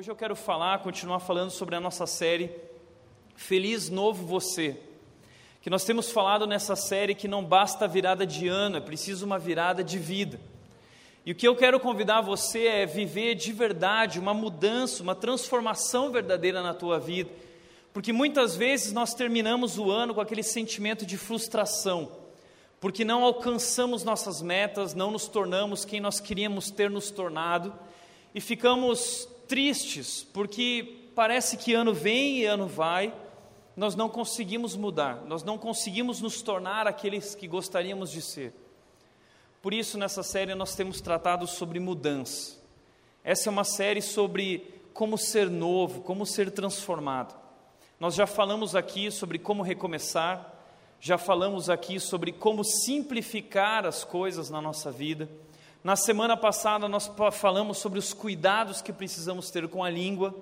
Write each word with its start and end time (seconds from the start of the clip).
Hoje 0.00 0.10
eu 0.10 0.16
quero 0.16 0.34
falar, 0.34 0.78
continuar 0.78 1.20
falando 1.20 1.50
sobre 1.50 1.76
a 1.76 1.80
nossa 1.80 2.06
série 2.06 2.50
Feliz 3.36 3.90
Novo 3.90 4.24
Você. 4.24 4.80
Que 5.60 5.68
nós 5.68 5.84
temos 5.84 6.10
falado 6.10 6.46
nessa 6.46 6.74
série 6.74 7.14
que 7.14 7.28
não 7.28 7.44
basta 7.44 7.84
a 7.84 7.86
virada 7.86 8.26
de 8.26 8.48
ano, 8.48 8.78
é 8.78 8.80
preciso 8.80 9.26
uma 9.26 9.38
virada 9.38 9.84
de 9.84 9.98
vida. 9.98 10.40
E 11.26 11.32
o 11.32 11.34
que 11.34 11.46
eu 11.46 11.54
quero 11.54 11.78
convidar 11.78 12.22
você 12.22 12.66
é 12.66 12.86
viver 12.86 13.34
de 13.34 13.52
verdade 13.52 14.18
uma 14.18 14.32
mudança, 14.32 15.02
uma 15.02 15.14
transformação 15.14 16.10
verdadeira 16.10 16.62
na 16.62 16.72
tua 16.72 16.98
vida. 16.98 17.30
Porque 17.92 18.10
muitas 18.10 18.56
vezes 18.56 18.94
nós 18.94 19.12
terminamos 19.12 19.76
o 19.76 19.90
ano 19.90 20.14
com 20.14 20.20
aquele 20.22 20.42
sentimento 20.42 21.04
de 21.04 21.18
frustração, 21.18 22.10
porque 22.80 23.04
não 23.04 23.22
alcançamos 23.22 24.02
nossas 24.02 24.40
metas, 24.40 24.94
não 24.94 25.10
nos 25.10 25.28
tornamos 25.28 25.84
quem 25.84 26.00
nós 26.00 26.18
queríamos 26.18 26.70
ter 26.70 26.88
nos 26.88 27.10
tornado 27.10 27.70
e 28.34 28.40
ficamos 28.40 29.28
tristes, 29.50 30.22
porque 30.32 31.10
parece 31.12 31.56
que 31.56 31.74
ano 31.74 31.92
vem 31.92 32.38
e 32.38 32.44
ano 32.44 32.68
vai, 32.68 33.12
nós 33.76 33.96
não 33.96 34.08
conseguimos 34.08 34.76
mudar, 34.76 35.24
nós 35.26 35.42
não 35.42 35.58
conseguimos 35.58 36.20
nos 36.20 36.40
tornar 36.40 36.86
aqueles 36.86 37.34
que 37.34 37.48
gostaríamos 37.48 38.12
de 38.12 38.22
ser. 38.22 38.54
Por 39.60 39.74
isso, 39.74 39.98
nessa 39.98 40.22
série, 40.22 40.54
nós 40.54 40.76
temos 40.76 41.00
tratado 41.00 41.48
sobre 41.48 41.80
mudança. 41.80 42.58
Essa 43.24 43.48
é 43.48 43.50
uma 43.50 43.64
série 43.64 44.00
sobre 44.00 44.72
como 44.94 45.18
ser 45.18 45.50
novo, 45.50 46.02
como 46.02 46.24
ser 46.24 46.52
transformado. 46.52 47.36
Nós 47.98 48.14
já 48.14 48.28
falamos 48.28 48.76
aqui 48.76 49.10
sobre 49.10 49.36
como 49.36 49.64
recomeçar, 49.64 50.54
já 51.00 51.18
falamos 51.18 51.68
aqui 51.68 51.98
sobre 51.98 52.30
como 52.30 52.62
simplificar 52.62 53.84
as 53.84 54.04
coisas 54.04 54.48
na 54.48 54.62
nossa 54.62 54.92
vida. 54.92 55.28
Na 55.82 55.96
semana 55.96 56.36
passada 56.36 56.86
nós 56.86 57.10
falamos 57.32 57.78
sobre 57.78 57.98
os 57.98 58.12
cuidados 58.12 58.82
que 58.82 58.92
precisamos 58.92 59.50
ter 59.50 59.66
com 59.66 59.82
a 59.82 59.88
língua 59.88 60.34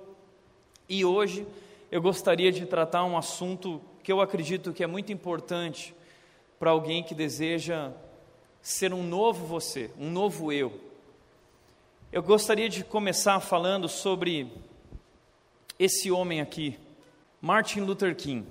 e 0.89 1.05
hoje 1.05 1.47
eu 1.93 2.03
gostaria 2.03 2.51
de 2.51 2.67
tratar 2.67 3.05
um 3.05 3.17
assunto 3.17 3.81
que 4.03 4.11
eu 4.11 4.21
acredito 4.21 4.73
que 4.73 4.83
é 4.83 4.87
muito 4.87 5.13
importante 5.13 5.95
para 6.59 6.73
alguém 6.73 7.05
que 7.05 7.15
deseja 7.15 7.93
ser 8.61 8.93
um 8.93 9.05
novo 9.05 9.47
você, 9.47 9.93
um 9.97 10.11
novo 10.11 10.51
eu. 10.51 10.73
Eu 12.11 12.23
gostaria 12.23 12.69
de 12.69 12.83
começar 12.83 13.39
falando 13.39 13.89
sobre 13.89 14.51
esse 15.79 16.11
homem 16.11 16.41
aqui, 16.41 16.77
Martin 17.41 17.83
Luther 17.83 18.17
King. 18.17 18.45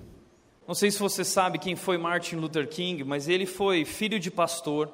Não 0.66 0.74
sei 0.74 0.90
se 0.90 0.98
você 0.98 1.22
sabe 1.22 1.58
quem 1.58 1.76
foi 1.76 1.98
Martin 1.98 2.36
Luther 2.36 2.66
King, 2.66 3.04
mas 3.04 3.28
ele 3.28 3.44
foi 3.44 3.84
filho 3.84 4.18
de 4.18 4.30
pastor 4.30 4.90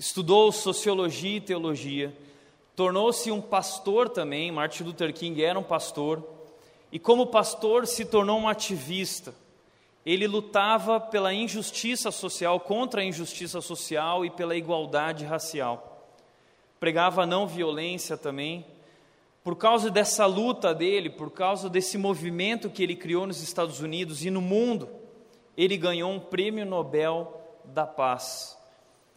estudou 0.00 0.50
sociologia 0.50 1.36
e 1.36 1.40
teologia, 1.42 2.16
tornou-se 2.74 3.30
um 3.30 3.38
pastor 3.38 4.08
também. 4.08 4.50
Martin 4.50 4.84
Luther 4.84 5.12
King 5.12 5.44
era 5.44 5.58
um 5.58 5.62
pastor, 5.62 6.26
e 6.90 6.98
como 6.98 7.26
pastor 7.26 7.86
se 7.86 8.06
tornou 8.06 8.40
um 8.40 8.48
ativista. 8.48 9.34
Ele 10.04 10.26
lutava 10.26 10.98
pela 10.98 11.34
injustiça 11.34 12.10
social, 12.10 12.58
contra 12.60 13.02
a 13.02 13.04
injustiça 13.04 13.60
social 13.60 14.24
e 14.24 14.30
pela 14.30 14.56
igualdade 14.56 15.26
racial. 15.26 16.08
Pregava 16.80 17.26
não 17.26 17.46
violência 17.46 18.16
também. 18.16 18.64
Por 19.44 19.54
causa 19.54 19.90
dessa 19.90 20.24
luta 20.24 20.74
dele, 20.74 21.10
por 21.10 21.30
causa 21.30 21.68
desse 21.68 21.98
movimento 21.98 22.70
que 22.70 22.82
ele 22.82 22.96
criou 22.96 23.26
nos 23.26 23.42
Estados 23.42 23.80
Unidos 23.80 24.24
e 24.24 24.30
no 24.30 24.40
mundo, 24.40 24.88
ele 25.54 25.76
ganhou 25.76 26.10
um 26.10 26.18
prêmio 26.18 26.64
Nobel 26.64 27.38
da 27.66 27.86
Paz 27.86 28.58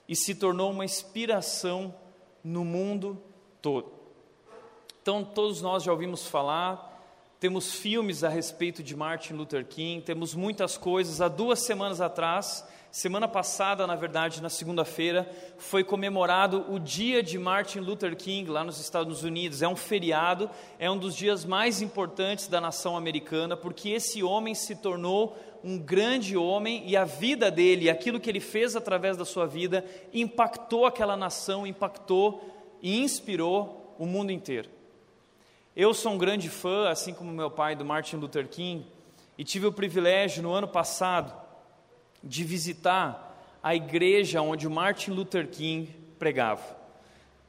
e 0.07 0.15
se 0.15 0.35
tornou 0.35 0.71
uma 0.71 0.85
inspiração 0.85 1.93
no 2.43 2.65
mundo 2.65 3.21
todo. 3.61 3.91
Então, 5.01 5.23
todos 5.23 5.61
nós 5.61 5.83
já 5.83 5.91
ouvimos 5.91 6.27
falar, 6.27 6.93
temos 7.39 7.73
filmes 7.73 8.23
a 8.23 8.29
respeito 8.29 8.81
de 8.81 8.95
Martin 8.95 9.33
Luther 9.33 9.65
King, 9.65 10.01
temos 10.01 10.33
muitas 10.33 10.77
coisas. 10.77 11.19
Há 11.19 11.27
duas 11.27 11.59
semanas 11.59 11.99
atrás, 11.99 12.65
semana 12.89 13.27
passada, 13.27 13.85
na 13.85 13.97
verdade, 13.97 14.41
na 14.41 14.49
segunda-feira, 14.49 15.29
foi 15.57 15.83
comemorado 15.83 16.65
o 16.71 16.79
dia 16.79 17.21
de 17.21 17.37
Martin 17.37 17.79
Luther 17.79 18.15
King 18.15 18.49
lá 18.49 18.63
nos 18.63 18.79
Estados 18.79 19.23
Unidos. 19.23 19.61
É 19.61 19.67
um 19.67 19.75
feriado, 19.75 20.49
é 20.79 20.89
um 20.89 20.97
dos 20.97 21.15
dias 21.15 21.43
mais 21.43 21.81
importantes 21.81 22.47
da 22.47 22.61
nação 22.61 22.95
americana, 22.95 23.57
porque 23.57 23.89
esse 23.89 24.23
homem 24.23 24.55
se 24.55 24.77
tornou 24.77 25.37
um 25.63 25.77
grande 25.77 26.35
homem 26.35 26.83
e 26.85 26.97
a 26.97 27.05
vida 27.05 27.49
dele, 27.49 27.89
aquilo 27.89 28.19
que 28.19 28.29
ele 28.29 28.39
fez 28.39 28.75
através 28.75 29.15
da 29.15 29.23
sua 29.23 29.45
vida, 29.45 29.85
impactou 30.13 30.85
aquela 30.85 31.15
nação, 31.15 31.65
impactou 31.65 32.43
e 32.81 32.99
inspirou 32.99 33.95
o 33.97 34.05
mundo 34.05 34.31
inteiro. 34.31 34.69
Eu 35.75 35.93
sou 35.93 36.11
um 36.11 36.17
grande 36.17 36.49
fã, 36.49 36.89
assim 36.89 37.13
como 37.13 37.31
meu 37.31 37.49
pai, 37.49 37.75
do 37.75 37.85
Martin 37.85 38.17
Luther 38.17 38.47
King, 38.47 38.85
e 39.37 39.43
tive 39.43 39.65
o 39.65 39.71
privilégio 39.71 40.43
no 40.43 40.53
ano 40.53 40.67
passado 40.67 41.33
de 42.23 42.43
visitar 42.43 43.31
a 43.61 43.73
igreja 43.73 44.41
onde 44.41 44.67
o 44.67 44.71
Martin 44.71 45.11
Luther 45.11 45.47
King 45.47 45.89
pregava. 46.19 46.83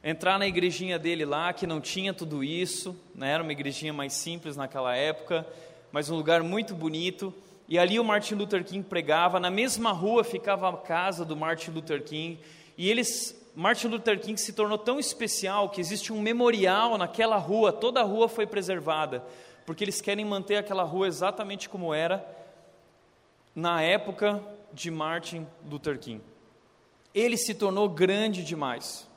Entrar 0.03 0.39
na 0.39 0.47
igrejinha 0.47 0.97
dele 0.97 1.25
lá, 1.25 1.51
que 1.51 1.67
não 1.67 1.81
tinha 1.81 2.13
tudo 2.13 2.43
isso, 2.43 2.95
né? 3.13 3.31
era 3.31 3.43
uma 3.43 3.51
igrejinha 3.51 3.91
mais 3.91 4.13
simples 4.13 4.55
naquela 4.55 4.95
época, 4.95 5.45
mas 5.91 6.09
um 6.09 6.15
lugar 6.15 6.41
muito 6.43 6.73
bonito. 6.73 7.33
E 7.67 7.79
ali 7.79 7.99
o 7.99 8.03
Martin 8.03 8.35
Luther 8.35 8.63
King 8.63 8.87
pregava, 8.87 9.39
na 9.39 9.49
mesma 9.49 9.91
rua 9.91 10.23
ficava 10.23 10.69
a 10.69 10.77
casa 10.77 11.25
do 11.25 11.35
Martin 11.35 11.71
Luther 11.71 12.03
King, 12.03 12.39
e 12.77 12.89
eles 12.89 13.35
Martin 13.55 13.87
Luther 13.87 14.19
King 14.19 14.39
se 14.39 14.51
tornou 14.51 14.77
tão 14.77 14.99
especial 14.99 15.69
que 15.69 15.79
existe 15.79 16.11
um 16.11 16.21
memorial 16.21 16.97
naquela 16.97 17.37
rua, 17.37 17.71
toda 17.71 18.01
a 18.01 18.03
rua 18.03 18.27
foi 18.27 18.45
preservada, 18.45 19.23
porque 19.65 19.83
eles 19.83 20.01
querem 20.01 20.25
manter 20.25 20.57
aquela 20.57 20.83
rua 20.83 21.07
exatamente 21.07 21.69
como 21.69 21.93
era 21.93 22.23
na 23.55 23.81
época 23.81 24.43
de 24.73 24.91
Martin 24.91 25.47
Luther 25.69 25.97
King. 25.97 26.21
Ele 27.13 27.37
se 27.37 27.53
tornou 27.53 27.87
grande 27.87 28.43
demais. 28.43 29.07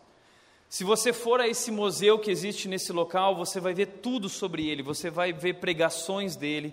Se 0.68 0.84
você 0.84 1.12
for 1.12 1.40
a 1.40 1.48
esse 1.48 1.72
museu 1.72 2.18
que 2.18 2.30
existe 2.30 2.68
nesse 2.68 2.92
local, 2.92 3.34
você 3.34 3.58
vai 3.58 3.74
ver 3.74 3.86
tudo 4.02 4.28
sobre 4.28 4.68
ele, 4.68 4.82
você 4.82 5.10
vai 5.10 5.32
ver 5.32 5.54
pregações 5.54 6.36
dele, 6.36 6.72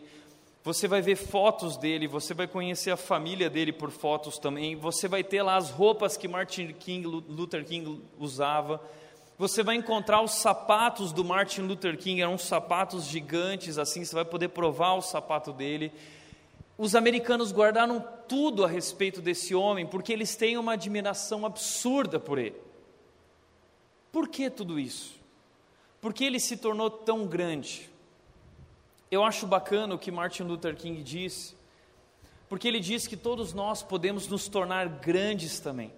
você 0.66 0.88
vai 0.88 1.00
ver 1.00 1.16
fotos 1.16 1.78
dele, 1.78 2.08
você 2.08 2.34
vai 2.34 2.48
conhecer 2.48 2.90
a 2.90 2.98
família 2.98 3.52
dele 3.52 3.72
por 3.72 3.92
fotos 3.92 4.40
também, 4.40 4.76
você 4.76 5.08
vai 5.08 5.24
ter 5.24 5.44
lá 5.44 5.58
as 5.58 5.70
roupas 5.70 6.18
que 6.18 6.28
Martin 6.28 6.74
King, 6.74 7.06
Luther 7.06 7.64
King 7.64 8.02
usava, 8.18 8.82
você 9.38 9.62
vai 9.62 9.76
encontrar 9.76 10.24
os 10.24 10.32
sapatos 10.32 11.14
do 11.14 11.24
Martin 11.24 11.62
Luther 11.62 11.96
King, 11.96 12.20
eram 12.20 12.36
sapatos 12.36 13.06
gigantes 13.06 13.78
assim, 13.78 14.04
você 14.04 14.16
vai 14.16 14.26
poder 14.26 14.48
provar 14.48 14.96
o 14.96 15.04
sapato 15.04 15.54
dele. 15.54 15.92
Os 16.80 16.96
americanos 16.96 17.52
guardaram 17.52 18.04
tudo 18.28 18.66
a 18.66 18.68
respeito 18.68 19.22
desse 19.22 19.54
homem, 19.54 19.86
porque 19.86 20.12
eles 20.12 20.36
têm 20.36 20.58
uma 20.58 20.74
admiração 20.74 21.46
absurda 21.46 22.20
por 22.20 22.40
ele. 22.40 22.56
Por 24.12 24.28
que 24.28 24.50
tudo 24.50 24.80
isso? 24.80 25.14
Porque 26.02 26.24
ele 26.24 26.40
se 26.40 26.58
tornou 26.58 26.90
tão 26.90 27.28
grande? 27.28 27.94
Eu 29.16 29.24
acho 29.24 29.48
bacana 29.48 29.96
o 29.96 29.98
que 29.98 30.12
Martin 30.12 30.44
Luther 30.44 30.76
King 30.76 31.02
disse, 31.02 31.56
porque 32.50 32.68
ele 32.68 32.82
diz 32.82 33.08
que 33.08 33.16
todos 33.16 33.54
nós 33.54 33.82
podemos 33.82 34.28
nos 34.28 34.50
tornar 34.50 34.90
grandes 34.90 35.58
também. 35.58 35.94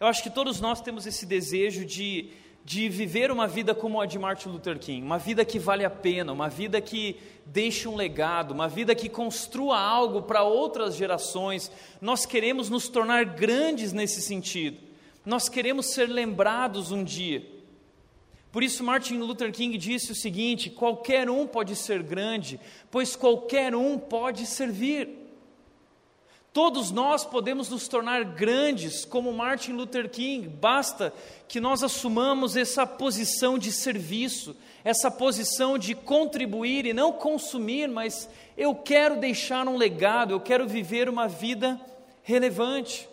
Eu 0.00 0.06
acho 0.06 0.22
que 0.22 0.30
todos 0.30 0.58
nós 0.58 0.80
temos 0.80 1.06
esse 1.06 1.26
desejo 1.26 1.84
de, 1.84 2.30
de 2.64 2.88
viver 2.88 3.30
uma 3.30 3.46
vida 3.46 3.74
como 3.74 4.00
a 4.00 4.06
de 4.06 4.18
Martin 4.18 4.48
Luther 4.48 4.78
King, 4.78 5.02
uma 5.02 5.18
vida 5.18 5.44
que 5.44 5.58
vale 5.58 5.84
a 5.84 5.90
pena, 5.90 6.32
uma 6.32 6.48
vida 6.48 6.80
que 6.80 7.20
deixe 7.44 7.86
um 7.86 7.94
legado, 7.94 8.52
uma 8.52 8.66
vida 8.66 8.94
que 8.94 9.10
construa 9.10 9.78
algo 9.78 10.22
para 10.22 10.42
outras 10.42 10.96
gerações. 10.96 11.70
Nós 12.00 12.24
queremos 12.24 12.70
nos 12.70 12.88
tornar 12.88 13.26
grandes 13.26 13.92
nesse 13.92 14.22
sentido, 14.22 14.78
nós 15.22 15.50
queremos 15.50 15.92
ser 15.92 16.06
lembrados 16.06 16.92
um 16.92 17.04
dia. 17.04 17.57
Por 18.50 18.62
isso, 18.62 18.82
Martin 18.82 19.18
Luther 19.18 19.52
King 19.52 19.76
disse 19.76 20.12
o 20.12 20.14
seguinte: 20.14 20.70
qualquer 20.70 21.28
um 21.28 21.46
pode 21.46 21.76
ser 21.76 22.02
grande, 22.02 22.58
pois 22.90 23.14
qualquer 23.14 23.74
um 23.74 23.98
pode 23.98 24.46
servir. 24.46 25.16
Todos 26.50 26.90
nós 26.90 27.26
podemos 27.26 27.68
nos 27.68 27.86
tornar 27.86 28.24
grandes 28.24 29.04
como 29.04 29.32
Martin 29.32 29.72
Luther 29.72 30.08
King, 30.08 30.48
basta 30.48 31.12
que 31.46 31.60
nós 31.60 31.84
assumamos 31.84 32.56
essa 32.56 32.86
posição 32.86 33.58
de 33.58 33.70
serviço, 33.70 34.56
essa 34.82 35.10
posição 35.10 35.78
de 35.78 35.94
contribuir 35.94 36.86
e 36.86 36.94
não 36.94 37.12
consumir, 37.12 37.86
mas 37.86 38.28
eu 38.56 38.74
quero 38.74 39.20
deixar 39.20 39.68
um 39.68 39.76
legado, 39.76 40.32
eu 40.32 40.40
quero 40.40 40.66
viver 40.66 41.08
uma 41.08 41.28
vida 41.28 41.78
relevante. 42.22 43.08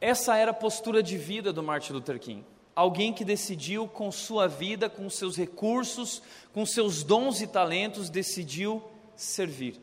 Essa 0.00 0.36
era 0.36 0.50
a 0.50 0.54
postura 0.54 1.02
de 1.02 1.16
vida 1.16 1.52
do 1.52 1.62
Martin 1.62 1.92
Luther 1.92 2.18
King 2.18 2.44
alguém 2.78 3.12
que 3.12 3.24
decidiu 3.24 3.88
com 3.88 4.12
sua 4.12 4.46
vida, 4.46 4.88
com 4.88 5.10
seus 5.10 5.36
recursos, 5.36 6.22
com 6.52 6.64
seus 6.64 7.02
dons 7.02 7.40
e 7.40 7.46
talentos, 7.48 8.08
decidiu 8.08 8.80
servir. 9.16 9.80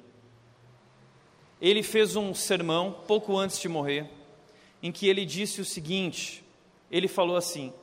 Ele 1.59 1.83
fez 1.83 2.15
um 2.15 2.33
sermão 2.33 3.03
pouco 3.06 3.36
antes 3.36 3.59
de 3.59 3.68
morrer, 3.68 4.09
em 4.81 4.94
que 4.94 5.09
ele 5.09 5.25
disse 5.25 5.59
o 5.59 5.65
seguinte: 5.65 6.42
ele 6.89 7.09
falou 7.09 7.36
assim: 7.36 7.74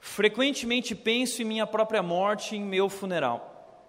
Frequentemente 0.00 0.94
penso 0.94 1.42
em 1.42 1.44
minha 1.44 1.66
própria 1.66 2.02
morte 2.02 2.54
e 2.54 2.58
em 2.58 2.64
meu 2.64 2.88
funeral, 2.88 3.84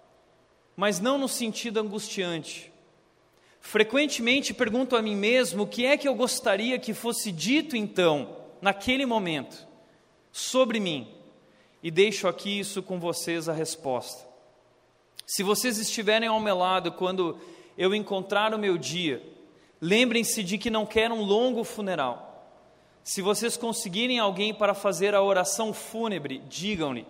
mas 0.76 1.00
não 1.00 1.16
no 1.16 1.26
sentido 1.26 1.80
angustiante. 1.80 2.70
Frequentemente 3.62 4.52
pergunto 4.52 4.94
a 4.94 5.00
mim 5.00 5.16
mesmo 5.16 5.62
o 5.62 5.66
que 5.66 5.86
é 5.86 5.96
que 5.96 6.06
eu 6.06 6.14
gostaria 6.14 6.78
que 6.78 6.92
fosse 6.92 7.32
dito 7.32 7.74
então, 7.74 8.36
naquele 8.60 9.06
momento, 9.06 9.69
sobre 10.32 10.80
mim, 10.80 11.08
e 11.82 11.90
deixo 11.90 12.28
aqui 12.28 12.58
isso 12.58 12.82
com 12.82 12.98
vocês 13.00 13.48
a 13.48 13.52
resposta. 13.52 14.28
Se 15.26 15.42
vocês 15.42 15.78
estiverem 15.78 16.28
ao 16.28 16.40
meu 16.40 16.58
lado 16.58 16.92
quando 16.92 17.38
eu 17.78 17.94
encontrar 17.94 18.52
o 18.52 18.58
meu 18.58 18.76
dia, 18.76 19.22
lembrem-se 19.80 20.42
de 20.42 20.58
que 20.58 20.68
não 20.68 20.84
quero 20.84 21.14
um 21.14 21.22
longo 21.22 21.64
funeral. 21.64 22.26
Se 23.02 23.22
vocês 23.22 23.56
conseguirem 23.56 24.18
alguém 24.18 24.52
para 24.52 24.74
fazer 24.74 25.14
a 25.14 25.22
oração 25.22 25.72
fúnebre, 25.72 26.42
digam-lhe, 26.48 27.06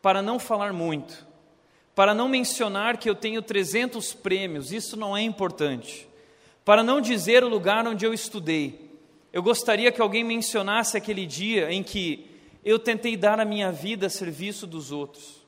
para 0.00 0.22
não 0.22 0.38
falar 0.38 0.72
muito, 0.72 1.26
para 1.94 2.14
não 2.14 2.28
mencionar 2.28 2.98
que 2.98 3.08
eu 3.08 3.14
tenho 3.14 3.40
300 3.40 4.14
prêmios, 4.14 4.70
isso 4.70 4.96
não 4.96 5.16
é 5.16 5.22
importante, 5.22 6.08
para 6.64 6.82
não 6.82 7.00
dizer 7.00 7.42
o 7.42 7.48
lugar 7.48 7.86
onde 7.86 8.04
eu 8.04 8.12
estudei. 8.12 8.83
Eu 9.34 9.42
gostaria 9.42 9.90
que 9.90 10.00
alguém 10.00 10.22
mencionasse 10.22 10.96
aquele 10.96 11.26
dia 11.26 11.68
em 11.72 11.82
que 11.82 12.24
eu 12.64 12.78
tentei 12.78 13.16
dar 13.16 13.40
a 13.40 13.44
minha 13.44 13.72
vida 13.72 14.06
a 14.06 14.08
serviço 14.08 14.64
dos 14.64 14.92
outros. 14.92 15.44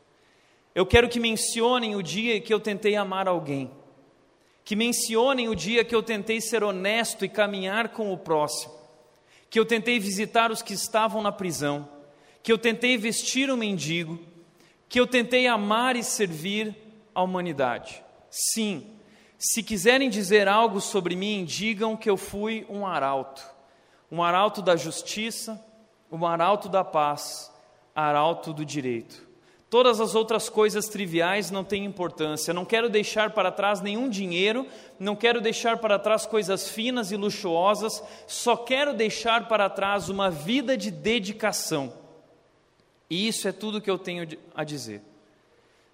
Eu 0.74 0.84
quero 0.84 1.08
que 1.08 1.20
mencionem 1.20 1.94
o 1.94 2.02
dia 2.02 2.40
que 2.40 2.52
eu 2.52 2.58
tentei 2.58 2.96
amar 2.96 3.28
alguém. 3.28 3.70
Que 4.64 4.74
mencionem 4.74 5.48
o 5.48 5.54
dia 5.54 5.84
que 5.84 5.94
eu 5.94 6.02
tentei 6.02 6.40
ser 6.40 6.64
honesto 6.64 7.24
e 7.24 7.28
caminhar 7.28 7.90
com 7.90 8.12
o 8.12 8.18
próximo, 8.18 8.74
que 9.48 9.56
eu 9.56 9.64
tentei 9.64 10.00
visitar 10.00 10.50
os 10.50 10.62
que 10.62 10.72
estavam 10.72 11.22
na 11.22 11.30
prisão, 11.30 11.88
que 12.42 12.50
eu 12.50 12.58
tentei 12.58 12.98
vestir 12.98 13.48
o 13.52 13.56
mendigo, 13.56 14.18
que 14.88 14.98
eu 14.98 15.06
tentei 15.06 15.46
amar 15.46 15.94
e 15.94 16.02
servir 16.02 16.74
a 17.14 17.22
humanidade. 17.22 18.02
Sim, 18.28 18.84
se 19.38 19.62
quiserem 19.62 20.10
dizer 20.10 20.48
algo 20.48 20.80
sobre 20.80 21.14
mim, 21.14 21.44
digam 21.44 21.96
que 21.96 22.10
eu 22.10 22.16
fui 22.16 22.66
um 22.68 22.84
arauto, 22.84 23.54
um 24.10 24.22
arauto 24.22 24.62
da 24.62 24.76
justiça, 24.76 25.60
um 26.10 26.26
arauto 26.26 26.68
da 26.68 26.84
paz, 26.84 27.52
arauto 27.94 28.52
do 28.52 28.64
direito. 28.64 29.26
Todas 29.68 30.00
as 30.00 30.14
outras 30.14 30.48
coisas 30.48 30.86
triviais 30.88 31.50
não 31.50 31.64
têm 31.64 31.84
importância. 31.84 32.54
Não 32.54 32.64
quero 32.64 32.88
deixar 32.88 33.30
para 33.30 33.50
trás 33.50 33.80
nenhum 33.80 34.08
dinheiro, 34.08 34.66
não 34.98 35.16
quero 35.16 35.40
deixar 35.40 35.78
para 35.78 35.98
trás 35.98 36.24
coisas 36.24 36.70
finas 36.70 37.10
e 37.10 37.16
luxuosas, 37.16 38.02
só 38.28 38.56
quero 38.56 38.94
deixar 38.94 39.48
para 39.48 39.68
trás 39.68 40.08
uma 40.08 40.30
vida 40.30 40.76
de 40.76 40.90
dedicação. 40.90 41.92
E 43.10 43.26
isso 43.26 43.48
é 43.48 43.52
tudo 43.52 43.80
que 43.80 43.90
eu 43.90 43.98
tenho 43.98 44.26
a 44.54 44.62
dizer. 44.62 45.02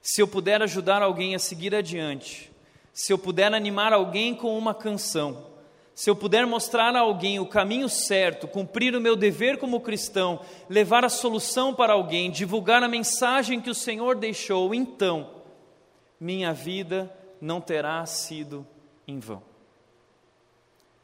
Se 0.02 0.20
eu 0.20 0.28
puder 0.28 0.60
ajudar 0.62 1.00
alguém 1.00 1.34
a 1.34 1.38
seguir 1.38 1.74
adiante, 1.74 2.52
se 2.92 3.12
eu 3.12 3.18
puder 3.18 3.54
animar 3.54 3.92
alguém 3.92 4.34
com 4.34 4.56
uma 4.56 4.74
canção, 4.74 5.46
se 5.94 6.08
eu 6.08 6.16
puder 6.16 6.46
mostrar 6.46 6.96
a 6.96 7.00
alguém 7.00 7.38
o 7.38 7.46
caminho 7.46 7.88
certo, 7.88 8.48
cumprir 8.48 8.94
o 8.96 9.00
meu 9.00 9.14
dever 9.14 9.58
como 9.58 9.80
cristão, 9.80 10.40
levar 10.68 11.04
a 11.04 11.08
solução 11.08 11.74
para 11.74 11.92
alguém, 11.92 12.30
divulgar 12.30 12.82
a 12.82 12.88
mensagem 12.88 13.60
que 13.60 13.70
o 13.70 13.74
Senhor 13.74 14.16
deixou, 14.16 14.74
então 14.74 15.42
minha 16.18 16.52
vida 16.52 17.14
não 17.40 17.60
terá 17.60 18.04
sido 18.06 18.66
em 19.06 19.18
vão. 19.18 19.42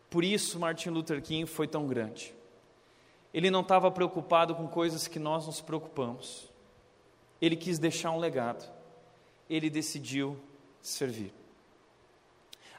Por 0.08 0.24
isso 0.24 0.58
Martin 0.58 0.88
Luther 0.90 1.20
King 1.20 1.44
foi 1.46 1.68
tão 1.68 1.86
grande. 1.86 2.34
Ele 3.32 3.50
não 3.50 3.60
estava 3.60 3.90
preocupado 3.90 4.54
com 4.54 4.66
coisas 4.66 5.06
que 5.06 5.18
nós 5.18 5.46
nos 5.46 5.60
preocupamos. 5.60 6.48
Ele 7.42 7.56
quis 7.56 7.78
deixar 7.78 8.10
um 8.10 8.18
legado. 8.18 8.66
Ele 9.50 9.68
decidiu 9.68 10.38
servir. 10.80 11.32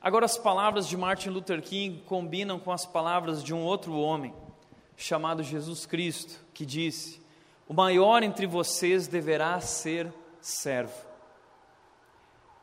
Agora, 0.01 0.25
as 0.25 0.37
palavras 0.37 0.87
de 0.87 0.95
Martin 0.95 1.29
Luther 1.29 1.61
King 1.61 2.01
combinam 2.05 2.57
com 2.57 2.71
as 2.71 2.85
palavras 2.85 3.43
de 3.43 3.53
um 3.53 3.61
outro 3.63 3.97
homem, 3.97 4.33
chamado 4.95 5.43
Jesus 5.43 5.85
Cristo, 5.85 6.39
que 6.53 6.65
disse: 6.65 7.21
O 7.67 7.73
maior 7.73 8.23
entre 8.23 8.47
vocês 8.47 9.07
deverá 9.07 9.59
ser 9.59 10.13
servo. 10.39 11.09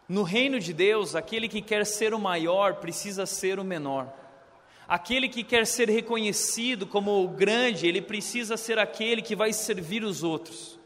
No 0.09 0.23
reino 0.23 0.59
de 0.59 0.73
Deus, 0.73 1.15
aquele 1.15 1.49
que 1.49 1.61
quer 1.61 1.85
ser 1.85 2.15
o 2.15 2.19
maior 2.19 2.77
precisa 2.77 3.27
ser 3.27 3.59
o 3.59 3.65
menor. 3.65 4.13
Aquele 4.89 5.29
que 5.29 5.43
quer 5.43 5.67
ser 5.67 5.91
reconhecido 5.91 6.87
como 6.87 7.25
o 7.25 7.29
grande, 7.29 7.89
ele 7.89 8.01
precisa 8.01 8.57
ser 8.57 8.79
aquele 8.79 9.21
que 9.21 9.35
vai 9.35 9.53
servir 9.53 10.05
os 10.05 10.23
outros. 10.23 10.79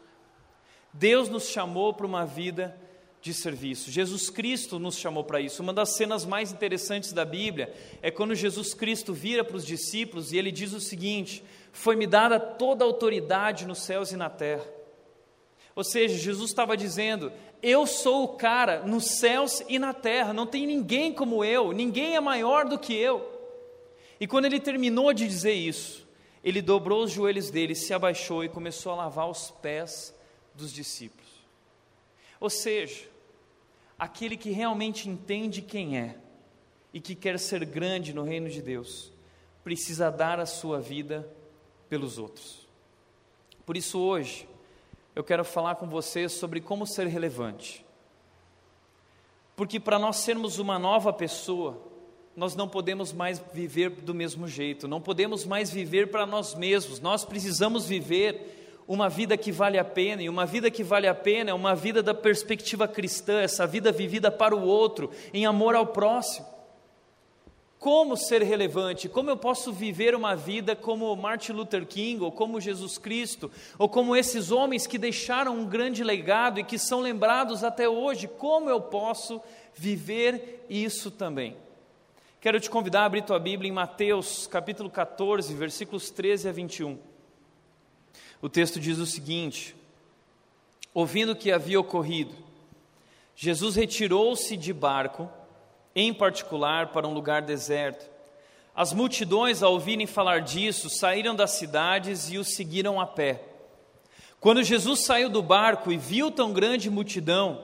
Deus 0.91 1.29
nos 1.29 1.47
chamou 1.47 1.93
para 1.93 2.07
uma 2.07 2.25
vida 2.25 2.75
de 3.21 3.33
serviço. 3.33 3.91
Jesus 3.91 4.29
Cristo 4.29 4.79
nos 4.79 4.97
chamou 4.97 5.23
para 5.23 5.39
isso. 5.39 5.61
Uma 5.61 5.71
das 5.73 5.95
cenas 5.95 6.25
mais 6.25 6.51
interessantes 6.51 7.13
da 7.13 7.23
Bíblia 7.23 7.71
é 8.01 8.09
quando 8.09 8.33
Jesus 8.33 8.73
Cristo 8.73 9.13
vira 9.13 9.43
para 9.43 9.57
os 9.57 9.65
discípulos 9.65 10.33
e 10.33 10.37
ele 10.37 10.51
diz 10.51 10.73
o 10.73 10.79
seguinte: 10.79 11.43
Foi-me 11.71 12.07
dada 12.07 12.39
toda 12.39 12.83
a 12.83 12.87
autoridade 12.87 13.67
nos 13.67 13.79
céus 13.79 14.11
e 14.11 14.17
na 14.17 14.29
terra. 14.29 14.65
Ou 15.75 15.83
seja, 15.83 16.17
Jesus 16.17 16.49
estava 16.49 16.75
dizendo: 16.75 17.31
Eu 17.61 17.85
sou 17.85 18.23
o 18.23 18.29
cara 18.29 18.81
nos 18.85 19.05
céus 19.19 19.61
e 19.69 19.77
na 19.77 19.93
terra, 19.93 20.33
não 20.33 20.47
tem 20.47 20.65
ninguém 20.65 21.13
como 21.13 21.45
eu, 21.45 21.71
ninguém 21.71 22.15
é 22.15 22.19
maior 22.19 22.67
do 22.67 22.79
que 22.79 22.93
eu. 22.93 23.29
E 24.19 24.25
quando 24.25 24.45
ele 24.45 24.59
terminou 24.59 25.13
de 25.13 25.27
dizer 25.27 25.53
isso, 25.53 26.07
ele 26.43 26.61
dobrou 26.61 27.03
os 27.03 27.11
joelhos 27.11 27.51
dele, 27.51 27.75
se 27.75 27.93
abaixou 27.93 28.43
e 28.43 28.49
começou 28.49 28.91
a 28.91 28.95
lavar 28.95 29.29
os 29.29 29.51
pés 29.51 30.13
dos 30.55 30.73
discípulos. 30.73 31.30
Ou 32.41 32.49
seja, 32.49 33.07
aquele 33.99 34.35
que 34.35 34.49
realmente 34.49 35.07
entende 35.07 35.61
quem 35.61 35.97
é 35.97 36.17
e 36.91 36.99
que 36.99 37.13
quer 37.13 37.37
ser 37.37 37.63
grande 37.63 38.13
no 38.13 38.23
reino 38.23 38.49
de 38.49 38.63
Deus, 38.63 39.13
precisa 39.63 40.09
dar 40.09 40.39
a 40.39 40.45
sua 40.47 40.81
vida 40.81 41.29
pelos 41.87 42.17
outros. 42.17 42.67
Por 43.63 43.77
isso, 43.77 43.99
hoje, 43.99 44.49
eu 45.15 45.23
quero 45.23 45.45
falar 45.45 45.75
com 45.75 45.87
vocês 45.87 46.31
sobre 46.31 46.59
como 46.59 46.87
ser 46.87 47.05
relevante. 47.05 47.85
Porque 49.55 49.79
para 49.79 49.99
nós 49.99 50.17
sermos 50.17 50.57
uma 50.57 50.79
nova 50.79 51.13
pessoa, 51.13 51.79
nós 52.35 52.55
não 52.55 52.67
podemos 52.67 53.13
mais 53.13 53.37
viver 53.53 53.91
do 53.91 54.15
mesmo 54.15 54.47
jeito, 54.47 54.87
não 54.87 54.99
podemos 54.99 55.45
mais 55.45 55.69
viver 55.69 56.09
para 56.09 56.25
nós 56.25 56.55
mesmos, 56.55 56.99
nós 56.99 57.23
precisamos 57.23 57.85
viver 57.85 58.60
uma 58.93 59.07
vida 59.07 59.37
que 59.37 59.53
vale 59.53 59.77
a 59.77 59.85
pena, 59.85 60.21
e 60.21 60.27
uma 60.27 60.45
vida 60.45 60.69
que 60.69 60.83
vale 60.83 61.07
a 61.07 61.15
pena 61.15 61.51
é 61.51 61.53
uma 61.53 61.73
vida 61.73 62.03
da 62.03 62.13
perspectiva 62.13 62.89
cristã, 62.89 63.39
essa 63.39 63.65
vida 63.65 63.89
vivida 63.89 64.29
para 64.29 64.53
o 64.53 64.65
outro, 64.65 65.09
em 65.33 65.45
amor 65.45 65.75
ao 65.75 65.87
próximo. 65.87 66.45
Como 67.79 68.17
ser 68.17 68.43
relevante? 68.43 69.07
Como 69.07 69.29
eu 69.29 69.37
posso 69.37 69.71
viver 69.71 70.13
uma 70.13 70.35
vida 70.35 70.75
como 70.75 71.15
Martin 71.15 71.53
Luther 71.53 71.85
King, 71.87 72.21
ou 72.21 72.33
como 72.33 72.59
Jesus 72.59 72.97
Cristo, 72.97 73.49
ou 73.79 73.87
como 73.87 74.13
esses 74.13 74.51
homens 74.51 74.85
que 74.85 74.97
deixaram 74.97 75.55
um 75.55 75.65
grande 75.65 76.03
legado 76.03 76.59
e 76.59 76.63
que 76.65 76.77
são 76.77 76.99
lembrados 76.99 77.63
até 77.63 77.87
hoje? 77.87 78.27
Como 78.27 78.69
eu 78.69 78.81
posso 78.81 79.41
viver 79.73 80.65
isso 80.69 81.09
também? 81.09 81.55
Quero 82.41 82.59
te 82.59 82.69
convidar 82.69 83.03
a 83.03 83.05
abrir 83.05 83.23
tua 83.23 83.39
Bíblia 83.39 83.69
em 83.69 83.73
Mateus 83.73 84.47
capítulo 84.47 84.89
14, 84.89 85.53
versículos 85.53 86.11
13 86.11 86.49
a 86.49 86.51
21. 86.51 87.10
O 88.41 88.49
texto 88.49 88.79
diz 88.79 88.97
o 88.97 89.05
seguinte: 89.05 89.75
Ouvindo 90.93 91.33
o 91.33 91.35
que 91.35 91.51
havia 91.51 91.79
ocorrido, 91.79 92.33
Jesus 93.35 93.75
retirou-se 93.75 94.57
de 94.57 94.73
barco, 94.73 95.29
em 95.95 96.13
particular 96.13 96.87
para 96.87 97.07
um 97.07 97.13
lugar 97.13 97.41
deserto. 97.41 98.09
As 98.75 98.93
multidões, 98.93 99.61
ao 99.61 99.73
ouvirem 99.73 100.07
falar 100.07 100.41
disso, 100.41 100.89
saíram 100.89 101.35
das 101.35 101.51
cidades 101.51 102.31
e 102.31 102.37
o 102.37 102.43
seguiram 102.43 102.99
a 102.99 103.05
pé. 103.05 103.43
Quando 104.39 104.63
Jesus 104.63 105.01
saiu 105.01 105.29
do 105.29 105.43
barco 105.43 105.91
e 105.91 105.97
viu 105.97 106.31
tão 106.31 106.51
grande 106.51 106.89
multidão, 106.89 107.63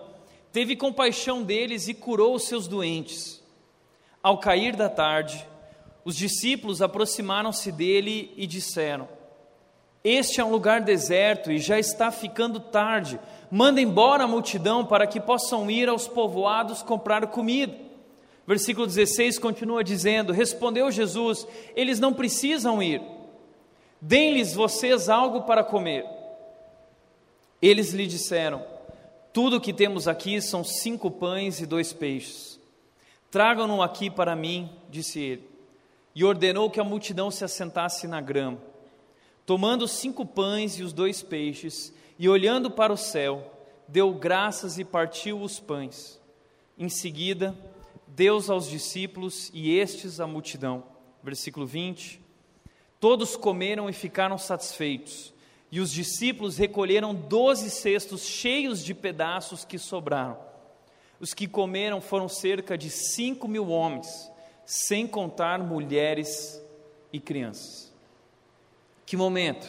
teve 0.51 0.75
compaixão 0.75 1.41
deles 1.41 1.87
e 1.87 1.93
curou 1.93 2.35
os 2.35 2.43
seus 2.43 2.67
doentes. 2.67 3.41
Ao 4.21 4.37
cair 4.37 4.75
da 4.75 4.89
tarde, 4.89 5.43
os 6.05 6.15
discípulos 6.15 6.81
aproximaram-se 6.81 7.71
dele 7.71 8.31
e 8.37 8.45
disseram: 8.45 9.07
este 10.07 10.39
é 10.39 10.45
um 10.45 10.51
lugar 10.51 10.81
deserto 10.81 11.51
e 11.51 11.57
já 11.57 11.79
está 11.79 12.11
ficando 12.11 12.59
tarde. 12.59 13.19
Manda 13.51 13.81
embora 13.81 14.23
a 14.23 14.27
multidão 14.27 14.85
para 14.85 15.07
que 15.07 15.19
possam 15.19 15.69
ir 15.69 15.89
aos 15.89 16.07
povoados 16.07 16.81
comprar 16.81 17.27
comida. 17.27 17.75
Versículo 18.45 18.87
16 18.87 19.39
continua 19.39 19.83
dizendo: 19.83 20.31
Respondeu 20.31 20.89
Jesus: 20.91 21.45
Eles 21.75 21.99
não 21.99 22.13
precisam 22.13 22.81
ir. 22.81 23.01
Deem-lhes 23.99 24.53
vocês 24.53 25.09
algo 25.09 25.41
para 25.41 25.63
comer. 25.63 26.05
Eles 27.61 27.91
lhe 27.91 28.07
disseram: 28.07 28.63
Tudo 29.33 29.57
o 29.57 29.61
que 29.61 29.73
temos 29.73 30.07
aqui 30.07 30.41
são 30.41 30.63
cinco 30.63 31.11
pães 31.11 31.59
e 31.59 31.65
dois 31.65 31.91
peixes. 31.91 32.57
Tragam-no 33.29 33.81
aqui 33.81 34.09
para 34.09 34.35
mim, 34.35 34.69
disse 34.89 35.19
ele. 35.19 35.49
E 36.15 36.23
ordenou 36.23 36.71
que 36.71 36.79
a 36.79 36.83
multidão 36.83 37.29
se 37.29 37.43
assentasse 37.43 38.07
na 38.07 38.21
grama. 38.21 38.66
Tomando 39.47 39.87
cinco 39.87 40.25
pães 40.25 40.77
e 40.77 40.83
os 40.83 40.91
dois 40.91 41.23
peixes, 41.23 41.93
e 42.19 42.27
olhando 42.27 42.69
para 42.69 42.91
o 42.91 42.97
céu, 42.97 43.49
deu 43.87 44.13
graças 44.13 44.77
e 44.77 44.83
partiu 44.83 45.41
os 45.41 45.57
pães. 45.57 46.19
Em 46.77 46.89
seguida, 46.89 47.57
Deus 48.05 48.49
aos 48.49 48.67
discípulos 48.67 49.49
e 49.53 49.73
estes 49.73 50.19
à 50.19 50.27
multidão. 50.27 50.83
Versículo 51.23 51.65
20. 51.65 52.21
Todos 52.99 53.37
comeram 53.37 53.89
e 53.89 53.93
ficaram 53.93 54.37
satisfeitos, 54.37 55.33
e 55.71 55.79
os 55.79 55.93
discípulos 55.93 56.57
recolheram 56.57 57.15
doze 57.15 57.69
cestos 57.69 58.25
cheios 58.25 58.83
de 58.83 58.93
pedaços 58.93 59.63
que 59.63 59.79
sobraram. 59.79 60.37
Os 61.21 61.33
que 61.33 61.47
comeram 61.47 62.01
foram 62.01 62.27
cerca 62.27 62.77
de 62.77 62.89
cinco 62.89 63.47
mil 63.47 63.69
homens, 63.69 64.09
sem 64.65 65.07
contar 65.07 65.59
mulheres 65.59 66.61
e 67.13 67.19
crianças. 67.19 67.86
Que 69.07 69.15
momento! 69.15 69.65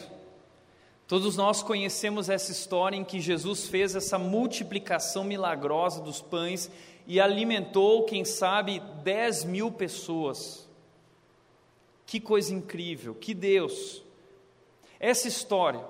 Todos 1.07 1.37
nós 1.37 1.63
conhecemos 1.63 2.27
essa 2.27 2.51
história 2.51 2.97
em 2.97 3.05
que 3.05 3.21
Jesus 3.21 3.67
fez 3.67 3.95
essa 3.95 4.19
multiplicação 4.19 5.23
milagrosa 5.23 6.01
dos 6.01 6.21
pães 6.21 6.69
e 7.07 7.21
alimentou, 7.21 8.03
quem 8.03 8.25
sabe, 8.25 8.81
10 9.01 9.45
mil 9.45 9.71
pessoas. 9.71 10.67
Que 12.05 12.19
coisa 12.19 12.53
incrível, 12.53 13.15
que 13.15 13.33
Deus! 13.33 14.03
Essa 14.99 15.29
história 15.29 15.85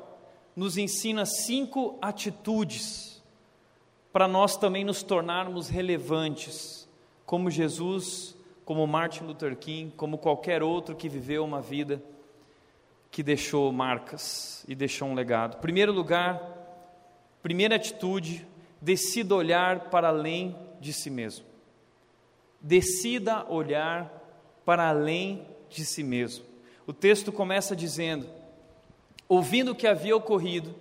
nos 0.55 0.77
ensina 0.77 1.25
cinco 1.25 1.97
atitudes 1.99 3.19
para 4.13 4.27
nós 4.27 4.57
também 4.57 4.85
nos 4.85 5.01
tornarmos 5.01 5.69
relevantes, 5.69 6.87
como 7.25 7.49
Jesus, 7.49 8.35
como 8.63 8.85
Martin 8.85 9.23
Luther 9.23 9.57
King, 9.57 9.91
como 9.97 10.19
qualquer 10.19 10.61
outro 10.61 10.95
que 10.95 11.09
viveu 11.09 11.43
uma 11.43 11.61
vida 11.61 11.99
que 13.11 13.23
deixou 13.23 13.71
marcas 13.71 14.63
e 14.67 14.75
deixou 14.75 15.07
um 15.07 15.13
legado. 15.13 15.57
Primeiro 15.57 15.91
lugar, 15.91 16.41
primeira 17.41 17.75
atitude, 17.75 18.45
decida 18.81 19.35
olhar 19.35 19.89
para 19.89 20.09
além 20.09 20.55
de 20.79 20.93
si 20.93 21.09
mesmo. 21.09 21.45
Decida 22.61 23.45
olhar 23.49 24.11
para 24.65 24.89
além 24.89 25.47
de 25.69 25.85
si 25.85 26.03
mesmo. 26.03 26.45
O 26.85 26.93
texto 26.93 27.31
começa 27.31 27.75
dizendo: 27.75 28.27
Ouvindo 29.27 29.71
o 29.71 29.75
que 29.75 29.87
havia 29.87 30.15
ocorrido, 30.15 30.75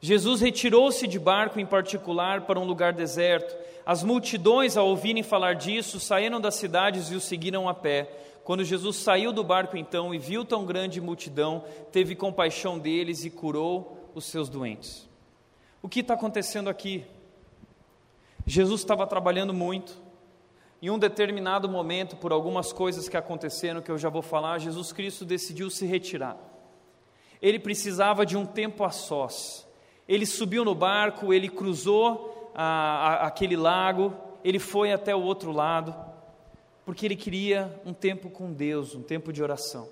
Jesus 0.00 0.40
retirou-se 0.40 1.06
de 1.06 1.18
barco 1.18 1.60
em 1.60 1.66
particular 1.66 2.42
para 2.42 2.58
um 2.58 2.64
lugar 2.64 2.92
deserto. 2.92 3.54
As 3.84 4.02
multidões, 4.02 4.76
ao 4.76 4.86
ouvirem 4.86 5.22
falar 5.22 5.54
disso, 5.54 5.98
saíram 5.98 6.40
das 6.40 6.54
cidades 6.54 7.10
e 7.10 7.14
o 7.14 7.20
seguiram 7.20 7.68
a 7.68 7.74
pé. 7.74 8.10
Quando 8.44 8.64
Jesus 8.64 8.96
saiu 8.96 9.32
do 9.32 9.42
barco 9.42 9.76
então 9.76 10.14
e 10.14 10.18
viu 10.18 10.44
tão 10.44 10.64
grande 10.64 11.00
multidão, 11.00 11.64
teve 11.90 12.14
compaixão 12.14 12.78
deles 12.78 13.24
e 13.24 13.30
curou 13.30 14.10
os 14.14 14.24
seus 14.24 14.48
doentes. 14.48 15.08
O 15.80 15.88
que 15.88 16.00
está 16.00 16.14
acontecendo 16.14 16.68
aqui? 16.68 17.04
Jesus 18.46 18.80
estava 18.80 19.06
trabalhando 19.06 19.54
muito. 19.54 20.00
Em 20.80 20.90
um 20.90 20.98
determinado 20.98 21.68
momento, 21.68 22.16
por 22.16 22.32
algumas 22.32 22.72
coisas 22.72 23.08
que 23.08 23.16
aconteceram, 23.16 23.80
que 23.80 23.90
eu 23.90 23.98
já 23.98 24.08
vou 24.08 24.22
falar, 24.22 24.58
Jesus 24.58 24.92
Cristo 24.92 25.24
decidiu 25.24 25.70
se 25.70 25.86
retirar. 25.86 26.36
Ele 27.40 27.58
precisava 27.58 28.26
de 28.26 28.36
um 28.36 28.44
tempo 28.44 28.84
a 28.84 28.90
sós. 28.90 29.66
Ele 30.08 30.26
subiu 30.26 30.64
no 30.64 30.74
barco, 30.74 31.32
ele 31.32 31.48
cruzou 31.48 32.31
a, 32.54 32.64
a, 32.64 33.26
aquele 33.26 33.56
lago, 33.56 34.14
ele 34.44 34.58
foi 34.58 34.92
até 34.92 35.14
o 35.14 35.22
outro 35.22 35.52
lado 35.52 35.94
porque 36.84 37.06
ele 37.06 37.16
queria 37.16 37.80
um 37.86 37.92
tempo 37.92 38.28
com 38.28 38.52
Deus, 38.52 38.94
um 38.94 39.02
tempo 39.02 39.32
de 39.32 39.42
oração. 39.42 39.88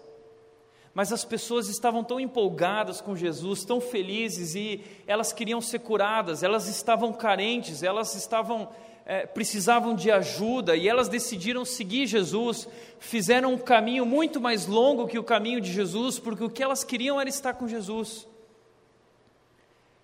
Mas 0.93 1.13
as 1.13 1.25
pessoas 1.25 1.69
estavam 1.69 2.03
tão 2.03 2.19
empolgadas 2.19 3.01
com 3.01 3.15
Jesus, 3.15 3.65
tão 3.65 3.81
felizes, 3.81 4.57
e 4.57 4.83
elas 5.07 5.33
queriam 5.33 5.61
ser 5.61 5.79
curadas, 5.79 6.43
elas 6.43 6.67
estavam 6.67 7.13
carentes, 7.13 7.83
elas 7.83 8.15
estavam 8.17 8.69
é, 9.07 9.25
precisavam 9.25 9.95
de 9.95 10.11
ajuda, 10.11 10.77
e 10.77 10.89
elas 10.89 11.09
decidiram 11.09 11.65
seguir 11.65 12.07
Jesus, 12.07 12.69
fizeram 12.99 13.55
um 13.55 13.59
caminho 13.59 14.05
muito 14.05 14.41
mais 14.41 14.67
longo 14.67 15.09
que 15.09 15.19
o 15.19 15.25
caminho 15.25 15.61
de 15.61 15.73
Jesus, 15.73 16.19
porque 16.19 16.45
o 16.45 16.51
que 16.51 16.63
elas 16.63 16.85
queriam 16.85 17.21
era 17.21 17.29
estar 17.29 17.55
com 17.55 17.67
Jesus. 17.67 18.27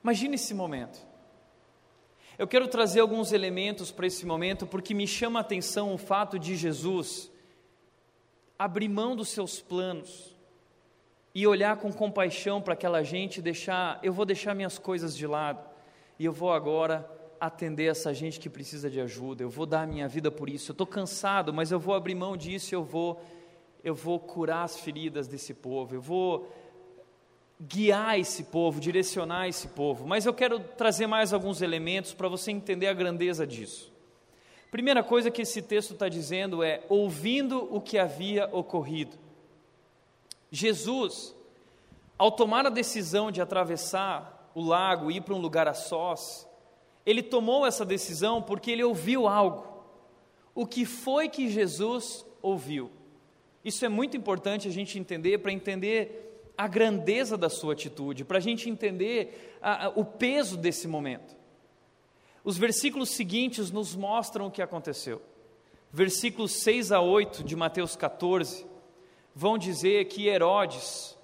Imagine 0.03 0.37
esse 0.37 0.55
momento. 0.55 1.06
Eu 2.39 2.47
quero 2.47 2.69
trazer 2.69 3.01
alguns 3.01 3.33
elementos 3.33 3.91
para 3.91 4.07
esse 4.07 4.27
momento, 4.27 4.67
porque 4.67 4.93
me 4.93 5.07
chama 5.07 5.39
a 5.39 5.43
atenção 5.43 5.95
o 5.95 5.99
fato 5.99 6.39
de 6.39 6.55
Jesus 6.55 7.31
abrir 8.59 8.89
mão 8.89 9.17
dos 9.17 9.31
seus 9.31 9.59
planos 9.59 10.37
e 11.35 11.47
olhar 11.47 11.79
com 11.79 11.91
compaixão 11.91 12.61
para 12.61 12.75
aquela 12.75 13.03
gente, 13.03 13.41
deixar, 13.41 13.99
eu 14.03 14.13
vou 14.13 14.27
deixar 14.27 14.55
minhas 14.55 14.79
coisas 14.79 15.17
de 15.17 15.27
lado 15.27 15.67
e 16.19 16.27
eu 16.27 16.33
vou 16.33 16.53
agora 16.53 17.11
atender 17.41 17.87
essa 17.87 18.13
gente 18.13 18.39
que 18.39 18.51
precisa 18.51 18.91
de 18.91 19.01
ajuda. 19.01 19.43
Eu 19.43 19.51
vou 19.51 19.65
dar 19.65 19.87
minha 19.87 20.07
vida 20.07 20.31
por 20.31 20.51
isso. 20.51 20.73
Eu 20.73 20.75
estou 20.75 20.87
cansado, 20.87 21.55
mas 21.55 21.73
eu 21.73 21.81
vou 21.81 21.95
abrir 21.95 22.15
mão 22.15 22.37
disso. 22.37 22.75
Eu 22.75 22.85
vou, 22.85 23.19
eu 23.83 23.95
vou 23.95 24.21
curar 24.21 24.65
as 24.65 24.79
feridas 24.79 25.27
desse 25.27 25.55
povo. 25.55 25.95
Eu 25.95 26.03
vou 26.03 26.51
guiar 27.61 28.19
esse 28.19 28.45
povo, 28.45 28.81
direcionar 28.81 29.49
esse 29.49 29.69
povo. 29.69 30.07
Mas 30.07 30.27
eu 30.27 30.35
quero 30.35 30.61
trazer 30.61 31.07
mais 31.07 31.33
alguns 31.33 31.63
elementos 31.63 32.13
para 32.13 32.29
você 32.29 32.51
entender 32.51 32.87
a 32.87 32.95
grandeza 32.95 33.47
disso. 33.47 33.93
Primeira 34.71 35.03
coisa 35.03 35.31
que 35.31 35.43
esse 35.43 35.63
texto 35.63 35.95
está 35.95 36.09
dizendo 36.09 36.63
é: 36.63 36.83
ouvindo 36.89 37.75
o 37.75 37.81
que 37.81 37.99
havia 37.99 38.49
ocorrido. 38.53 39.17
Jesus, 40.51 41.35
ao 42.19 42.31
tomar 42.31 42.67
a 42.67 42.71
decisão 42.71 43.31
de 43.31 43.41
atravessar 43.41 44.51
o 44.55 44.63
lago 44.63 45.11
e 45.11 45.17
ir 45.17 45.21
para 45.21 45.35
um 45.35 45.41
lugar 45.41 45.69
a 45.69 45.75
sós, 45.75 46.47
ele 47.05 47.23
tomou 47.23 47.67
essa 47.67 47.85
decisão 47.85 48.43
porque 48.43 48.71
ele 48.71 48.85
ouviu 48.85 49.27
algo. 49.29 49.67
O 50.55 50.67
que 50.67 50.85
foi 50.85 51.29
que 51.29 51.49
Jesus 51.49 52.25
ouviu? 52.43 52.91
Isso 53.65 53.85
é 53.85 53.89
muito 53.89 54.17
importante 54.17 54.69
a 54.69 54.71
gente 54.71 54.99
entender 54.99 55.39
para 55.39 55.53
entender 55.53 56.26
a 56.57 56.67
grandeza 56.67 57.37
da 57.37 57.49
sua 57.49 57.75
atitude, 57.75 58.25
para 58.25 58.39
a 58.39 58.41
gente 58.41 58.71
entender 58.71 59.59
a, 59.61 59.87
a, 59.87 59.89
o 59.91 60.05
peso 60.05 60.57
desse 60.57 60.89
momento. 60.89 61.37
Os 62.43 62.57
versículos 62.57 63.11
seguintes 63.11 63.71
nos 63.71 63.95
mostram 63.95 64.47
o 64.47 64.51
que 64.51 64.63
aconteceu. 64.63 65.21
Versículos 65.93 66.53
6 66.53 66.93
a 66.93 67.01
8 67.01 67.43
de 67.45 67.57
Mateus 67.57 67.97
14 67.97 68.67
vão 69.35 69.59
dizer 69.59 70.07
que 70.07 70.29
Herodes, 70.29 71.17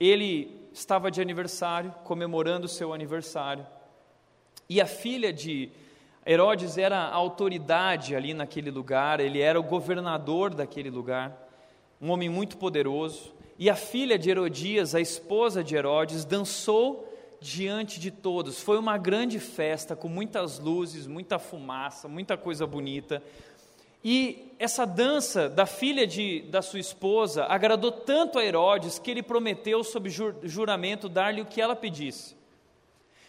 ele 0.00 0.68
estava 0.72 1.10
de 1.10 1.20
aniversário, 1.20 1.92
comemorando 2.04 2.66
o 2.66 2.68
seu 2.68 2.94
aniversário, 2.94 3.66
e 4.68 4.80
a 4.80 4.86
filha 4.86 5.32
de 5.32 5.70
Herodes 6.26 6.78
era 6.78 6.96
a 6.96 7.14
autoridade 7.14 8.16
ali 8.16 8.32
naquele 8.32 8.70
lugar, 8.70 9.20
ele 9.20 9.40
era 9.40 9.60
o 9.60 9.62
governador 9.62 10.54
daquele 10.54 10.88
lugar, 10.88 11.36
um 12.00 12.10
homem 12.10 12.30
muito 12.30 12.56
poderoso. 12.56 13.33
E 13.58 13.70
a 13.70 13.76
filha 13.76 14.18
de 14.18 14.30
Herodias, 14.30 14.94
a 14.94 15.00
esposa 15.00 15.62
de 15.62 15.76
Herodes, 15.76 16.24
dançou 16.24 17.08
diante 17.40 18.00
de 18.00 18.10
todos. 18.10 18.60
Foi 18.60 18.78
uma 18.78 18.96
grande 18.96 19.38
festa 19.38 19.94
com 19.94 20.08
muitas 20.08 20.58
luzes, 20.58 21.06
muita 21.06 21.38
fumaça, 21.38 22.08
muita 22.08 22.36
coisa 22.36 22.66
bonita. 22.66 23.22
E 24.02 24.52
essa 24.58 24.84
dança 24.84 25.48
da 25.48 25.66
filha 25.66 26.06
de, 26.06 26.42
da 26.42 26.62
sua 26.62 26.80
esposa 26.80 27.44
agradou 27.44 27.92
tanto 27.92 28.38
a 28.38 28.44
Herodes 28.44 28.98
que 28.98 29.10
ele 29.10 29.22
prometeu, 29.22 29.84
sob 29.84 30.10
juramento, 30.42 31.08
dar-lhe 31.08 31.40
o 31.40 31.46
que 31.46 31.60
ela 31.60 31.76
pedisse. 31.76 32.36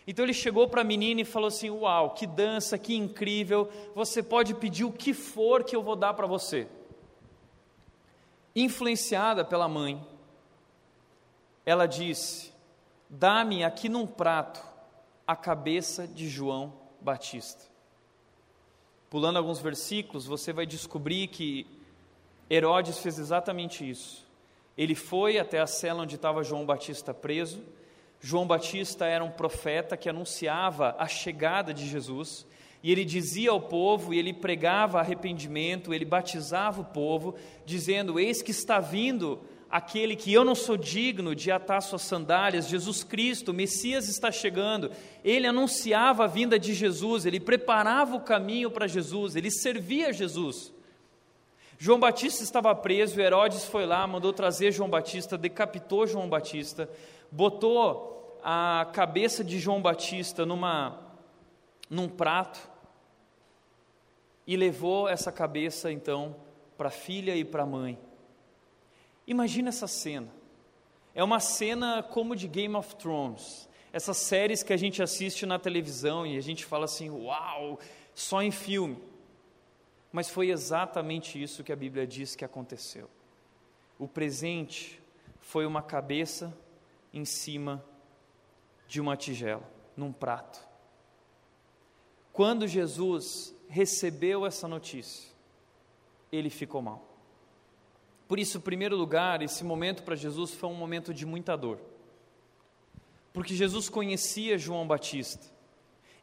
Então 0.07 0.23
ele 0.23 0.33
chegou 0.33 0.67
para 0.67 0.81
a 0.81 0.83
menina 0.83 1.21
e 1.21 1.25
falou 1.25 1.47
assim: 1.47 1.69
Uau, 1.69 2.11
que 2.11 2.27
dança, 2.27 2.77
que 2.77 2.95
incrível, 2.95 3.69
você 3.95 4.21
pode 4.21 4.53
pedir 4.53 4.83
o 4.83 4.91
que 4.91 5.13
for 5.13 5.63
que 5.63 5.75
eu 5.75 5.81
vou 5.81 5.95
dar 5.95 6.13
para 6.13 6.27
você. 6.27 6.67
Influenciada 8.55 9.43
pela 9.43 9.67
mãe, 9.67 10.01
ela 11.65 11.87
disse: 11.87 12.53
Dá-me 13.09 13.63
aqui 13.63 13.89
num 13.89 14.05
prato 14.05 14.63
a 15.25 15.35
cabeça 15.35 16.07
de 16.07 16.29
João 16.29 16.73
Batista. 17.01 17.63
Pulando 19.09 19.37
alguns 19.37 19.59
versículos, 19.59 20.25
você 20.25 20.53
vai 20.53 20.65
descobrir 20.65 21.27
que 21.27 21.65
Herodes 22.49 22.99
fez 22.99 23.17
exatamente 23.17 23.89
isso. 23.89 24.25
Ele 24.77 24.93
foi 24.93 25.39
até 25.39 25.59
a 25.59 25.67
cela 25.67 26.03
onde 26.03 26.15
estava 26.15 26.43
João 26.43 26.65
Batista 26.65 27.13
preso. 27.13 27.63
João 28.19 28.45
Batista 28.45 29.05
era 29.05 29.23
um 29.23 29.31
profeta 29.31 29.95
que 29.95 30.09
anunciava 30.09 30.95
a 30.99 31.07
chegada 31.07 31.73
de 31.73 31.87
Jesus, 31.87 32.45
e 32.83 32.91
ele 32.91 33.05
dizia 33.05 33.51
ao 33.51 33.61
povo, 33.61 34.13
e 34.13 34.19
ele 34.19 34.33
pregava 34.33 34.99
arrependimento, 34.99 35.93
ele 35.93 36.05
batizava 36.05 36.81
o 36.81 36.85
povo, 36.85 37.35
dizendo: 37.65 38.19
Eis 38.19 38.41
que 38.41 38.51
está 38.51 38.79
vindo 38.79 39.41
aquele 39.75 40.15
que 40.15 40.31
eu 40.31 40.45
não 40.45 40.55
sou 40.55 40.77
digno 40.77 41.35
de 41.35 41.51
atar 41.51 41.81
suas 41.81 42.03
sandálias, 42.03 42.69
Jesus 42.69 43.03
Cristo, 43.03 43.51
o 43.51 43.53
Messias 43.53 44.07
está 44.07 44.31
chegando. 44.31 44.89
Ele 45.21 45.45
anunciava 45.45 46.23
a 46.23 46.27
vinda 46.27 46.57
de 46.57 46.73
Jesus, 46.73 47.25
ele 47.25 47.41
preparava 47.41 48.15
o 48.15 48.21
caminho 48.21 48.71
para 48.71 48.87
Jesus, 48.87 49.35
ele 49.35 49.51
servia 49.51 50.13
Jesus. 50.13 50.71
João 51.77 51.99
Batista 51.99 52.41
estava 52.41 52.73
preso, 52.73 53.19
Herodes 53.19 53.65
foi 53.65 53.85
lá, 53.85 54.07
mandou 54.07 54.31
trazer 54.31 54.71
João 54.71 54.89
Batista, 54.89 55.37
decapitou 55.37 56.07
João 56.07 56.29
Batista, 56.29 56.89
botou 57.29 58.39
a 58.41 58.89
cabeça 58.93 59.43
de 59.43 59.59
João 59.59 59.81
Batista 59.81 60.45
numa, 60.45 61.01
num 61.89 62.07
prato 62.07 62.65
e 64.47 64.55
levou 64.55 65.09
essa 65.09 65.33
cabeça 65.33 65.91
então 65.91 66.33
para 66.77 66.87
a 66.87 66.91
filha 66.91 67.35
e 67.35 67.43
para 67.43 67.63
a 67.63 67.65
mãe. 67.65 67.99
Imagina 69.27 69.69
essa 69.69 69.87
cena. 69.87 70.31
É 71.13 71.23
uma 71.23 71.39
cena 71.39 72.03
como 72.03 72.35
de 72.35 72.47
Game 72.47 72.75
of 72.75 72.95
Thrones. 72.95 73.69
Essas 73.91 74.17
séries 74.17 74.61
que 74.61 74.73
a 74.73 74.77
gente 74.77 75.01
assiste 75.01 75.45
na 75.45 75.57
televisão 75.57 76.27
e 76.27 76.37
a 76.37 76.41
gente 76.41 76.65
fala 76.65 76.85
assim, 76.85 77.09
uau, 77.09 77.79
só 78.13 78.41
em 78.41 78.51
filme. 78.51 79.01
Mas 80.11 80.29
foi 80.29 80.49
exatamente 80.49 81.41
isso 81.41 81.63
que 81.63 81.71
a 81.71 81.75
Bíblia 81.75 82.05
diz 82.05 82.35
que 82.35 82.45
aconteceu. 82.45 83.09
O 83.97 84.07
presente 84.07 85.01
foi 85.39 85.65
uma 85.65 85.81
cabeça 85.81 86.55
em 87.13 87.23
cima 87.23 87.83
de 88.87 88.99
uma 88.99 89.15
tigela, 89.15 89.63
num 89.95 90.11
prato. 90.11 90.59
Quando 92.33 92.67
Jesus 92.67 93.55
recebeu 93.69 94.45
essa 94.45 94.67
notícia, 94.67 95.31
ele 96.31 96.49
ficou 96.49 96.81
mal. 96.81 97.14
Por 98.27 98.39
isso, 98.39 98.57
em 98.57 98.61
primeiro 98.61 98.95
lugar, 98.95 99.41
esse 99.41 99.63
momento 99.63 100.03
para 100.03 100.15
Jesus 100.15 100.51
foi 100.51 100.69
um 100.69 100.75
momento 100.75 101.13
de 101.13 101.25
muita 101.25 101.55
dor. 101.55 101.79
Porque 103.31 103.53
Jesus 103.53 103.89
conhecia 103.89 104.57
João 104.57 104.87
Batista. 104.87 105.53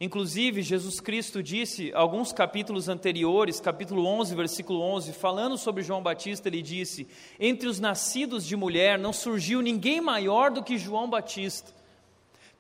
Inclusive, 0.01 0.63
Jesus 0.63 0.99
Cristo 0.99 1.41
disse, 1.41 1.93
alguns 1.95 2.33
capítulos 2.33 2.89
anteriores, 2.89 3.61
capítulo 3.61 4.05
11, 4.05 4.35
versículo 4.35 4.81
11, 4.81 5.13
falando 5.13 5.57
sobre 5.57 5.85
João 5.85 6.03
Batista, 6.03 6.49
ele 6.49 6.61
disse: 6.61 7.07
Entre 7.39 7.69
os 7.69 7.79
nascidos 7.79 8.45
de 8.45 8.57
mulher 8.57 8.99
não 8.99 9.13
surgiu 9.13 9.63
ninguém 9.63 10.01
maior 10.01 10.51
do 10.51 10.63
que 10.63 10.77
João 10.77 11.09
Batista. 11.09 11.73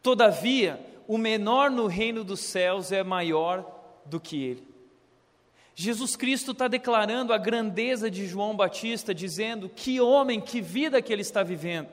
Todavia, 0.00 0.78
o 1.08 1.18
menor 1.18 1.68
no 1.68 1.88
reino 1.88 2.22
dos 2.22 2.38
céus 2.38 2.92
é 2.92 3.02
maior 3.02 3.66
do 4.06 4.20
que 4.20 4.40
ele. 4.40 4.71
Jesus 5.74 6.16
Cristo 6.16 6.52
está 6.52 6.68
declarando 6.68 7.32
a 7.32 7.38
grandeza 7.38 8.10
de 8.10 8.26
João 8.26 8.54
Batista, 8.54 9.14
dizendo: 9.14 9.68
Que 9.68 10.00
homem, 10.00 10.40
que 10.40 10.60
vida 10.60 11.00
que 11.00 11.12
ele 11.12 11.22
está 11.22 11.42
vivendo. 11.42 11.88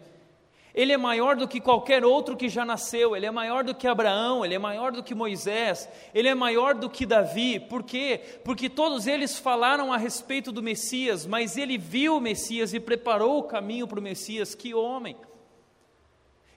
Ele 0.73 0.93
é 0.93 0.97
maior 0.97 1.35
do 1.35 1.47
que 1.47 1.59
qualquer 1.59 2.05
outro 2.05 2.37
que 2.37 2.47
já 2.47 2.63
nasceu, 2.63 3.15
ele 3.15 3.25
é 3.25 3.31
maior 3.31 3.63
do 3.63 3.73
que 3.73 3.87
Abraão, 3.87 4.45
ele 4.45 4.53
é 4.53 4.59
maior 4.59 4.91
do 4.91 5.03
que 5.03 5.15
Moisés, 5.15 5.89
ele 6.13 6.27
é 6.27 6.35
maior 6.35 6.75
do 6.75 6.89
que 6.89 7.05
Davi. 7.05 7.59
Por 7.59 7.83
quê? 7.83 8.21
Porque 8.43 8.69
todos 8.69 9.07
eles 9.07 9.39
falaram 9.39 9.91
a 9.91 9.97
respeito 9.97 10.51
do 10.51 10.61
Messias, 10.61 11.25
mas 11.25 11.57
ele 11.57 11.77
viu 11.77 12.17
o 12.17 12.21
Messias 12.21 12.73
e 12.73 12.79
preparou 12.79 13.39
o 13.39 13.43
caminho 13.43 13.87
para 13.87 13.99
o 13.99 14.03
Messias. 14.03 14.53
Que 14.53 14.73
homem! 14.73 15.15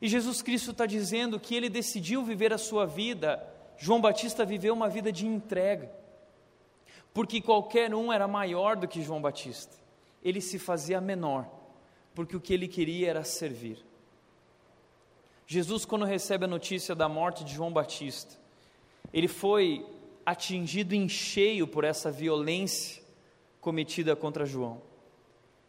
E 0.01 0.09
Jesus 0.09 0.43
Cristo 0.43 0.73
está 0.73 0.85
dizendo 0.85 1.41
que 1.41 1.55
ele 1.55 1.69
decidiu 1.69 2.23
viver 2.23 2.53
a 2.53 2.59
sua 2.59 2.85
vida. 2.85 3.43
João 3.79 4.01
Batista 4.01 4.45
viveu 4.45 4.75
uma 4.75 4.89
vida 4.89 5.11
de 5.11 5.27
entrega, 5.27 5.91
porque 7.13 7.41
qualquer 7.41 7.95
um 7.95 8.13
era 8.13 8.27
maior 8.27 8.77
do 8.77 8.89
que 8.89 9.03
João 9.03 9.21
Batista. 9.21 9.77
Ele 10.23 10.41
se 10.41 10.59
fazia 10.59 11.01
menor, 11.01 11.47
porque 12.15 12.37
o 12.37 12.41
que 12.41 12.55
ele 12.55 12.69
queria 12.69 13.11
era 13.11 13.25
servir. 13.25 13.85
Jesus, 15.47 15.85
quando 15.85 16.05
recebe 16.05 16.45
a 16.45 16.49
notícia 16.49 16.95
da 16.95 17.09
morte 17.09 17.45
de 17.45 17.53
João 17.53 17.73
Batista, 17.73 18.39
ele 19.13 19.29
foi 19.29 19.85
atingido 20.25 20.95
em 20.95 21.09
cheio 21.09 21.67
por 21.67 21.85
essa 21.85 22.11
violência 22.11 23.03
cometida 23.61 24.17
contra 24.17 24.47
João. 24.47 24.81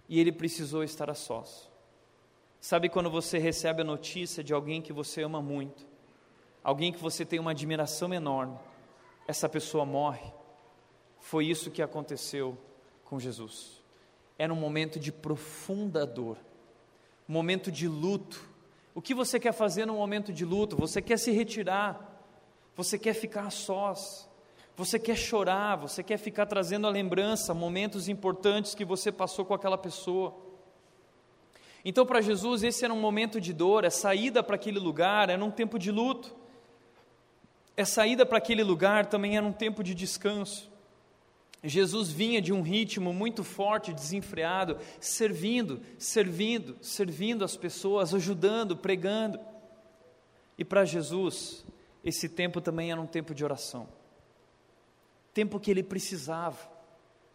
E 0.07 0.19
ele 0.19 0.31
precisou 0.31 0.83
estar 0.83 1.09
a 1.09 1.15
sós. 1.15 1.69
Sabe 2.61 2.87
quando 2.87 3.09
você 3.09 3.37
recebe 3.37 3.81
a 3.81 3.85
notícia 3.85 4.43
de 4.43 4.53
alguém 4.53 4.81
que 4.81 4.93
você 4.93 5.21
ama 5.21 5.41
muito, 5.41 5.85
alguém 6.63 6.93
que 6.93 6.99
você 6.99 7.25
tem 7.25 7.39
uma 7.39 7.51
admiração 7.51 8.13
enorme, 8.13 8.57
essa 9.27 9.49
pessoa 9.49 9.85
morre? 9.85 10.31
Foi 11.33 11.47
isso 11.47 11.71
que 11.71 11.81
aconteceu 11.81 12.55
com 13.05 13.19
Jesus. 13.19 13.81
Era 14.37 14.53
um 14.53 14.55
momento 14.55 14.99
de 14.99 15.11
profunda 15.11 16.05
dor, 16.05 16.37
momento 17.27 17.71
de 17.71 17.87
luto, 17.87 18.47
o 18.93 19.01
que 19.01 19.15
você 19.15 19.39
quer 19.39 19.51
fazer 19.51 19.87
no 19.87 19.95
momento 19.95 20.31
de 20.31 20.45
luto? 20.45 20.75
Você 20.75 21.01
quer 21.01 21.17
se 21.17 21.31
retirar, 21.31 22.23
você 22.75 22.99
quer 22.99 23.15
ficar 23.15 23.47
a 23.47 23.49
sós, 23.49 24.29
você 24.77 24.99
quer 24.99 25.15
chorar, 25.15 25.75
você 25.75 26.03
quer 26.03 26.17
ficar 26.17 26.45
trazendo 26.45 26.85
a 26.85 26.91
lembrança, 26.91 27.51
momentos 27.51 28.07
importantes 28.07 28.75
que 28.75 28.85
você 28.85 29.11
passou 29.11 29.43
com 29.43 29.55
aquela 29.55 29.75
pessoa. 29.75 30.35
Então, 31.83 32.05
para 32.05 32.21
Jesus, 32.21 32.61
esse 32.61 32.85
era 32.85 32.93
um 32.93 33.01
momento 33.01 33.41
de 33.41 33.53
dor, 33.53 33.85
é 33.85 33.89
saída 33.89 34.43
para 34.43 34.53
aquele 34.53 34.77
lugar, 34.77 35.31
era 35.31 35.43
um 35.43 35.49
tempo 35.49 35.79
de 35.79 35.89
luto. 35.89 36.31
É 37.75 37.83
saída 37.83 38.23
para 38.23 38.37
aquele 38.37 38.61
lugar 38.61 39.07
também 39.07 39.35
era 39.35 39.43
um 39.43 39.51
tempo 39.51 39.83
de 39.83 39.95
descanso. 39.95 40.71
Jesus 41.63 42.11
vinha 42.11 42.41
de 42.41 42.51
um 42.51 42.61
ritmo 42.61 43.13
muito 43.13 43.41
forte, 43.43 43.93
desenfreado, 43.93 44.77
servindo, 44.99 45.81
servindo, 45.97 46.77
servindo 46.81 47.45
as 47.45 47.55
pessoas, 47.55 48.13
ajudando, 48.13 48.75
pregando. 48.75 49.39
E 50.57 50.65
para 50.65 50.83
Jesus, 50.83 51.65
esse 52.03 52.27
tempo 52.27 52.59
também 52.59 52.91
era 52.91 52.99
um 52.99 53.07
tempo 53.07 53.33
de 53.33 53.45
oração. 53.45 53.87
Tempo 55.33 55.59
que 55.59 55.71
ele 55.71 55.83
precisava. 55.83 56.72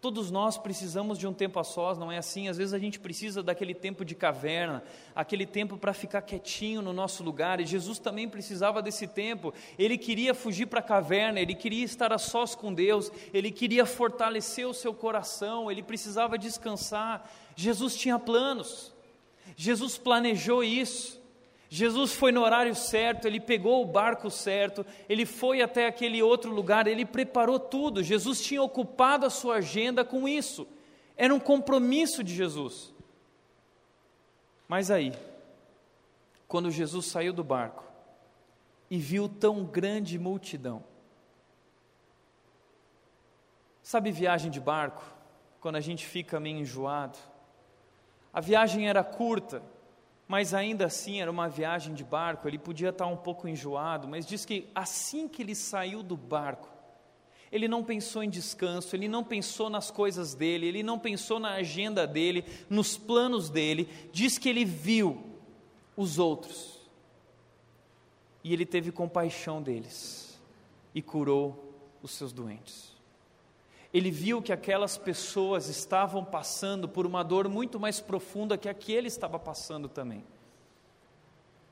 Todos 0.01 0.31
nós 0.31 0.57
precisamos 0.57 1.19
de 1.19 1.27
um 1.27 1.33
tempo 1.33 1.59
a 1.59 1.65
sós, 1.65 1.99
não 1.99 2.13
é 2.13 2.19
assim? 2.19 2.47
Às 2.47 2.57
vezes 2.57 2.73
a 2.73 2.79
gente 2.79 3.01
precisa 3.01 3.43
daquele 3.43 3.75
tempo 3.75 4.05
de 4.05 4.15
caverna, 4.15 4.85
aquele 5.13 5.45
tempo 5.45 5.77
para 5.77 5.93
ficar 5.93 6.23
quietinho 6.23 6.81
no 6.81 6.93
nosso 6.93 7.25
lugar, 7.25 7.61
e 7.61 7.67
Jesus 7.67 7.99
também 7.99 8.29
precisava 8.29 8.81
desse 8.81 9.09
tempo. 9.09 9.53
Ele 9.77 9.99
queria 9.99 10.35
fugir 10.35 10.67
para 10.67 10.79
a 10.79 10.83
caverna, 10.85 11.41
ele 11.41 11.53
queria 11.53 11.85
estar 11.85 12.13
a 12.13 12.19
sós 12.19 12.55
com 12.55 12.73
Deus, 12.73 13.11
ele 13.35 13.51
queria 13.51 13.85
fortalecer 13.85 14.69
o 14.69 14.75
seu 14.75 14.95
coração, 14.95 15.69
ele 15.69 15.83
precisava 15.83 16.39
descansar. 16.39 17.29
Jesus 17.57 17.97
tinha 17.97 18.21
planos, 18.21 18.93
Jesus 19.57 19.99
planejou 19.99 20.63
isso. 20.63 21.18
Jesus 21.71 22.15
foi 22.15 22.33
no 22.33 22.43
horário 22.43 22.75
certo, 22.75 23.27
ele 23.27 23.39
pegou 23.39 23.83
o 23.83 23.87
barco 23.87 24.31
certo, 24.31 24.87
ele 25.09 25.27
foi 25.27 25.61
até 25.61 25.87
aquele 25.87 26.23
outro 26.23 26.51
lugar, 26.51 26.87
ele 26.87 27.05
preparou 27.05 27.59
tudo. 27.59 28.03
Jesus 28.03 28.41
tinha 28.41 28.63
ocupado 28.63 29.27
a 29.27 29.31
sua 29.31 29.57
agenda 29.57 30.03
com 30.03 30.27
isso. 30.27 30.67
Era 31.17 31.35
um 31.35 31.41
compromisso 31.41 32.25
de 32.25 32.35
Jesus. 32.35 32.95
Mas 34.67 34.91
aí, 34.91 35.13
quando 36.47 36.71
Jesus 36.71 37.07
saiu 37.07 37.35
do 37.35 37.45
barco 37.45 37.85
e 38.91 38.99
viu 38.99 39.29
tão 39.29 39.65
grande 39.65 40.19
multidão, 40.19 40.83
sabe 43.83 44.11
viagem 44.11 44.51
de 44.51 44.61
barco? 44.61 45.05
Quando 45.61 45.77
a 45.77 45.81
gente 45.81 46.07
fica 46.07 46.41
meio 46.41 46.59
enjoado. 46.59 47.19
A 48.33 48.41
viagem 48.41 48.89
era 48.89 49.03
curta, 49.03 49.63
mas 50.29 50.53
ainda 50.53 50.85
assim 50.85 51.23
era 51.23 51.31
uma 51.31 51.49
viagem 51.49 51.95
de 51.95 52.05
barco, 52.05 52.47
ele 52.47 52.59
podia 52.59 52.91
estar 52.91 53.07
um 53.07 53.17
pouco 53.17 53.49
enjoado, 53.49 54.07
mas 54.07 54.27
diz 54.27 54.45
que 54.45 54.69
assim 54.75 55.27
que 55.27 55.43
ele 55.43 55.55
saiu 55.55 56.03
do 56.03 56.19
barco, 56.19 56.69
ele 57.51 57.67
não 57.67 57.83
pensou 57.83 58.23
em 58.23 58.29
descanso, 58.29 58.95
ele 58.95 59.09
não 59.09 59.25
pensou 59.25 59.71
nas 59.71 59.91
coisas 59.91 60.35
dele, 60.35 60.67
ele 60.67 60.83
não 60.83 60.99
pensou 60.99 61.41
na 61.41 61.55
agenda 61.55 62.07
dele, 62.07 62.45
nos 62.69 62.99
planos 62.99 63.49
dele, 63.49 63.89
diz 64.13 64.37
que 64.37 64.51
ele 64.51 64.67
viu 64.67 65.19
os 65.97 66.19
outros 66.19 66.79
e 68.45 68.53
ele 68.53 68.67
teve 68.67 68.93
compaixão 68.93 69.63
deles 69.63 70.39
e 70.95 71.01
curou 71.01 71.75
os 72.03 72.11
seus 72.11 72.35
doentes. 72.35 72.98
Ele 73.93 74.11
viu 74.11 74.43
que 74.43 74.53
aquelas 74.53 74.99
pessoas 74.99 75.69
estavam 75.69 76.25
passando 76.25 76.89
por 76.89 77.07
uma 77.07 77.23
dor 77.23 77.49
muito 77.49 77.81
mais 77.81 78.01
profunda 78.01 78.59
que 78.59 78.69
a 78.69 78.75
que 78.75 78.93
ele 78.93 79.09
estava 79.09 79.39
passando 79.39 79.89
também. 79.89 80.25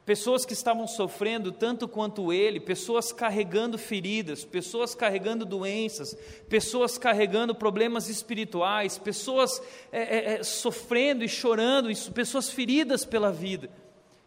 Pessoas 0.07 0.47
que 0.47 0.53
estavam 0.53 0.87
sofrendo 0.87 1.51
tanto 1.51 1.89
quanto 1.89 2.33
ele, 2.33 2.61
pessoas 2.61 3.13
carregando 3.13 3.77
feridas, 3.77 4.45
pessoas 4.45 4.95
carregando 4.95 5.45
doenças, 5.45 6.17
pessoas 6.49 6.97
carregando 6.97 7.57
problemas 7.57 8.09
espirituais, 8.09 8.99
pessoas 8.99 9.61
é, 9.91 10.03
é, 10.03 10.35
é 10.35 10.43
sofrendo 10.45 11.25
e 11.25 11.29
chorando, 11.29 11.89
pessoas 12.13 12.49
feridas 12.49 13.05
pela 13.05 13.33
vida. 13.33 13.69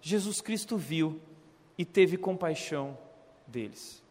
Jesus 0.02 0.41
Cristo 0.41 0.75
viu 0.75 1.21
e 1.78 1.86
teve 1.86 2.17
compaixão 2.17 2.97
deles. 3.47 4.04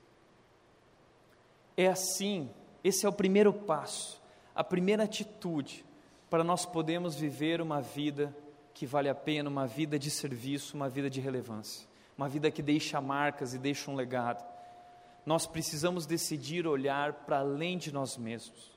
É 1.77 1.87
assim 1.87 2.49
esse 2.89 3.07
é 3.07 3.09
o 3.09 3.13
primeiro 3.13 3.53
passo, 3.53 4.21
a 4.55 4.65
primeira 4.65 5.05
atitude 5.05 5.85
para 6.29 6.43
nós 6.43 6.67
podermos 6.67 7.15
viver 7.15 7.61
uma 7.61 7.81
vida 7.81 8.35
que 8.75 8.87
vale 8.87 9.09
a 9.09 9.15
pena, 9.15 9.49
uma 9.49 9.67
vida 9.67 9.99
de 9.99 10.11
serviço, 10.11 10.77
uma 10.77 10.89
vida 10.89 11.09
de 11.09 11.21
relevância, 11.21 11.87
uma 12.17 12.29
vida 12.29 12.51
que 12.51 12.63
deixa 12.63 13.01
marcas 13.01 13.55
e 13.55 13.59
deixa 13.59 13.91
um 13.91 13.95
legado. 13.95 14.45
Nós 15.25 15.47
precisamos 15.47 16.07
decidir 16.07 16.67
olhar 16.67 17.13
para 17.13 17.41
além 17.41 17.77
de 17.77 17.93
nós 17.93 18.17
mesmos. 18.17 18.77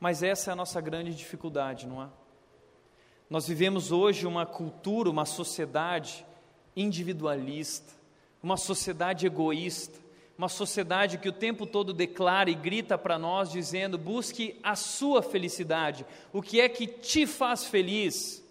Mas 0.00 0.22
essa 0.22 0.50
é 0.50 0.52
a 0.52 0.56
nossa 0.56 0.80
grande 0.80 1.14
dificuldade, 1.14 1.86
não 1.86 2.02
é? 2.02 2.08
Nós 3.28 3.46
vivemos 3.46 3.90
hoje 3.90 4.26
uma 4.26 4.46
cultura, 4.46 5.10
uma 5.10 5.24
sociedade 5.24 6.24
individualista, 6.76 7.92
uma 8.42 8.56
sociedade 8.56 9.26
egoísta, 9.26 9.98
uma 10.38 10.48
sociedade 10.48 11.18
que 11.18 11.28
o 11.28 11.32
tempo 11.32 11.66
todo 11.66 11.92
declara 11.92 12.50
e 12.50 12.54
grita 12.54 12.98
para 12.98 13.18
nós, 13.18 13.50
dizendo: 13.50 13.96
busque 13.96 14.58
a 14.62 14.76
sua 14.76 15.22
felicidade, 15.22 16.04
o 16.32 16.42
que 16.42 16.60
é 16.60 16.68
que 16.68 16.86
te 16.86 17.26
faz 17.26 17.64
feliz. 17.64 18.44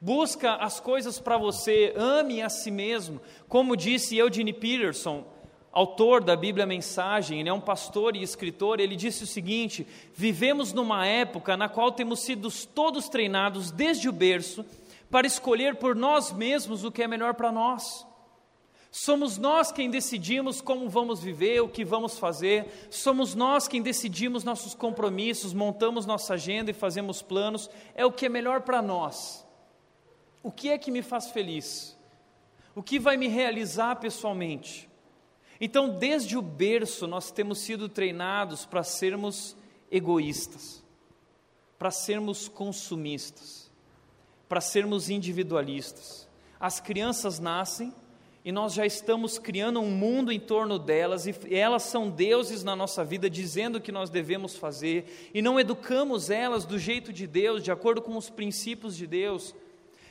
Busca 0.00 0.54
as 0.56 0.78
coisas 0.78 1.18
para 1.18 1.38
você, 1.38 1.94
ame 1.96 2.42
a 2.42 2.48
si 2.48 2.70
mesmo. 2.70 3.20
Como 3.48 3.76
disse 3.76 4.16
Eugene 4.16 4.52
Peterson, 4.52 5.24
autor 5.72 6.22
da 6.22 6.36
Bíblia 6.36 6.66
Mensagem, 6.66 7.40
ele 7.40 7.48
é 7.48 7.52
um 7.52 7.60
pastor 7.60 8.14
e 8.16 8.22
escritor, 8.22 8.80
ele 8.80 8.96
disse 8.96 9.24
o 9.24 9.26
seguinte: 9.26 9.86
vivemos 10.14 10.72
numa 10.72 11.06
época 11.06 11.56
na 11.56 11.68
qual 11.68 11.92
temos 11.92 12.20
sido 12.20 12.48
todos 12.74 13.08
treinados 13.08 13.70
desde 13.70 14.08
o 14.08 14.12
berço 14.12 14.64
para 15.10 15.26
escolher 15.26 15.76
por 15.76 15.94
nós 15.94 16.32
mesmos 16.32 16.84
o 16.84 16.90
que 16.90 17.02
é 17.02 17.08
melhor 17.08 17.34
para 17.34 17.52
nós. 17.52 18.05
Somos 18.98 19.36
nós 19.36 19.70
quem 19.70 19.90
decidimos 19.90 20.62
como 20.62 20.88
vamos 20.88 21.20
viver, 21.20 21.60
o 21.60 21.68
que 21.68 21.84
vamos 21.84 22.18
fazer, 22.18 22.88
somos 22.88 23.34
nós 23.34 23.68
quem 23.68 23.82
decidimos 23.82 24.42
nossos 24.42 24.72
compromissos, 24.72 25.52
montamos 25.52 26.06
nossa 26.06 26.32
agenda 26.32 26.70
e 26.70 26.74
fazemos 26.74 27.20
planos, 27.20 27.68
é 27.94 28.06
o 28.06 28.10
que 28.10 28.24
é 28.24 28.28
melhor 28.30 28.62
para 28.62 28.80
nós. 28.80 29.46
O 30.42 30.50
que 30.50 30.70
é 30.70 30.78
que 30.78 30.90
me 30.90 31.02
faz 31.02 31.28
feliz? 31.28 31.94
O 32.74 32.82
que 32.82 32.98
vai 32.98 33.18
me 33.18 33.28
realizar 33.28 33.96
pessoalmente? 33.96 34.88
Então, 35.60 35.90
desde 35.90 36.38
o 36.38 36.40
berço, 36.40 37.06
nós 37.06 37.30
temos 37.30 37.58
sido 37.58 37.90
treinados 37.90 38.64
para 38.64 38.82
sermos 38.82 39.54
egoístas, 39.90 40.82
para 41.78 41.90
sermos 41.90 42.48
consumistas, 42.48 43.70
para 44.48 44.62
sermos 44.62 45.10
individualistas. 45.10 46.26
As 46.58 46.80
crianças 46.80 47.38
nascem 47.38 47.92
e 48.46 48.52
nós 48.52 48.74
já 48.74 48.86
estamos 48.86 49.40
criando 49.40 49.80
um 49.80 49.90
mundo 49.90 50.30
em 50.30 50.38
torno 50.38 50.78
delas, 50.78 51.26
e 51.26 51.34
elas 51.52 51.82
são 51.82 52.08
deuses 52.08 52.62
na 52.62 52.76
nossa 52.76 53.04
vida, 53.04 53.28
dizendo 53.28 53.78
o 53.78 53.80
que 53.80 53.90
nós 53.90 54.08
devemos 54.08 54.54
fazer, 54.54 55.30
e 55.34 55.42
não 55.42 55.58
educamos 55.58 56.30
elas 56.30 56.64
do 56.64 56.78
jeito 56.78 57.12
de 57.12 57.26
Deus, 57.26 57.60
de 57.60 57.72
acordo 57.72 58.00
com 58.00 58.16
os 58.16 58.30
princípios 58.30 58.96
de 58.96 59.04
Deus. 59.04 59.52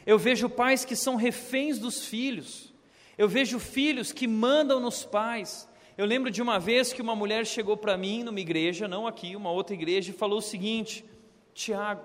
Eu 0.06 0.19
vejo 0.19 0.50
pais 0.50 0.84
que 0.84 0.98
são 0.98 1.15
reféns 1.15 1.80
dos 1.80 2.04
filhos, 2.04 2.74
eu 3.17 3.30
vejo 3.30 3.58
filhos 3.58 4.12
que 4.12 4.28
mandam 4.28 4.82
nos 4.82 5.06
pais. 5.06 5.65
Eu 5.98 6.06
lembro 6.06 6.30
de 6.30 6.41
uma 6.41 6.60
vez 6.60 6.91
que 6.91 7.02
uma 7.02 7.15
mulher 7.15 7.45
chegou 7.45 7.78
para 7.78 7.95
mim 7.95 8.21
numa 8.21 8.41
igreja, 8.41 8.86
não 8.86 9.08
aqui, 9.08 9.34
uma 9.38 9.50
outra 9.50 9.74
igreja, 9.74 10.10
e 10.10 10.13
falou 10.13 10.39
o 10.39 10.41
seguinte: 10.41 11.06
Tiago, 11.54 12.04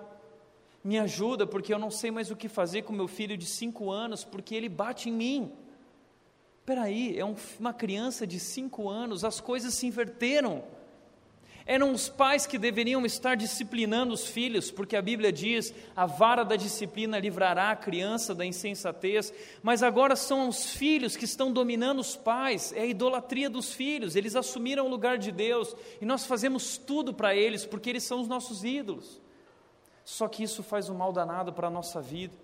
me 0.84 0.96
ajuda, 0.96 1.44
porque 1.44 1.74
eu 1.74 1.78
não 1.80 1.90
sei 1.90 2.12
mais 2.12 2.30
o 2.30 2.36
que 2.36 2.48
fazer 2.48 2.82
com 2.82 2.92
meu 2.92 3.08
filho 3.08 3.36
de 3.36 3.46
cinco 3.46 3.90
anos, 3.90 4.22
porque 4.24 4.54
ele 4.54 4.68
bate 4.68 5.08
em 5.08 5.12
mim. 5.12 5.52
Espera 6.60 6.82
aí, 6.82 7.18
é 7.18 7.24
um, 7.24 7.34
uma 7.58 7.72
criança 7.72 8.26
de 8.26 8.38
cinco 8.38 8.88
anos, 8.88 9.24
as 9.24 9.40
coisas 9.40 9.74
se 9.74 9.86
inverteram. 9.86 10.62
Eram 11.66 11.92
os 11.92 12.08
pais 12.08 12.46
que 12.46 12.58
deveriam 12.58 13.04
estar 13.06 13.36
disciplinando 13.36 14.12
os 14.12 14.26
filhos, 14.26 14.70
porque 14.70 14.96
a 14.96 15.02
Bíblia 15.02 15.32
diz: 15.32 15.72
a 15.94 16.04
vara 16.04 16.44
da 16.44 16.56
disciplina 16.56 17.18
livrará 17.18 17.70
a 17.70 17.76
criança 17.76 18.34
da 18.34 18.44
insensatez, 18.44 19.32
mas 19.62 19.82
agora 19.82 20.16
são 20.16 20.48
os 20.48 20.70
filhos 20.72 21.16
que 21.16 21.24
estão 21.24 21.52
dominando 21.52 22.00
os 22.00 22.16
pais, 22.16 22.72
é 22.72 22.80
a 22.80 22.86
idolatria 22.86 23.48
dos 23.48 23.72
filhos, 23.72 24.16
eles 24.16 24.34
assumiram 24.34 24.86
o 24.86 24.90
lugar 24.90 25.18
de 25.18 25.30
Deus 25.30 25.74
e 26.00 26.04
nós 26.04 26.26
fazemos 26.26 26.76
tudo 26.76 27.14
para 27.14 27.34
eles, 27.34 27.64
porque 27.64 27.90
eles 27.90 28.02
são 28.02 28.20
os 28.20 28.28
nossos 28.28 28.64
ídolos. 28.64 29.20
Só 30.04 30.26
que 30.26 30.42
isso 30.42 30.62
faz 30.62 30.88
um 30.88 30.94
mal 30.94 31.12
danado 31.12 31.52
para 31.52 31.68
a 31.68 31.70
nossa 31.70 32.00
vida. 32.00 32.34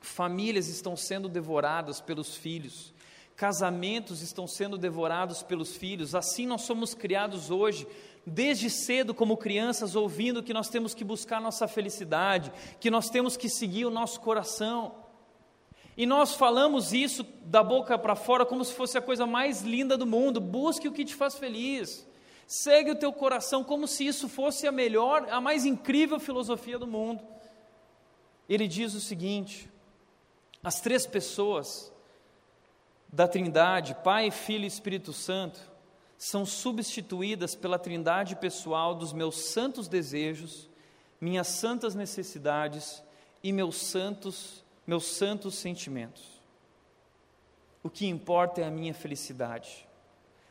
Famílias 0.00 0.66
estão 0.66 0.96
sendo 0.96 1.28
devoradas 1.28 2.00
pelos 2.00 2.34
filhos, 2.34 2.92
casamentos 3.40 4.20
estão 4.20 4.46
sendo 4.46 4.76
devorados 4.76 5.42
pelos 5.42 5.74
filhos, 5.74 6.14
assim 6.14 6.46
nós 6.46 6.60
somos 6.60 6.92
criados 6.92 7.50
hoje, 7.50 7.86
desde 8.26 8.68
cedo 8.68 9.14
como 9.14 9.34
crianças, 9.34 9.96
ouvindo 9.96 10.42
que 10.42 10.52
nós 10.52 10.68
temos 10.68 10.92
que 10.92 11.02
buscar 11.02 11.40
nossa 11.40 11.66
felicidade, 11.66 12.52
que 12.78 12.90
nós 12.90 13.08
temos 13.08 13.38
que 13.38 13.48
seguir 13.48 13.86
o 13.86 13.90
nosso 13.90 14.20
coração. 14.20 14.94
E 15.96 16.04
nós 16.04 16.34
falamos 16.34 16.92
isso 16.92 17.24
da 17.46 17.62
boca 17.62 17.98
para 17.98 18.14
fora 18.14 18.44
como 18.44 18.62
se 18.62 18.74
fosse 18.74 18.98
a 18.98 19.02
coisa 19.02 19.26
mais 19.26 19.62
linda 19.62 19.96
do 19.96 20.06
mundo. 20.06 20.38
Busque 20.38 20.86
o 20.86 20.92
que 20.92 21.02
te 21.02 21.14
faz 21.14 21.36
feliz. 21.36 22.06
Segue 22.46 22.90
o 22.90 22.98
teu 22.98 23.10
coração 23.10 23.64
como 23.64 23.88
se 23.88 24.06
isso 24.06 24.28
fosse 24.28 24.66
a 24.66 24.72
melhor, 24.72 25.26
a 25.30 25.40
mais 25.40 25.64
incrível 25.64 26.20
filosofia 26.20 26.78
do 26.78 26.86
mundo. 26.86 27.22
Ele 28.46 28.68
diz 28.68 28.92
o 28.92 29.00
seguinte: 29.00 29.70
as 30.62 30.78
três 30.82 31.06
pessoas 31.06 31.90
da 33.12 33.26
Trindade, 33.26 33.96
Pai, 34.04 34.30
Filho 34.30 34.64
e 34.64 34.68
Espírito 34.68 35.12
Santo, 35.12 35.60
são 36.16 36.46
substituídas 36.46 37.54
pela 37.54 37.78
Trindade 37.78 38.36
pessoal 38.36 38.94
dos 38.94 39.12
meus 39.12 39.36
santos 39.36 39.88
desejos, 39.88 40.68
minhas 41.20 41.48
santas 41.48 41.94
necessidades 41.94 43.02
e 43.42 43.52
meus 43.52 43.76
santos, 43.76 44.64
meus 44.86 45.06
santos 45.06 45.56
sentimentos. 45.56 46.22
O 47.82 47.90
que 47.90 48.06
importa 48.06 48.60
é 48.60 48.64
a 48.64 48.70
minha 48.70 48.94
felicidade. 48.94 49.88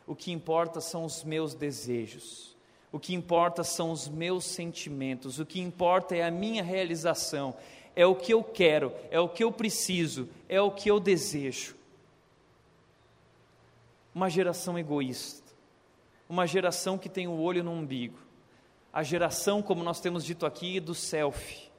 O 0.06 0.14
que 0.14 0.32
importa 0.32 0.80
são 0.80 1.04
os 1.04 1.22
meus 1.22 1.54
desejos. 1.54 2.56
O 2.90 2.98
que 2.98 3.14
importa 3.14 3.62
são 3.62 3.92
os 3.92 4.08
meus 4.08 4.44
sentimentos. 4.44 5.38
O 5.38 5.46
que 5.46 5.60
importa 5.60 6.16
é 6.16 6.24
a 6.24 6.30
minha 6.30 6.64
realização. 6.64 7.54
É 7.94 8.04
o 8.04 8.16
que 8.16 8.32
eu 8.32 8.42
quero, 8.42 8.92
é 9.10 9.20
o 9.20 9.28
que 9.28 9.42
eu 9.42 9.52
preciso, 9.52 10.28
é 10.48 10.60
o 10.60 10.70
que 10.70 10.90
eu 10.90 10.98
desejo 10.98 11.79
uma 14.14 14.28
geração 14.28 14.78
egoísta, 14.78 15.52
uma 16.28 16.46
geração 16.46 16.98
que 16.98 17.08
tem 17.08 17.28
o 17.28 17.40
olho 17.40 17.62
no 17.62 17.72
umbigo, 17.72 18.18
a 18.92 19.02
geração, 19.02 19.62
como 19.62 19.84
nós 19.84 20.00
temos 20.00 20.24
dito 20.24 20.44
aqui, 20.44 20.80
do 20.80 20.94
selfie, 20.94 21.70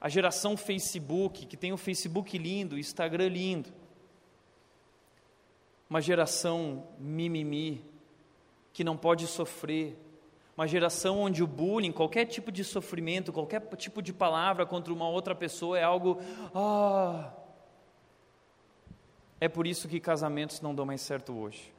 a 0.00 0.08
geração 0.08 0.56
Facebook, 0.56 1.46
que 1.46 1.56
tem 1.56 1.72
o 1.72 1.76
Facebook 1.76 2.36
lindo, 2.36 2.76
o 2.76 2.78
Instagram 2.78 3.28
lindo, 3.28 3.72
uma 5.88 6.00
geração 6.00 6.86
mimimi, 6.98 7.84
que 8.72 8.82
não 8.82 8.96
pode 8.96 9.26
sofrer, 9.26 9.98
uma 10.56 10.66
geração 10.66 11.20
onde 11.20 11.42
o 11.42 11.46
bullying, 11.46 11.92
qualquer 11.92 12.26
tipo 12.26 12.52
de 12.52 12.64
sofrimento, 12.64 13.32
qualquer 13.32 13.60
tipo 13.76 14.00
de 14.00 14.12
palavra 14.12 14.64
contra 14.64 14.92
uma 14.92 15.08
outra 15.08 15.34
pessoa 15.34 15.78
é 15.78 15.82
algo, 15.82 16.18
ah, 16.54 17.32
é 19.44 19.48
por 19.48 19.66
isso 19.66 19.86
que 19.86 20.00
casamentos 20.00 20.62
não 20.62 20.74
dão 20.74 20.86
mais 20.86 21.02
certo 21.02 21.38
hoje. 21.38 21.70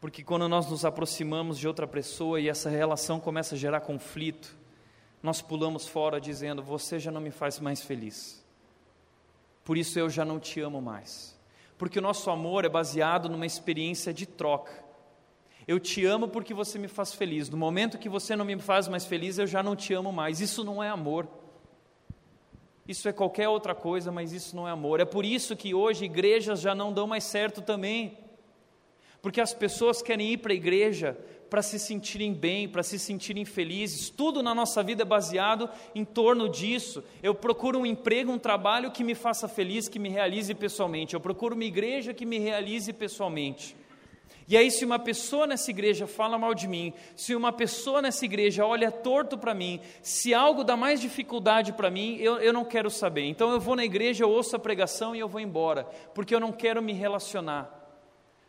Porque 0.00 0.24
quando 0.24 0.48
nós 0.48 0.68
nos 0.68 0.84
aproximamos 0.84 1.56
de 1.56 1.68
outra 1.68 1.86
pessoa 1.86 2.40
e 2.40 2.48
essa 2.48 2.68
relação 2.68 3.20
começa 3.20 3.54
a 3.54 3.58
gerar 3.58 3.80
conflito, 3.80 4.58
nós 5.22 5.40
pulamos 5.40 5.86
fora 5.86 6.20
dizendo: 6.20 6.64
Você 6.64 6.98
já 6.98 7.12
não 7.12 7.20
me 7.20 7.30
faz 7.30 7.60
mais 7.60 7.80
feliz. 7.80 8.44
Por 9.64 9.78
isso 9.78 9.96
eu 9.96 10.10
já 10.10 10.24
não 10.24 10.40
te 10.40 10.60
amo 10.60 10.82
mais. 10.82 11.38
Porque 11.78 12.00
o 12.00 12.02
nosso 12.02 12.28
amor 12.28 12.64
é 12.64 12.68
baseado 12.68 13.28
numa 13.28 13.46
experiência 13.46 14.12
de 14.12 14.26
troca. 14.26 14.72
Eu 15.64 15.78
te 15.78 16.04
amo 16.04 16.26
porque 16.26 16.52
você 16.52 16.76
me 16.76 16.88
faz 16.88 17.14
feliz. 17.14 17.48
No 17.48 17.56
momento 17.56 17.98
que 17.98 18.08
você 18.08 18.34
não 18.34 18.44
me 18.44 18.58
faz 18.58 18.88
mais 18.88 19.06
feliz, 19.06 19.38
eu 19.38 19.46
já 19.46 19.62
não 19.62 19.76
te 19.76 19.94
amo 19.94 20.12
mais. 20.12 20.40
Isso 20.40 20.64
não 20.64 20.82
é 20.82 20.88
amor. 20.88 21.28
Isso 22.86 23.08
é 23.08 23.12
qualquer 23.12 23.48
outra 23.48 23.74
coisa, 23.74 24.12
mas 24.12 24.32
isso 24.32 24.54
não 24.54 24.68
é 24.68 24.70
amor. 24.70 25.00
É 25.00 25.04
por 25.04 25.24
isso 25.24 25.56
que 25.56 25.74
hoje 25.74 26.04
igrejas 26.04 26.60
já 26.60 26.74
não 26.74 26.92
dão 26.92 27.06
mais 27.06 27.24
certo 27.24 27.62
também. 27.62 28.18
Porque 29.22 29.40
as 29.40 29.54
pessoas 29.54 30.02
querem 30.02 30.32
ir 30.32 30.36
para 30.38 30.52
a 30.52 30.56
igreja 30.56 31.16
para 31.48 31.62
se 31.62 31.78
sentirem 31.78 32.34
bem, 32.34 32.68
para 32.68 32.82
se 32.82 32.98
sentirem 32.98 33.44
felizes. 33.44 34.10
Tudo 34.10 34.42
na 34.42 34.54
nossa 34.54 34.82
vida 34.82 35.02
é 35.02 35.04
baseado 35.04 35.70
em 35.94 36.04
torno 36.04 36.48
disso. 36.48 37.02
Eu 37.22 37.34
procuro 37.34 37.78
um 37.78 37.86
emprego, 37.86 38.32
um 38.32 38.38
trabalho 38.38 38.90
que 38.90 39.04
me 39.04 39.14
faça 39.14 39.46
feliz, 39.46 39.88
que 39.88 39.98
me 39.98 40.08
realize 40.08 40.52
pessoalmente. 40.54 41.14
Eu 41.14 41.20
procuro 41.20 41.54
uma 41.54 41.64
igreja 41.64 42.12
que 42.12 42.26
me 42.26 42.38
realize 42.38 42.92
pessoalmente. 42.92 43.76
E 44.46 44.56
aí, 44.56 44.70
se 44.70 44.84
uma 44.84 44.98
pessoa 44.98 45.46
nessa 45.46 45.70
igreja 45.70 46.06
fala 46.06 46.38
mal 46.38 46.54
de 46.54 46.68
mim, 46.68 46.92
se 47.16 47.34
uma 47.34 47.50
pessoa 47.50 48.02
nessa 48.02 48.24
igreja 48.24 48.66
olha 48.66 48.90
torto 48.90 49.38
para 49.38 49.54
mim, 49.54 49.80
se 50.02 50.34
algo 50.34 50.62
dá 50.62 50.76
mais 50.76 51.00
dificuldade 51.00 51.72
para 51.72 51.90
mim, 51.90 52.16
eu, 52.20 52.36
eu 52.38 52.52
não 52.52 52.64
quero 52.64 52.90
saber. 52.90 53.24
Então 53.24 53.50
eu 53.50 53.60
vou 53.60 53.74
na 53.74 53.84
igreja, 53.84 54.22
eu 54.24 54.30
ouço 54.30 54.54
a 54.54 54.58
pregação 54.58 55.16
e 55.16 55.18
eu 55.18 55.28
vou 55.28 55.40
embora, 55.40 55.84
porque 56.14 56.34
eu 56.34 56.40
não 56.40 56.52
quero 56.52 56.82
me 56.82 56.92
relacionar. 56.92 57.82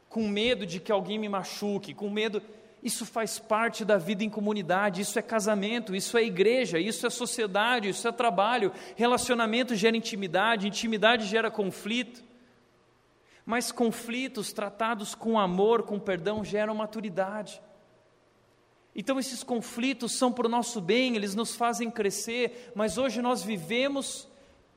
Com 0.10 0.28
medo 0.28 0.66
de 0.66 0.80
que 0.80 0.92
alguém 0.92 1.18
me 1.18 1.30
machuque, 1.30 1.94
com 1.94 2.10
medo. 2.10 2.42
Isso 2.84 3.06
faz 3.06 3.40
parte 3.40 3.84
da 3.84 3.98
vida 3.98 4.24
em 4.24 4.30
comunidade, 4.30 5.02
isso 5.02 5.18
é 5.18 5.22
casamento, 5.22 5.96
isso 5.96 6.18
é 6.18 6.24
igreja, 6.24 6.78
isso 6.78 7.08
é 7.08 7.10
sociedade, 7.10 7.90
isso 7.90 8.08
é 8.08 8.12
trabalho. 8.12 8.72
Relacionamento 8.96 9.76
gera 9.76 9.98
intimidade, 9.98 10.68
intimidade 10.68 11.26
gera 11.26 11.50
conflito. 11.50 12.24
Mas 13.46 13.72
conflitos 13.72 14.52
tratados 14.52 15.14
com 15.14 15.40
amor, 15.40 15.84
com 15.84 16.00
perdão, 16.00 16.44
geram 16.44 16.74
maturidade. 16.74 17.62
Então, 18.96 19.20
esses 19.20 19.44
conflitos 19.44 20.14
são 20.14 20.32
para 20.32 20.48
o 20.48 20.50
nosso 20.50 20.80
bem, 20.82 21.16
eles 21.16 21.36
nos 21.36 21.56
fazem 21.56 21.92
crescer, 21.92 22.72
mas 22.74 22.98
hoje 22.98 23.22
nós 23.22 23.44
vivemos 23.44 24.28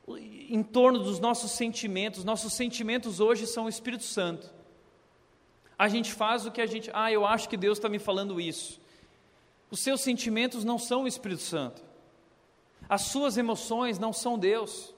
em 0.06 0.62
torno 0.62 0.98
dos 0.98 1.20
nossos 1.20 1.52
sentimentos. 1.52 2.24
Nossos 2.24 2.52
sentimentos 2.52 3.20
hoje 3.20 3.46
são 3.46 3.66
o 3.66 3.68
Espírito 3.68 4.04
Santo. 4.04 4.52
A 5.78 5.88
gente 5.88 6.12
faz 6.12 6.44
o 6.46 6.50
que 6.50 6.60
a 6.60 6.66
gente. 6.66 6.90
Ah, 6.92 7.12
eu 7.12 7.24
acho 7.24 7.48
que 7.48 7.56
Deus 7.56 7.78
está 7.78 7.88
me 7.88 7.98
falando 7.98 8.40
isso. 8.40 8.80
Os 9.70 9.80
seus 9.80 10.00
sentimentos 10.00 10.64
não 10.64 10.78
são 10.78 11.04
o 11.04 11.08
Espírito 11.08 11.42
Santo. 11.42 11.82
As 12.88 13.02
suas 13.02 13.36
emoções 13.36 13.98
não 13.98 14.12
são 14.12 14.38
Deus. 14.38 14.94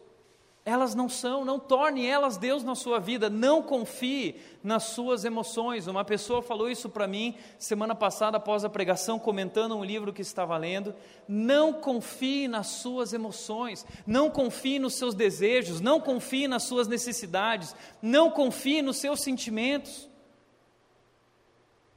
Elas 0.71 0.95
não 0.95 1.09
são, 1.09 1.45
não 1.45 1.59
torne 1.59 2.07
elas 2.07 2.37
Deus 2.37 2.63
na 2.63 2.77
sua 2.77 3.01
vida, 3.01 3.29
não 3.29 3.61
confie 3.61 4.37
nas 4.63 4.85
suas 4.85 5.25
emoções. 5.25 5.89
Uma 5.89 6.05
pessoa 6.05 6.41
falou 6.43 6.71
isso 6.71 6.89
para 6.89 7.09
mim 7.09 7.35
semana 7.59 7.93
passada 7.93 8.37
após 8.37 8.65
a 8.65 8.69
pregação, 8.69 9.19
comentando 9.19 9.77
um 9.77 9.85
livro 9.85 10.13
que 10.13 10.23
estava 10.23 10.57
lendo. 10.57 10.95
Não 11.27 11.73
confie 11.73 12.47
nas 12.47 12.69
suas 12.69 13.13
emoções, 13.13 13.85
não 14.07 14.31
confie 14.31 14.79
nos 14.79 14.95
seus 14.95 15.13
desejos, 15.13 15.81
não 15.81 16.01
confie 16.01 16.47
nas 16.47 16.63
suas 16.63 16.87
necessidades, 16.87 17.75
não 18.01 18.31
confie 18.31 18.81
nos 18.81 18.99
seus 18.99 19.23
sentimentos. 19.25 20.09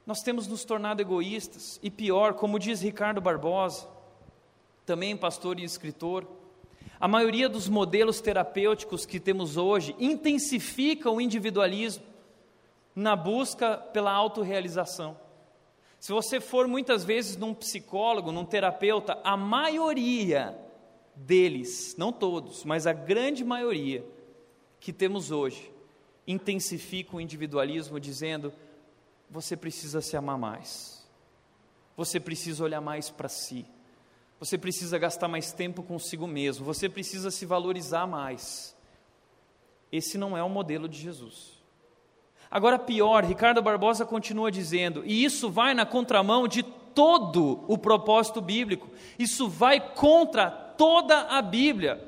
Nós 0.04 0.20
temos 0.20 0.48
nos 0.48 0.64
tornado 0.64 1.00
egoístas 1.00 1.78
e 1.80 1.92
pior, 1.92 2.34
como 2.34 2.58
diz 2.58 2.82
Ricardo 2.82 3.20
Barbosa, 3.20 3.86
também 4.84 5.16
pastor 5.16 5.60
e 5.60 5.64
escritor, 5.64 6.26
a 6.98 7.08
maioria 7.08 7.48
dos 7.48 7.68
modelos 7.68 8.20
terapêuticos 8.20 9.04
que 9.04 9.20
temos 9.20 9.56
hoje 9.56 9.94
intensificam 9.98 11.16
o 11.16 11.20
individualismo 11.20 12.04
na 12.94 13.16
busca 13.16 13.76
pela 13.76 14.12
autorrealização. 14.12 15.16
Se 15.98 16.12
você 16.12 16.40
for 16.40 16.68
muitas 16.68 17.04
vezes 17.04 17.36
num 17.36 17.54
psicólogo, 17.54 18.30
num 18.30 18.44
terapeuta, 18.44 19.18
a 19.24 19.36
maioria 19.36 20.56
deles, 21.14 21.94
não 21.96 22.12
todos, 22.12 22.64
mas 22.64 22.86
a 22.86 22.92
grande 22.92 23.44
maioria 23.44 24.04
que 24.80 24.92
temos 24.92 25.30
hoje, 25.30 25.72
intensifica 26.26 27.16
o 27.16 27.20
individualismo 27.20 27.98
dizendo: 27.98 28.52
você 29.30 29.56
precisa 29.56 30.00
se 30.00 30.16
amar 30.16 30.38
mais. 30.38 31.08
Você 31.96 32.18
precisa 32.18 32.64
olhar 32.64 32.80
mais 32.80 33.08
para 33.08 33.28
si. 33.28 33.64
Você 34.38 34.58
precisa 34.58 34.98
gastar 34.98 35.28
mais 35.28 35.52
tempo 35.52 35.82
consigo 35.82 36.26
mesmo. 36.26 36.64
Você 36.64 36.88
precisa 36.88 37.30
se 37.30 37.46
valorizar 37.46 38.06
mais. 38.06 38.76
Esse 39.90 40.18
não 40.18 40.36
é 40.36 40.42
o 40.42 40.48
modelo 40.48 40.88
de 40.88 40.98
Jesus. 40.98 41.54
Agora, 42.50 42.78
pior, 42.78 43.24
Ricardo 43.24 43.62
Barbosa 43.62 44.04
continua 44.04 44.50
dizendo, 44.50 45.02
e 45.04 45.24
isso 45.24 45.50
vai 45.50 45.74
na 45.74 45.84
contramão 45.84 46.46
de 46.46 46.62
todo 46.62 47.64
o 47.66 47.76
propósito 47.76 48.40
bíblico, 48.40 48.88
isso 49.18 49.48
vai 49.48 49.80
contra 49.80 50.50
toda 50.50 51.22
a 51.22 51.42
Bíblia, 51.42 52.00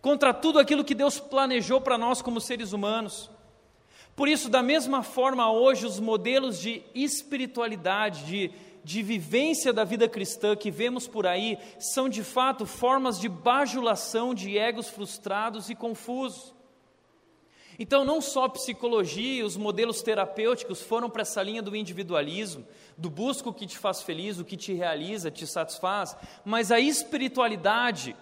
contra 0.00 0.34
tudo 0.34 0.58
aquilo 0.58 0.84
que 0.84 0.94
Deus 0.94 1.20
planejou 1.20 1.80
para 1.80 1.98
nós 1.98 2.20
como 2.20 2.40
seres 2.40 2.72
humanos. 2.72 3.30
Por 4.16 4.26
isso, 4.26 4.48
da 4.48 4.62
mesma 4.62 5.04
forma, 5.04 5.48
hoje, 5.48 5.86
os 5.86 6.00
modelos 6.00 6.58
de 6.60 6.82
espiritualidade, 6.92 8.26
de, 8.26 8.50
de 8.84 9.02
vivência 9.02 9.72
da 9.72 9.84
vida 9.84 10.08
cristã 10.08 10.56
que 10.56 10.70
vemos 10.70 11.06
por 11.06 11.26
aí, 11.26 11.58
são 11.78 12.08
de 12.08 12.22
fato 12.22 12.66
formas 12.66 13.18
de 13.20 13.28
bajulação 13.28 14.34
de 14.34 14.56
egos 14.56 14.88
frustrados 14.88 15.70
e 15.70 15.74
confusos. 15.74 16.54
Então, 17.78 18.04
não 18.04 18.20
só 18.20 18.44
a 18.44 18.48
psicologia 18.48 19.36
e 19.36 19.42
os 19.44 19.56
modelos 19.56 20.02
terapêuticos 20.02 20.82
foram 20.82 21.08
para 21.08 21.22
essa 21.22 21.40
linha 21.40 21.62
do 21.62 21.76
individualismo, 21.76 22.66
do 22.96 23.08
busca 23.08 23.48
o 23.48 23.54
que 23.54 23.66
te 23.66 23.78
faz 23.78 24.02
feliz, 24.02 24.38
o 24.38 24.44
que 24.44 24.56
te 24.56 24.72
realiza, 24.72 25.30
te 25.30 25.46
satisfaz, 25.46 26.16
mas 26.44 26.72
a 26.72 26.80
espiritualidade 26.80 28.16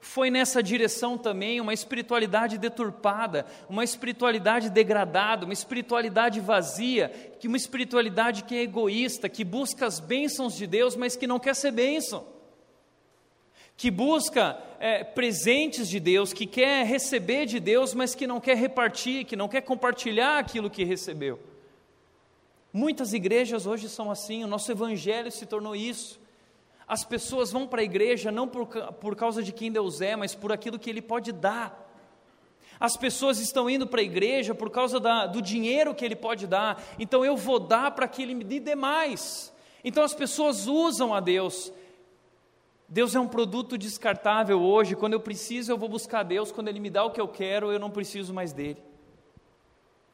foi 0.00 0.30
nessa 0.30 0.62
direção 0.62 1.18
também 1.18 1.60
uma 1.60 1.74
espiritualidade 1.74 2.56
deturpada, 2.56 3.44
uma 3.68 3.82
espiritualidade 3.82 4.70
degradada, 4.70 5.44
uma 5.44 5.52
espiritualidade 5.52 6.40
vazia, 6.40 7.08
que 7.40 7.48
uma 7.48 7.56
espiritualidade 7.56 8.44
que 8.44 8.54
é 8.54 8.62
egoísta, 8.62 9.28
que 9.28 9.44
busca 9.44 9.86
as 9.86 9.98
bênçãos 9.98 10.56
de 10.56 10.66
Deus, 10.66 10.94
mas 10.94 11.16
que 11.16 11.26
não 11.26 11.40
quer 11.40 11.54
ser 11.54 11.72
bênção, 11.72 12.24
que 13.76 13.90
busca 13.90 14.58
é, 14.78 15.02
presentes 15.02 15.88
de 15.88 15.98
Deus, 15.98 16.32
que 16.32 16.46
quer 16.46 16.86
receber 16.86 17.46
de 17.46 17.58
Deus, 17.58 17.92
mas 17.92 18.14
que 18.14 18.26
não 18.26 18.40
quer 18.40 18.56
repartir, 18.56 19.24
que 19.24 19.36
não 19.36 19.48
quer 19.48 19.62
compartilhar 19.62 20.38
aquilo 20.38 20.70
que 20.70 20.84
recebeu. 20.84 21.40
Muitas 22.72 23.12
igrejas 23.12 23.66
hoje 23.66 23.88
são 23.88 24.10
assim, 24.10 24.44
o 24.44 24.48
nosso 24.48 24.70
evangelho 24.70 25.30
se 25.32 25.46
tornou 25.46 25.74
isso. 25.74 26.20
As 26.88 27.04
pessoas 27.04 27.52
vão 27.52 27.66
para 27.66 27.82
a 27.82 27.84
igreja 27.84 28.32
não 28.32 28.48
por, 28.48 28.66
por 28.66 29.14
causa 29.14 29.42
de 29.42 29.52
quem 29.52 29.70
Deus 29.70 30.00
é, 30.00 30.16
mas 30.16 30.34
por 30.34 30.50
aquilo 30.50 30.78
que 30.78 30.88
Ele 30.88 31.02
pode 31.02 31.32
dar. 31.32 31.86
As 32.80 32.96
pessoas 32.96 33.38
estão 33.38 33.68
indo 33.68 33.86
para 33.86 34.00
a 34.00 34.04
igreja 34.04 34.54
por 34.54 34.70
causa 34.70 34.98
da, 34.98 35.26
do 35.26 35.42
dinheiro 35.42 35.94
que 35.94 36.04
Ele 36.04 36.16
pode 36.16 36.46
dar, 36.46 36.82
então 36.98 37.24
eu 37.24 37.36
vou 37.36 37.58
dar 37.58 37.90
para 37.90 38.08
que 38.08 38.22
Ele 38.22 38.34
me 38.34 38.44
dê 38.44 38.74
mais. 38.74 39.52
Então 39.84 40.02
as 40.02 40.14
pessoas 40.14 40.66
usam 40.66 41.12
a 41.12 41.20
Deus. 41.20 41.72
Deus 42.88 43.14
é 43.14 43.20
um 43.20 43.28
produto 43.28 43.76
descartável 43.76 44.62
hoje. 44.62 44.96
Quando 44.96 45.12
eu 45.12 45.20
preciso, 45.20 45.70
eu 45.70 45.76
vou 45.76 45.90
buscar 45.90 46.22
Deus. 46.22 46.50
Quando 46.50 46.68
Ele 46.68 46.80
me 46.80 46.88
dá 46.88 47.04
o 47.04 47.10
que 47.10 47.20
eu 47.20 47.28
quero, 47.28 47.70
eu 47.70 47.78
não 47.78 47.90
preciso 47.90 48.32
mais 48.32 48.52
dele. 48.52 48.82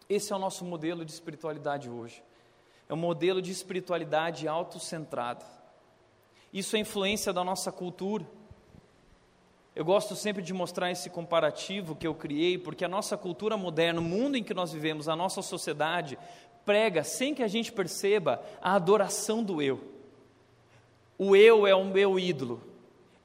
Esse 0.09 0.33
é 0.33 0.37
o 0.37 0.41
nosso 0.41 0.65
modelo 0.65 1.05
de 1.05 1.13
espiritualidade 1.13 1.89
hoje. 1.89 2.23
É 2.89 2.93
um 2.93 2.97
modelo 2.97 3.41
de 3.41 3.53
espiritualidade 3.53 4.49
autocentrada. 4.49 5.45
Isso 6.55 6.77
é 6.77 6.79
influência 6.79 7.33
da 7.33 7.43
nossa 7.43 7.73
cultura. 7.73 8.25
Eu 9.75 9.85
gosto 9.85 10.15
sempre 10.15 10.41
de 10.41 10.55
mostrar 10.55 10.89
esse 10.93 11.11
comparativo 11.11 11.97
que 11.97 12.07
eu 12.07 12.15
criei, 12.15 12.57
porque 12.57 12.85
a 12.85 12.89
nossa 12.89 13.17
cultura 13.17 13.57
moderna, 13.57 14.01
o 14.01 14.05
mundo 14.05 14.37
em 14.37 14.45
que 14.45 14.55
nós 14.55 14.73
vivemos, 14.73 15.09
a 15.09 15.17
nossa 15.17 15.43
sociedade, 15.43 16.17
prega, 16.65 17.03
sem 17.03 17.35
que 17.35 17.43
a 17.43 17.49
gente 17.49 17.73
perceba, 17.73 18.41
a 18.63 18.77
adoração 18.77 19.43
do 19.43 19.61
eu. 19.61 19.81
O 21.19 21.35
eu 21.35 21.67
é 21.67 21.75
o 21.75 21.85
meu 21.85 22.21
ídolo. 22.21 22.63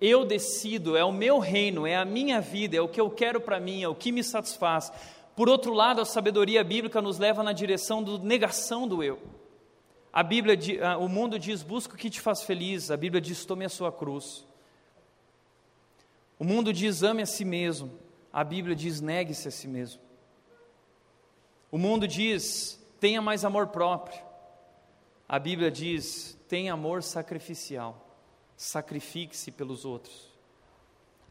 Eu 0.01 0.25
decido, 0.25 0.97
é 0.97 1.05
o 1.05 1.11
meu 1.11 1.37
reino, 1.37 1.85
é 1.85 1.95
a 1.95 2.05
minha 2.05 2.41
vida, 2.41 2.77
é 2.77 2.81
o 2.81 2.87
que 2.87 2.99
eu 2.99 3.11
quero 3.11 3.39
para 3.39 3.59
mim, 3.59 3.83
é 3.83 3.87
o 3.87 3.93
que 3.93 4.11
me 4.11 4.23
satisfaz. 4.23 4.91
Por 5.35 5.47
outro 5.47 5.71
lado, 5.71 6.01
a 6.01 6.05
sabedoria 6.05 6.63
bíblica 6.63 6.99
nos 6.99 7.19
leva 7.19 7.43
na 7.43 7.53
direção 7.53 8.01
da 8.01 8.17
negação 8.17 8.87
do 8.87 9.03
eu. 9.03 9.19
A 10.11 10.23
Bíblia, 10.23 10.57
o 10.97 11.07
mundo 11.07 11.37
diz: 11.37 11.61
busca 11.61 11.93
o 11.93 11.97
que 11.97 12.09
te 12.09 12.19
faz 12.19 12.41
feliz. 12.43 12.89
A 12.89 12.97
Bíblia 12.97 13.21
diz: 13.21 13.45
tome 13.45 13.65
a 13.65 13.69
sua 13.69 13.91
cruz. 13.91 14.45
O 16.37 16.43
mundo 16.43 16.73
diz: 16.73 17.03
ame 17.03 17.21
a 17.21 17.25
si 17.25 17.45
mesmo. 17.45 17.91
A 18.33 18.43
Bíblia 18.43 18.75
diz: 18.75 19.01
negue-se 19.01 19.47
a 19.47 19.51
si 19.51 19.67
mesmo. 19.67 20.01
O 21.71 21.77
mundo 21.77 22.07
diz: 22.07 22.83
tenha 22.99 23.21
mais 23.21 23.45
amor 23.45 23.67
próprio. 23.67 24.19
A 25.27 25.37
Bíblia 25.37 25.69
diz: 25.69 26.37
tenha 26.47 26.73
amor 26.73 27.03
sacrificial. 27.03 28.05
Sacrifique-se 28.57 29.51
pelos 29.51 29.85
outros. 29.85 30.27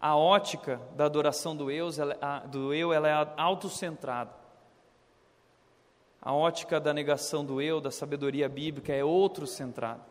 A 0.00 0.16
ótica 0.16 0.80
da 0.96 1.06
adoração 1.06 1.56
do 1.56 1.70
eu, 1.70 1.90
ela, 2.92 3.08
é 3.08 3.32
autocentrada. 3.36 4.32
A 6.28 6.34
ótica 6.34 6.78
da 6.78 6.92
negação 6.92 7.42
do 7.42 7.58
eu, 7.58 7.80
da 7.80 7.90
sabedoria 7.90 8.50
bíblica, 8.50 8.92
é 8.92 9.02
outro 9.02 9.46
centrado. 9.46 10.02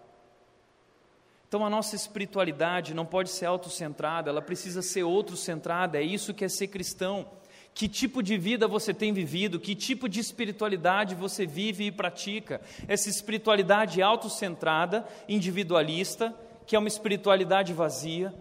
Então 1.48 1.64
a 1.64 1.70
nossa 1.70 1.96
espiritualidade 1.96 2.96
não 2.96 3.06
pode 3.06 3.30
ser 3.30 3.46
autocentrada, 3.46 4.28
ela 4.28 4.42
precisa 4.42 4.82
ser 4.82 5.04
outro 5.04 5.38
centrada. 5.38 6.00
É 6.00 6.02
isso 6.02 6.34
que 6.34 6.44
é 6.44 6.50
ser 6.50 6.70
cristão. 6.70 7.30
Que 7.72 7.88
tipo 7.88 8.24
de 8.24 8.36
vida 8.36 8.68
você 8.68 8.96
tem 8.96 9.14
vivido? 9.14 9.60
Que 9.60 9.76
tipo 9.76 10.10
de 10.10 10.20
espiritualidade 10.20 11.14
você 11.14 11.46
vive 11.46 11.86
e 11.86 11.92
pratica? 11.92 12.62
Essa 12.88 13.10
espiritualidade 13.12 14.02
autocentrada, 14.02 15.08
individualista, 15.30 16.34
que 16.66 16.76
é 16.76 16.80
uma 16.80 16.88
espiritualidade 16.88 17.74
vazia? 17.74 18.34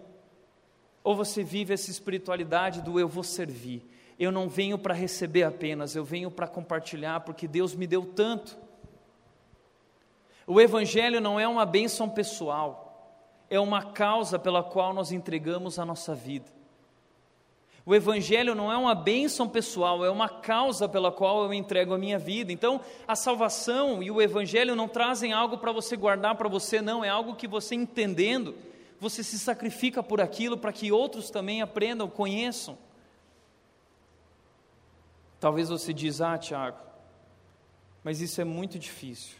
Ou 1.03 1.15
você 1.15 1.43
vive 1.43 1.75
essa 1.75 1.91
espiritualidade 1.91 2.81
do 2.81 2.99
eu 2.99 3.07
vou 3.07 3.23
servir? 3.23 3.85
Eu 4.19 4.31
não 4.31 4.49
venho 4.49 4.77
para 4.77 4.93
receber 4.93 5.43
apenas, 5.43 5.95
eu 5.95 6.03
venho 6.03 6.31
para 6.31 6.47
compartilhar, 6.47 7.19
porque 7.21 7.47
Deus 7.47 7.75
me 7.75 7.85
deu 7.85 8.03
tanto. 8.05 8.57
O 10.45 10.59
Evangelho 10.59 11.21
não 11.21 11.39
é 11.39 11.47
uma 11.47 11.65
bênção 11.65 12.09
pessoal, 12.09 13.21
é 13.49 13.59
uma 13.59 13.83
causa 13.83 14.39
pela 14.39 14.63
qual 14.63 14.93
nós 14.93 15.11
entregamos 15.11 15.77
a 15.77 15.85
nossa 15.85 16.15
vida. 16.15 16.57
O 17.85 17.95
Evangelho 17.95 18.53
não 18.53 18.69
é 18.71 18.75
uma 18.75 18.93
bênção 18.93 19.47
pessoal, 19.47 20.03
é 20.03 20.09
uma 20.09 20.27
causa 20.27 20.89
pela 20.89 21.09
qual 21.09 21.43
eu 21.43 21.53
entrego 21.53 21.93
a 21.93 21.97
minha 21.97 22.19
vida. 22.19 22.51
Então, 22.51 22.81
a 23.07 23.15
salvação 23.15 24.03
e 24.03 24.11
o 24.11 24.21
Evangelho 24.21 24.75
não 24.75 24.89
trazem 24.89 25.31
algo 25.31 25.57
para 25.57 25.71
você 25.71 25.95
guardar 25.95 26.35
para 26.35 26.49
você, 26.49 26.81
não, 26.81 27.03
é 27.03 27.07
algo 27.07 27.35
que 27.35 27.47
você 27.47 27.75
entendendo, 27.75 28.55
você 28.99 29.23
se 29.23 29.39
sacrifica 29.39 30.03
por 30.03 30.19
aquilo 30.19 30.57
para 30.57 30.73
que 30.73 30.91
outros 30.91 31.29
também 31.29 31.61
aprendam, 31.61 32.09
conheçam. 32.09 32.77
Talvez 35.39 35.69
você 35.69 35.93
diz, 35.93 36.21
ah, 36.21 36.37
Tiago, 36.37 36.79
mas 38.03 38.21
isso 38.21 38.41
é 38.41 38.43
muito 38.43 38.79
difícil. 38.79 39.35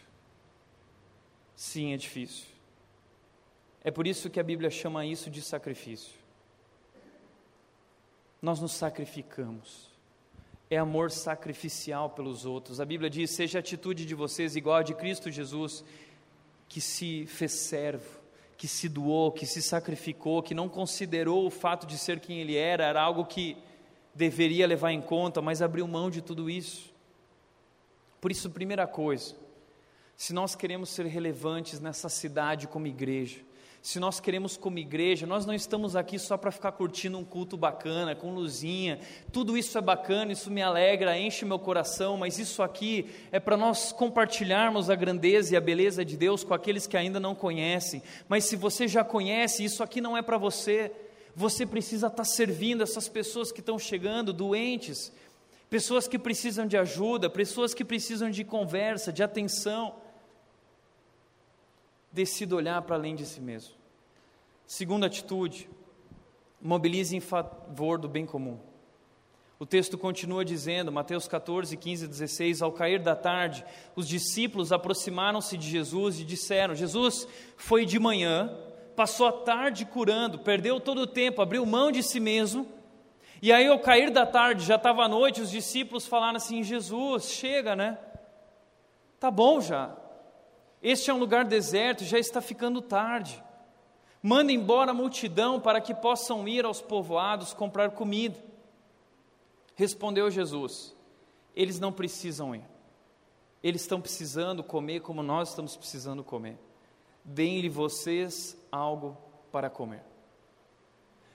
Sim, 1.56 1.92
é 1.92 1.96
difícil. 1.96 2.46
É 3.82 3.90
por 3.90 4.06
isso 4.06 4.30
que 4.30 4.38
a 4.38 4.44
Bíblia 4.44 4.70
chama 4.70 5.04
isso 5.04 5.30
de 5.30 5.42
sacrifício. 5.42 6.14
Nós 8.40 8.60
nos 8.60 8.72
sacrificamos. 8.72 9.88
É 10.70 10.76
amor 10.76 11.10
sacrificial 11.10 12.10
pelos 12.10 12.44
outros. 12.44 12.80
A 12.80 12.84
Bíblia 12.84 13.08
diz: 13.08 13.30
seja 13.30 13.58
a 13.58 13.60
atitude 13.60 14.04
de 14.04 14.14
vocês 14.14 14.54
igual 14.54 14.76
a 14.76 14.82
de 14.82 14.94
Cristo 14.94 15.30
Jesus, 15.30 15.82
que 16.68 16.80
se 16.80 17.26
fez 17.26 17.52
servo, 17.52 18.20
que 18.56 18.68
se 18.68 18.88
doou, 18.88 19.32
que 19.32 19.46
se 19.46 19.62
sacrificou, 19.62 20.42
que 20.42 20.54
não 20.54 20.68
considerou 20.68 21.46
o 21.46 21.50
fato 21.50 21.86
de 21.86 21.96
ser 21.96 22.20
quem 22.20 22.40
ele 22.40 22.54
era, 22.54 22.84
era 22.84 23.00
algo 23.00 23.24
que 23.24 23.56
deveria 24.14 24.66
levar 24.66 24.92
em 24.92 25.00
conta, 25.00 25.40
mas 25.40 25.62
abriu 25.62 25.86
mão 25.86 26.10
de 26.10 26.22
tudo 26.22 26.48
isso. 26.50 26.92
Por 28.20 28.30
isso, 28.32 28.50
primeira 28.50 28.86
coisa, 28.86 29.34
se 30.16 30.32
nós 30.32 30.54
queremos 30.54 30.88
ser 30.88 31.06
relevantes 31.06 31.78
nessa 31.80 32.08
cidade 32.08 32.66
como 32.66 32.86
igreja, 32.86 33.40
se 33.80 34.00
nós 34.00 34.18
queremos 34.18 34.56
como 34.56 34.78
igreja, 34.78 35.26
nós 35.26 35.46
não 35.46 35.54
estamos 35.54 35.94
aqui 35.94 36.18
só 36.18 36.36
para 36.36 36.50
ficar 36.50 36.72
curtindo 36.72 37.16
um 37.16 37.24
culto 37.24 37.56
bacana, 37.56 38.14
com 38.14 38.34
luzinha, 38.34 38.98
tudo 39.32 39.56
isso 39.56 39.78
é 39.78 39.80
bacana, 39.80 40.32
isso 40.32 40.50
me 40.50 40.60
alegra, 40.60 41.16
enche 41.16 41.44
meu 41.44 41.58
coração, 41.58 42.16
mas 42.16 42.38
isso 42.38 42.62
aqui 42.62 43.08
é 43.30 43.38
para 43.38 43.56
nós 43.56 43.92
compartilharmos 43.92 44.90
a 44.90 44.96
grandeza 44.96 45.54
e 45.54 45.56
a 45.56 45.60
beleza 45.60 46.04
de 46.04 46.16
Deus 46.16 46.42
com 46.42 46.52
aqueles 46.52 46.86
que 46.86 46.96
ainda 46.96 47.20
não 47.20 47.34
conhecem. 47.34 48.02
Mas 48.28 48.44
se 48.44 48.56
você 48.56 48.88
já 48.88 49.04
conhece, 49.04 49.64
isso 49.64 49.82
aqui 49.82 50.00
não 50.00 50.16
é 50.16 50.22
para 50.22 50.36
você, 50.36 50.90
você 51.38 51.64
precisa 51.64 52.08
estar 52.08 52.16
tá 52.16 52.24
servindo 52.24 52.82
essas 52.82 53.08
pessoas 53.08 53.52
que 53.52 53.60
estão 53.60 53.78
chegando, 53.78 54.32
doentes, 54.32 55.12
pessoas 55.70 56.08
que 56.08 56.18
precisam 56.18 56.66
de 56.66 56.76
ajuda, 56.76 57.30
pessoas 57.30 57.72
que 57.72 57.84
precisam 57.84 58.28
de 58.28 58.42
conversa, 58.42 59.12
de 59.12 59.22
atenção 59.22 59.94
decida 62.10 62.56
olhar 62.56 62.82
para 62.82 62.96
além 62.96 63.14
de 63.14 63.24
si 63.24 63.40
mesmo. 63.40 63.72
Segunda 64.66 65.06
atitude, 65.06 65.70
mobilize 66.60 67.16
em 67.16 67.20
favor 67.20 67.98
do 67.98 68.08
bem 68.08 68.26
comum. 68.26 68.58
O 69.60 69.66
texto 69.66 69.96
continua 69.96 70.44
dizendo, 70.44 70.90
Mateus 70.90 71.28
14, 71.28 71.76
15 71.76 72.04
e 72.04 72.08
16: 72.08 72.62
Ao 72.62 72.72
cair 72.72 73.00
da 73.00 73.14
tarde, 73.14 73.64
os 73.94 74.08
discípulos 74.08 74.72
aproximaram-se 74.72 75.56
de 75.56 75.70
Jesus 75.70 76.18
e 76.18 76.24
disseram: 76.24 76.74
Jesus 76.74 77.28
foi 77.56 77.86
de 77.86 77.98
manhã, 78.00 78.56
passou 78.98 79.28
a 79.28 79.32
tarde 79.32 79.84
curando, 79.84 80.40
perdeu 80.40 80.80
todo 80.80 81.02
o 81.02 81.06
tempo, 81.06 81.40
abriu 81.40 81.64
mão 81.64 81.92
de 81.92 82.02
si 82.02 82.18
mesmo. 82.18 82.66
E 83.40 83.52
aí, 83.52 83.68
ao 83.68 83.78
cair 83.78 84.10
da 84.10 84.26
tarde, 84.26 84.66
já 84.66 84.74
estava 84.74 85.04
a 85.04 85.08
noite, 85.08 85.40
os 85.40 85.52
discípulos 85.52 86.04
falaram 86.04 86.38
assim: 86.38 86.64
Jesus, 86.64 87.30
chega, 87.30 87.76
né? 87.76 87.96
Tá 89.20 89.30
bom 89.30 89.60
já, 89.60 89.96
este 90.82 91.10
é 91.10 91.14
um 91.14 91.18
lugar 91.18 91.44
deserto, 91.44 92.02
já 92.02 92.18
está 92.18 92.40
ficando 92.40 92.82
tarde. 92.82 93.40
Manda 94.20 94.50
embora 94.50 94.90
a 94.90 94.94
multidão 94.94 95.60
para 95.60 95.80
que 95.80 95.94
possam 95.94 96.48
ir 96.48 96.64
aos 96.64 96.80
povoados 96.80 97.54
comprar 97.54 97.92
comida. 97.92 98.36
Respondeu 99.76 100.28
Jesus: 100.28 100.92
Eles 101.54 101.78
não 101.78 101.92
precisam 101.92 102.52
ir. 102.52 102.64
Eles 103.62 103.82
estão 103.82 104.00
precisando 104.00 104.64
comer 104.64 105.02
como 105.02 105.22
nós 105.22 105.50
estamos 105.50 105.76
precisando 105.76 106.24
comer. 106.24 106.58
Deem-lhe 107.24 107.68
vocês 107.68 108.56
algo 108.70 109.16
para 109.50 109.68
comer. 109.68 110.02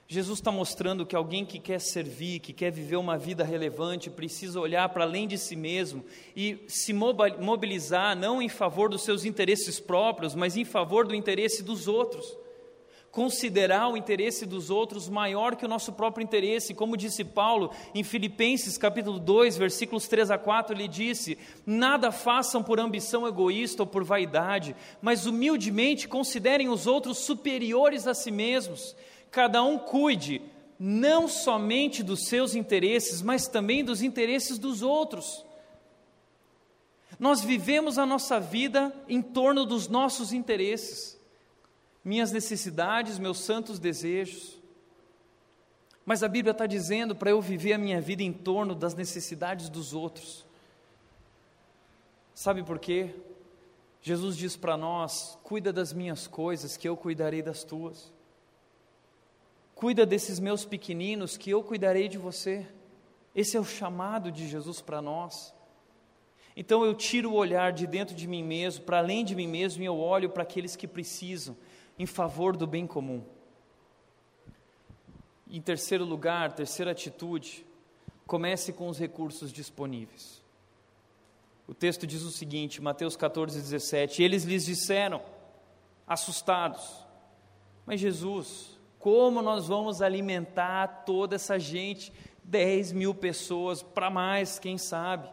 Jesus 0.06 0.38
está 0.38 0.52
mostrando 0.52 1.06
que 1.06 1.16
alguém 1.16 1.44
que 1.44 1.58
quer 1.58 1.80
servir, 1.80 2.38
que 2.38 2.52
quer 2.52 2.70
viver 2.70 2.96
uma 2.96 3.16
vida 3.16 3.42
relevante, 3.42 4.10
precisa 4.10 4.60
olhar 4.60 4.88
para 4.90 5.04
além 5.04 5.26
de 5.26 5.38
si 5.38 5.56
mesmo 5.56 6.04
e 6.36 6.62
se 6.68 6.92
mobilizar 6.92 8.14
não 8.14 8.42
em 8.42 8.48
favor 8.48 8.90
dos 8.90 9.02
seus 9.02 9.24
interesses 9.24 9.80
próprios, 9.80 10.34
mas 10.34 10.56
em 10.56 10.64
favor 10.64 11.06
do 11.06 11.14
interesse 11.14 11.62
dos 11.62 11.88
outros. 11.88 12.36
Considerar 13.14 13.86
o 13.86 13.96
interesse 13.96 14.44
dos 14.44 14.70
outros 14.70 15.08
maior 15.08 15.54
que 15.54 15.64
o 15.64 15.68
nosso 15.68 15.92
próprio 15.92 16.24
interesse, 16.24 16.74
como 16.74 16.96
disse 16.96 17.22
Paulo 17.22 17.70
em 17.94 18.02
Filipenses 18.02 18.76
capítulo 18.76 19.20
2, 19.20 19.56
versículos 19.56 20.08
3 20.08 20.32
a 20.32 20.36
4, 20.36 20.74
ele 20.74 20.88
disse: 20.88 21.38
Nada 21.64 22.10
façam 22.10 22.60
por 22.60 22.80
ambição 22.80 23.24
egoísta 23.24 23.84
ou 23.84 23.86
por 23.86 24.02
vaidade, 24.02 24.74
mas 25.00 25.26
humildemente 25.26 26.08
considerem 26.08 26.68
os 26.68 26.88
outros 26.88 27.18
superiores 27.18 28.08
a 28.08 28.14
si 28.14 28.32
mesmos. 28.32 28.96
Cada 29.30 29.62
um 29.62 29.78
cuide 29.78 30.42
não 30.76 31.28
somente 31.28 32.02
dos 32.02 32.26
seus 32.26 32.56
interesses, 32.56 33.22
mas 33.22 33.46
também 33.46 33.84
dos 33.84 34.02
interesses 34.02 34.58
dos 34.58 34.82
outros. 34.82 35.46
Nós 37.16 37.44
vivemos 37.44 37.96
a 37.96 38.04
nossa 38.04 38.40
vida 38.40 38.92
em 39.08 39.22
torno 39.22 39.64
dos 39.64 39.86
nossos 39.86 40.32
interesses, 40.32 41.16
minhas 42.04 42.30
necessidades, 42.30 43.18
meus 43.18 43.38
santos 43.38 43.78
desejos. 43.78 44.58
Mas 46.04 46.22
a 46.22 46.28
Bíblia 46.28 46.52
está 46.52 46.66
dizendo 46.66 47.16
para 47.16 47.30
eu 47.30 47.40
viver 47.40 47.72
a 47.72 47.78
minha 47.78 48.00
vida 48.00 48.22
em 48.22 48.32
torno 48.32 48.74
das 48.74 48.94
necessidades 48.94 49.68
dos 49.68 49.94
outros. 49.94 50.44
Sabe 52.34 52.62
por 52.62 52.78
quê? 52.78 53.14
Jesus 54.02 54.36
diz 54.36 54.54
para 54.56 54.76
nós: 54.76 55.38
cuida 55.42 55.72
das 55.72 55.92
minhas 55.92 56.26
coisas, 56.26 56.76
que 56.76 56.86
eu 56.86 56.96
cuidarei 56.96 57.40
das 57.40 57.64
tuas. 57.64 58.12
Cuida 59.74 60.04
desses 60.04 60.38
meus 60.38 60.64
pequeninos, 60.64 61.36
que 61.36 61.50
eu 61.50 61.62
cuidarei 61.62 62.06
de 62.08 62.18
você. 62.18 62.66
Esse 63.34 63.56
é 63.56 63.60
o 63.60 63.64
chamado 63.64 64.30
de 64.30 64.46
Jesus 64.46 64.80
para 64.80 65.00
nós. 65.00 65.54
Então 66.56 66.84
eu 66.84 66.94
tiro 66.94 67.30
o 67.30 67.34
olhar 67.34 67.72
de 67.72 67.86
dentro 67.86 68.14
de 68.14 68.28
mim 68.28 68.42
mesmo, 68.42 68.84
para 68.84 68.98
além 68.98 69.24
de 69.24 69.34
mim 69.34 69.48
mesmo, 69.48 69.82
e 69.82 69.86
eu 69.86 69.98
olho 69.98 70.30
para 70.30 70.44
aqueles 70.44 70.76
que 70.76 70.86
precisam, 70.86 71.56
em 71.98 72.06
favor 72.06 72.56
do 72.56 72.66
bem 72.66 72.86
comum. 72.86 73.24
Em 75.48 75.60
terceiro 75.60 76.04
lugar, 76.04 76.52
terceira 76.52 76.90
atitude, 76.90 77.64
comece 78.26 78.72
com 78.72 78.88
os 78.88 78.98
recursos 78.98 79.52
disponíveis. 79.52 80.42
O 81.66 81.74
texto 81.74 82.06
diz 82.06 82.22
o 82.22 82.30
seguinte, 82.30 82.82
Mateus 82.82 83.16
14, 83.16 83.58
17: 83.60 84.22
Eles 84.22 84.44
lhes 84.44 84.64
disseram, 84.66 85.22
assustados, 86.06 87.04
mas 87.86 88.00
Jesus, 88.00 88.78
como 88.98 89.42
nós 89.42 89.66
vamos 89.66 90.02
alimentar 90.02 91.04
toda 91.06 91.36
essa 91.36 91.58
gente? 91.58 92.12
10 92.42 92.92
mil 92.92 93.14
pessoas, 93.14 93.82
para 93.82 94.10
mais, 94.10 94.58
quem 94.58 94.76
sabe? 94.76 95.28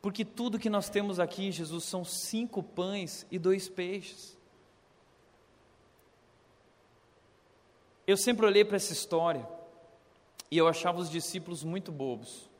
Porque 0.00 0.24
tudo 0.24 0.58
que 0.58 0.70
nós 0.70 0.88
temos 0.88 1.20
aqui, 1.20 1.52
Jesus, 1.52 1.84
são 1.84 2.04
cinco 2.04 2.62
pães 2.62 3.26
e 3.30 3.38
dois 3.38 3.68
peixes. 3.68 4.36
Eu 8.06 8.16
sempre 8.16 8.46
olhei 8.46 8.64
para 8.64 8.76
essa 8.76 8.92
história 8.92 9.46
e 10.50 10.58
eu 10.58 10.66
achava 10.66 11.00
os 11.00 11.10
discípulos 11.10 11.62
muito 11.62 11.90
bobos. 11.92 12.50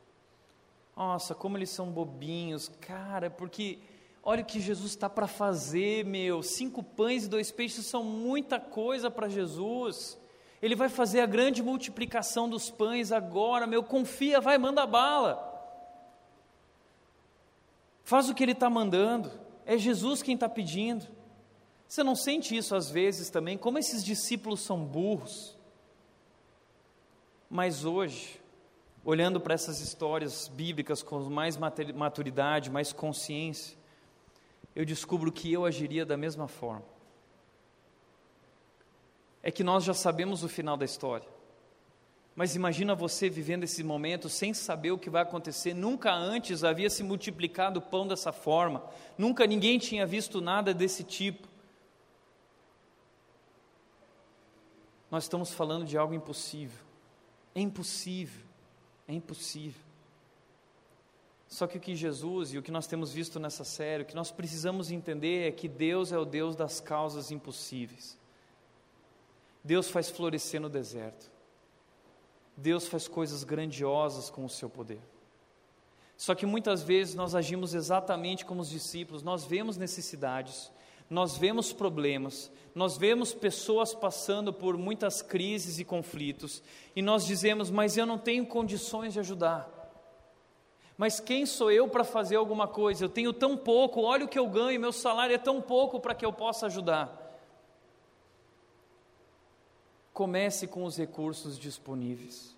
Nossa, 0.97 1.35
como 1.35 1.57
eles 1.57 1.71
são 1.71 1.91
bobinhos, 1.91 2.69
cara, 2.81 3.31
porque 3.31 3.79
Olha 4.25 4.43
o 4.43 4.47
que 4.47 4.61
Jesus 4.61 4.93
está 4.93 5.11
para 5.11 5.27
fazer, 5.27 6.05
meu. 6.05 6.43
Cinco 6.43 6.83
pães 6.83 7.25
e 7.25 7.29
dois 7.29 7.51
peixes 7.51 7.87
são 7.87 8.05
muita 8.05 8.61
coisa 8.61 9.11
para 9.11 9.29
Jesus. 9.29 10.17
Ele 10.61 10.77
vai 10.77 10.89
fazer 10.89 11.21
a 11.21 11.27
grande 11.27 11.61
multiplicação 11.61 12.49
dos 12.49 12.71
pães 12.71 13.11
agora, 13.11 13.67
meu. 13.67 13.83
Confia, 13.83 14.41
vai, 14.41 14.57
manda 14.59 14.87
bala. 14.87 15.49
Faz 18.05 18.29
o 18.29 18.35
que 18.35 18.45
ele 18.45 18.53
está 18.53 18.71
mandando. 18.71 19.29
É 19.67 19.77
Jesus 19.77 20.23
quem 20.23 20.35
está 20.35 20.49
pedindo. 20.49 21.05
Você 21.93 22.03
não 22.03 22.17
sente 22.17 22.57
isso 22.57 22.75
às 22.75 22.91
vezes 22.91 23.29
também? 23.29 23.59
Como 23.59 23.79
esses 23.79 24.03
discípulos 24.03 24.61
são 24.61 24.83
burros. 24.83 25.55
Mas 27.51 27.85
hoje, 27.85 28.41
olhando 29.05 29.39
para 29.39 29.53
essas 29.53 29.79
histórias 29.81 30.49
bíblicas 30.49 31.03
com 31.03 31.21
mais 31.25 31.59
maturidade, 31.59 32.71
mais 32.71 32.95
consciência, 32.95 33.77
eu 34.75 34.87
descubro 34.87 35.31
que 35.31 35.53
eu 35.53 35.67
agiria 35.67 36.07
da 36.07 36.17
mesma 36.17 36.49
forma. 36.49 36.87
É 39.43 39.51
que 39.51 39.63
nós 39.63 39.85
já 39.85 39.93
sabemos 39.93 40.43
o 40.43 40.49
final 40.49 40.79
da 40.79 40.87
história. 40.87 41.29
Mas 42.35 42.57
imagina 42.57 42.95
você 42.95 43.29
vivendo 43.29 43.65
esse 43.65 43.85
momento 43.85 44.31
sem 44.31 44.55
saber 44.55 44.93
o 44.93 44.99
que 44.99 45.11
vai 45.11 45.21
acontecer. 45.21 45.75
Nunca 45.75 46.11
antes 46.11 46.65
havia 46.65 46.89
se 46.89 47.03
multiplicado 47.03 47.81
o 47.81 47.83
pão 47.83 48.09
dessa 48.09 48.33
forma. 48.33 48.83
Nunca 49.19 49.47
ninguém 49.47 49.79
tinha 49.79 50.07
visto 50.07 50.41
nada 50.41 50.73
desse 50.73 51.05
tipo. 51.05 51.52
Nós 55.13 55.25
estamos 55.25 55.53
falando 55.53 55.85
de 55.85 55.99
algo 55.99 56.15
impossível. 56.15 56.83
É 57.55 57.61
impossível. 57.61 58.47
É 59.07 59.13
impossível. 59.13 59.83
Só 61.47 61.67
que 61.67 61.77
o 61.77 61.81
que 61.81 61.95
Jesus 61.95 62.55
e 62.55 62.59
o 62.59 62.63
que 62.63 62.71
nós 62.71 62.87
temos 62.87 63.13
visto 63.13 63.39
nessa 63.39 63.63
série, 63.63 64.05
o 64.05 64.07
que 64.07 64.17
nós 64.17 64.31
precisamos 64.31 64.91
entender 64.91 65.47
é 65.47 65.53
que 65.53 65.69
Deus 65.69 66.13
é 66.13 66.19
o 66.19 66.25
Deus 66.25 66.57
das 66.57 66.81
causas 66.81 67.31
impossíveis. 67.31 68.19
Deus 69.63 69.91
faz 69.91 70.09
florescer 70.09 70.63
no 70.63 70.71
deserto. 70.71 71.31
Deus 72.57 72.89
faz 72.89 73.07
coisas 73.07 73.45
grandiosas 73.45 74.31
com 74.31 74.47
o 74.47 74.49
seu 74.49 74.71
poder. 74.71 75.03
Só 76.17 76.35
que 76.35 76.47
muitas 76.47 76.83
vezes 76.83 77.15
nós 77.15 77.35
agimos 77.35 77.75
exatamente 77.75 78.47
como 78.47 78.63
os 78.63 78.71
discípulos, 78.71 79.23
nós 79.23 79.45
vemos 79.45 79.77
necessidades, 79.77 80.73
nós 81.13 81.37
vemos 81.37 81.75
problemas, 81.75 82.51
nós 82.75 82.97
vemos 82.97 83.35
pessoas 83.35 83.95
passando 83.95 84.51
por 84.51 84.79
muitas 84.79 85.21
crises 85.21 85.79
e 85.79 85.85
conflitos, 85.85 86.63
e 86.97 87.03
nós 87.03 87.27
dizemos, 87.27 87.71
mas 87.71 87.99
eu 87.99 88.07
não 88.07 88.17
tenho 88.17 88.47
condições 88.47 89.13
de 89.13 89.21
ajudar. 89.21 89.69
Mas 90.97 91.21
quem 91.21 91.45
sou 91.45 91.71
eu 91.71 91.87
para 91.87 92.03
fazer 92.03 92.37
alguma 92.37 92.67
coisa? 92.67 93.05
Eu 93.05 93.11
tenho 93.11 93.31
tão 93.31 93.59
pouco, 93.59 94.01
olha 94.01 94.25
o 94.25 94.29
que 94.29 94.39
eu 94.39 94.49
ganho, 94.49 94.81
meu 94.81 94.91
salário 94.91 95.35
é 95.35 95.39
tão 95.39 95.61
pouco 95.61 96.01
para 96.01 96.15
que 96.15 96.25
eu 96.25 96.33
possa 96.33 96.65
ajudar. 96.65 97.19
Comece 100.15 100.67
com 100.67 100.85
os 100.85 100.97
recursos 100.97 101.59
disponíveis. 101.59 102.57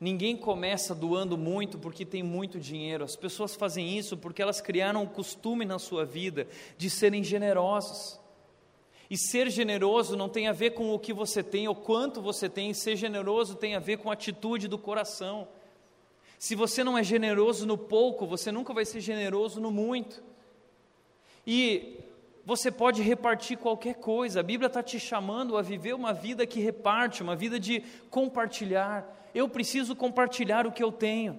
Ninguém 0.00 0.36
começa 0.36 0.94
doando 0.94 1.38
muito 1.38 1.78
porque 1.78 2.04
tem 2.04 2.22
muito 2.22 2.58
dinheiro. 2.58 3.04
As 3.04 3.16
pessoas 3.16 3.54
fazem 3.54 3.96
isso 3.96 4.16
porque 4.16 4.42
elas 4.42 4.60
criaram 4.60 5.02
um 5.02 5.06
costume 5.06 5.64
na 5.64 5.78
sua 5.78 6.04
vida 6.04 6.46
de 6.76 6.90
serem 6.90 7.22
generosas. 7.22 8.20
E 9.08 9.16
ser 9.16 9.50
generoso 9.50 10.16
não 10.16 10.28
tem 10.28 10.48
a 10.48 10.52
ver 10.52 10.70
com 10.70 10.92
o 10.92 10.98
que 10.98 11.12
você 11.12 11.42
tem 11.42 11.68
ou 11.68 11.74
quanto 11.74 12.20
você 12.20 12.48
tem, 12.48 12.74
ser 12.74 12.96
generoso 12.96 13.54
tem 13.54 13.74
a 13.74 13.78
ver 13.78 13.98
com 13.98 14.10
a 14.10 14.14
atitude 14.14 14.66
do 14.66 14.78
coração. 14.78 15.46
Se 16.38 16.54
você 16.54 16.82
não 16.82 16.98
é 16.98 17.02
generoso 17.02 17.66
no 17.66 17.78
pouco, 17.78 18.26
você 18.26 18.50
nunca 18.50 18.74
vai 18.74 18.84
ser 18.84 19.00
generoso 19.00 19.60
no 19.60 19.70
muito. 19.70 20.22
E 21.46 21.98
você 22.44 22.70
pode 22.70 23.00
repartir 23.02 23.56
qualquer 23.56 23.94
coisa, 23.94 24.40
a 24.40 24.42
Bíblia 24.42 24.66
está 24.66 24.82
te 24.82 25.00
chamando 25.00 25.56
a 25.56 25.62
viver 25.62 25.94
uma 25.94 26.12
vida 26.12 26.46
que 26.46 26.60
reparte, 26.60 27.22
uma 27.22 27.34
vida 27.34 27.58
de 27.58 27.80
compartilhar. 28.10 29.22
Eu 29.34 29.48
preciso 29.48 29.96
compartilhar 29.96 30.66
o 30.66 30.72
que 30.72 30.82
eu 30.82 30.92
tenho. 30.92 31.38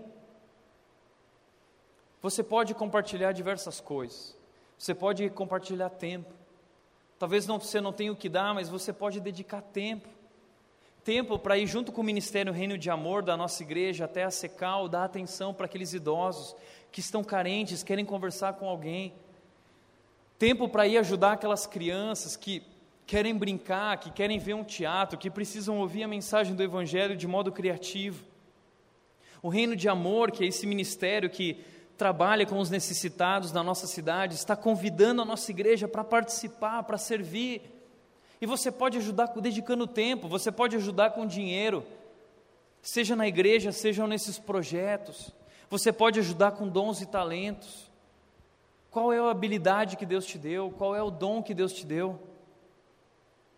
Você 2.21 2.43
pode 2.43 2.73
compartilhar 2.73 3.31
diversas 3.31 3.79
coisas, 3.79 4.35
você 4.77 4.93
pode 4.93 5.29
compartilhar 5.29 5.89
tempo. 5.89 6.33
Talvez 7.17 7.47
não, 7.47 7.59
você 7.59 7.79
não 7.79 7.93
tenha 7.93 8.11
o 8.11 8.15
que 8.15 8.27
dar, 8.27 8.53
mas 8.53 8.67
você 8.67 8.91
pode 8.91 9.19
dedicar 9.21 9.61
tempo. 9.61 10.09
Tempo 11.03 11.37
para 11.37 11.57
ir 11.57 11.67
junto 11.67 11.91
com 11.91 12.01
o 12.01 12.03
Ministério 12.03 12.51
Reino 12.51 12.77
de 12.77 12.89
Amor 12.89 13.21
da 13.21 13.37
nossa 13.37 13.61
igreja 13.61 14.05
até 14.05 14.23
a 14.23 14.31
Secal, 14.31 14.89
dar 14.89 15.03
atenção 15.03 15.53
para 15.53 15.67
aqueles 15.67 15.93
idosos 15.93 16.55
que 16.91 16.99
estão 16.99 17.23
carentes, 17.23 17.83
querem 17.83 18.03
conversar 18.03 18.53
com 18.53 18.67
alguém. 18.67 19.13
Tempo 20.39 20.67
para 20.67 20.87
ir 20.87 20.97
ajudar 20.97 21.33
aquelas 21.33 21.67
crianças 21.67 22.35
que 22.35 22.63
querem 23.06 23.36
brincar, 23.36 23.97
que 23.99 24.10
querem 24.10 24.39
ver 24.39 24.56
um 24.56 24.64
teatro, 24.64 25.18
que 25.18 25.30
precisam 25.30 25.80
ouvir 25.80 26.03
a 26.03 26.08
mensagem 26.08 26.56
do 26.56 26.64
Evangelho 26.64 27.16
de 27.16 27.28
modo 27.28 27.51
criativo. 27.51 28.24
O 29.41 29.49
Reino 29.49 29.76
de 29.76 29.88
Amor, 29.88 30.32
que 30.32 30.43
é 30.43 30.47
esse 30.47 30.66
ministério 30.66 31.30
que 31.30 31.64
trabalha 31.97 32.45
com 32.45 32.60
os 32.60 32.70
necessitados 32.70 33.51
na 33.51 33.64
nossa 33.64 33.88
cidade, 33.88 34.36
está 34.36 34.56
convidando 34.56 35.22
a 35.22 35.26
nossa 35.26 35.51
igreja 35.51 35.88
para 35.88 36.03
participar, 36.03 36.84
para 36.84 36.97
servir. 36.97 37.62
E 38.41 38.45
você 38.45 38.72
pode 38.72 38.97
ajudar 38.97 39.28
dedicando 39.28 39.86
tempo, 39.86 40.28
você 40.28 40.51
pode 40.51 40.76
ajudar 40.76 41.12
com 41.12 41.26
dinheiro, 41.26 41.86
seja 42.82 43.16
na 43.16 43.28
igreja, 43.28 43.72
sejam 43.72 44.08
nesses 44.08 44.39
projetos. 44.39 45.32
Você 45.70 45.91
pode 45.91 46.20
ajudar 46.20 46.51
com 46.51 46.68
dons 46.68 47.01
e 47.01 47.06
talentos. 47.06 47.89
Qual 48.91 49.14
é 49.14 49.20
a 49.20 49.30
habilidade 49.30 49.95
que 49.95 50.06
Deus 50.06 50.26
te 50.26 50.38
deu? 50.38 50.72
Qual 50.72 50.95
é 50.95 51.03
o 51.03 51.12
dom 51.12 51.41
que 51.43 51.53
Deus 51.53 51.72
te 51.72 51.86
deu? 51.86 52.20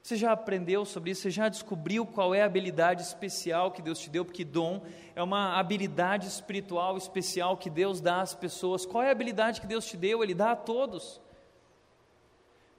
Você 0.08 0.16
já 0.16 0.32
aprendeu 0.32 0.86
sobre 0.86 1.12
isso? 1.12 1.24
Você 1.24 1.30
já 1.30 1.50
descobriu 1.50 2.06
qual 2.06 2.34
é 2.34 2.42
a 2.42 2.46
habilidade 2.46 3.02
especial 3.02 3.72
que 3.72 3.82
Deus 3.82 4.00
te 4.00 4.10
deu? 4.10 4.24
Porque 4.24 4.46
dom 4.46 4.82
é 5.14 5.22
uma 5.22 5.60
habilidade 5.60 6.28
espiritual 6.28 6.96
especial 6.96 7.58
que 7.58 7.70
Deus 7.70 8.00
dá 8.00 8.22
às 8.22 8.34
pessoas. 8.34 8.86
Qual 8.86 9.04
é 9.04 9.10
a 9.10 9.12
habilidade 9.12 9.60
que 9.60 9.68
Deus 9.68 9.86
te 9.86 9.98
deu? 9.98 10.24
Ele 10.24 10.34
dá 10.34 10.52
a 10.52 10.56
todos. 10.56 11.20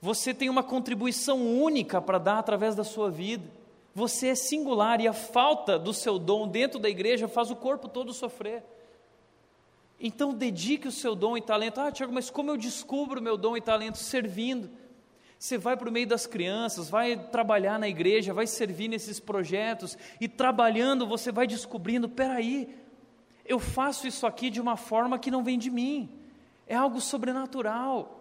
Você 0.01 0.33
tem 0.33 0.49
uma 0.49 0.62
contribuição 0.62 1.47
única 1.62 2.01
para 2.01 2.16
dar 2.16 2.39
através 2.39 2.74
da 2.74 2.83
sua 2.83 3.11
vida. 3.11 3.45
Você 3.95 4.29
é 4.29 4.35
singular 4.35 4.99
e 4.99 5.07
a 5.07 5.12
falta 5.12 5.79
do 5.79 5.93
seu 5.93 6.18
dom 6.18 6.49
dentro 6.49 6.79
da 6.79 6.89
igreja 6.89 7.29
faz 7.29 7.51
o 7.51 7.57
corpo 7.57 7.91
todo 7.91 8.14
sofrer. 8.14 8.64
Então 10.01 10.33
dedique 10.33 10.89
o 10.89 10.93
seu 10.93 11.14
dom 11.14 11.37
e 11.37 11.43
talento. 11.43 11.79
Ah, 11.79 11.93
Tiago, 11.93 12.11
mas 12.11 12.31
como 12.31 12.51
eu 12.51 12.57
descubro 12.57 13.20
o 13.20 13.22
meu 13.22 13.37
dom 13.37 13.55
e 13.55 13.61
talento? 13.61 13.99
Servindo 13.99 14.88
você 15.39 15.57
vai 15.57 15.76
para 15.76 15.89
o 15.89 15.93
meio 15.93 16.07
das 16.07 16.26
crianças, 16.26 16.91
vai 16.91 17.16
trabalhar 17.16 17.78
na 17.78 17.89
igreja, 17.89 18.34
vai 18.34 18.47
servir 18.47 18.89
nesses 18.89 19.20
projetos, 19.20 19.97
e 20.20 20.26
trabalhando 20.26 21.07
você 21.07 21.30
vai 21.30 21.47
descobrindo: 21.47 22.09
peraí, 22.09 22.74
eu 23.47 23.61
faço 23.61 24.07
isso 24.07 24.26
aqui 24.26 24.51
de 24.51 24.61
uma 24.61 24.76
forma 24.76 25.18
que 25.18 25.30
não 25.30 25.45
vem 25.45 25.57
de 25.57 25.70
mim, 25.70 26.09
é 26.66 26.74
algo 26.74 27.01
sobrenatural. 27.01 28.16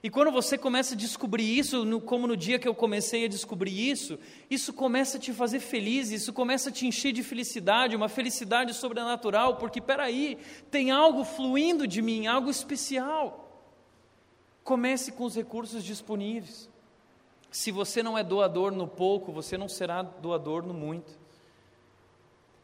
E 0.00 0.08
quando 0.08 0.30
você 0.30 0.56
começa 0.56 0.94
a 0.94 0.96
descobrir 0.96 1.58
isso, 1.58 1.84
no, 1.84 2.00
como 2.00 2.26
no 2.26 2.36
dia 2.36 2.58
que 2.58 2.68
eu 2.68 2.74
comecei 2.74 3.24
a 3.24 3.28
descobrir 3.28 3.90
isso, 3.90 4.16
isso 4.48 4.72
começa 4.72 5.16
a 5.16 5.20
te 5.20 5.32
fazer 5.32 5.58
feliz, 5.58 6.10
isso 6.12 6.32
começa 6.32 6.68
a 6.68 6.72
te 6.72 6.86
encher 6.86 7.12
de 7.12 7.22
felicidade, 7.22 7.96
uma 7.96 8.08
felicidade 8.08 8.74
sobrenatural, 8.74 9.56
porque 9.56 9.80
peraí, 9.80 10.38
tem 10.70 10.92
algo 10.92 11.24
fluindo 11.24 11.86
de 11.86 12.00
mim, 12.00 12.28
algo 12.28 12.48
especial. 12.48 13.47
Comece 14.68 15.12
com 15.12 15.24
os 15.24 15.34
recursos 15.34 15.82
disponíveis. 15.82 16.68
Se 17.50 17.72
você 17.72 18.02
não 18.02 18.18
é 18.18 18.22
doador 18.22 18.70
no 18.70 18.86
pouco, 18.86 19.32
você 19.32 19.56
não 19.56 19.66
será 19.66 20.02
doador 20.02 20.62
no 20.62 20.74
muito. 20.74 21.18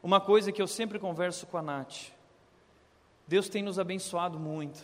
Uma 0.03 0.21
coisa 0.21 0.53
que 0.53 0.61
eu 0.61 0.67
sempre 0.67 0.99
converso 0.99 1.47
com 1.47 1.57
a 1.57 1.63
Nath, 1.63 2.11
Deus 3.27 3.49
tem 3.49 3.63
nos 3.63 3.79
abençoado 3.79 4.39
muito. 4.39 4.83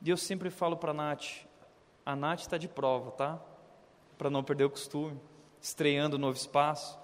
E 0.00 0.08
eu 0.08 0.16
sempre 0.16 0.50
falo 0.50 0.76
para 0.76 0.92
a 0.92 0.94
Nath, 0.94 1.44
a 2.06 2.14
Nath 2.14 2.42
está 2.42 2.56
de 2.56 2.68
prova, 2.68 3.10
tá? 3.10 3.40
Para 4.16 4.30
não 4.30 4.44
perder 4.44 4.66
o 4.66 4.70
costume, 4.70 5.20
estreando 5.60 6.16
um 6.16 6.20
novo 6.20 6.36
espaço. 6.36 6.96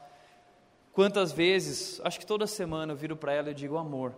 Quantas 0.93 1.33
vezes, 1.33 2.01
acho 2.05 2.21
que 2.21 2.27
toda 2.27 2.47
semana 2.47 2.93
eu 2.93 2.97
viro 2.97 3.17
para 3.17 3.33
ela 3.33 3.51
e 3.51 3.55
digo, 3.55 3.77
amor, 3.77 4.15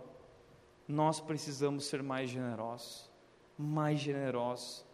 nós 0.87 1.19
precisamos 1.19 1.85
ser 1.85 2.03
mais 2.03 2.29
generosos, 2.29 3.09
mais 3.57 3.99
generosos 3.99 4.90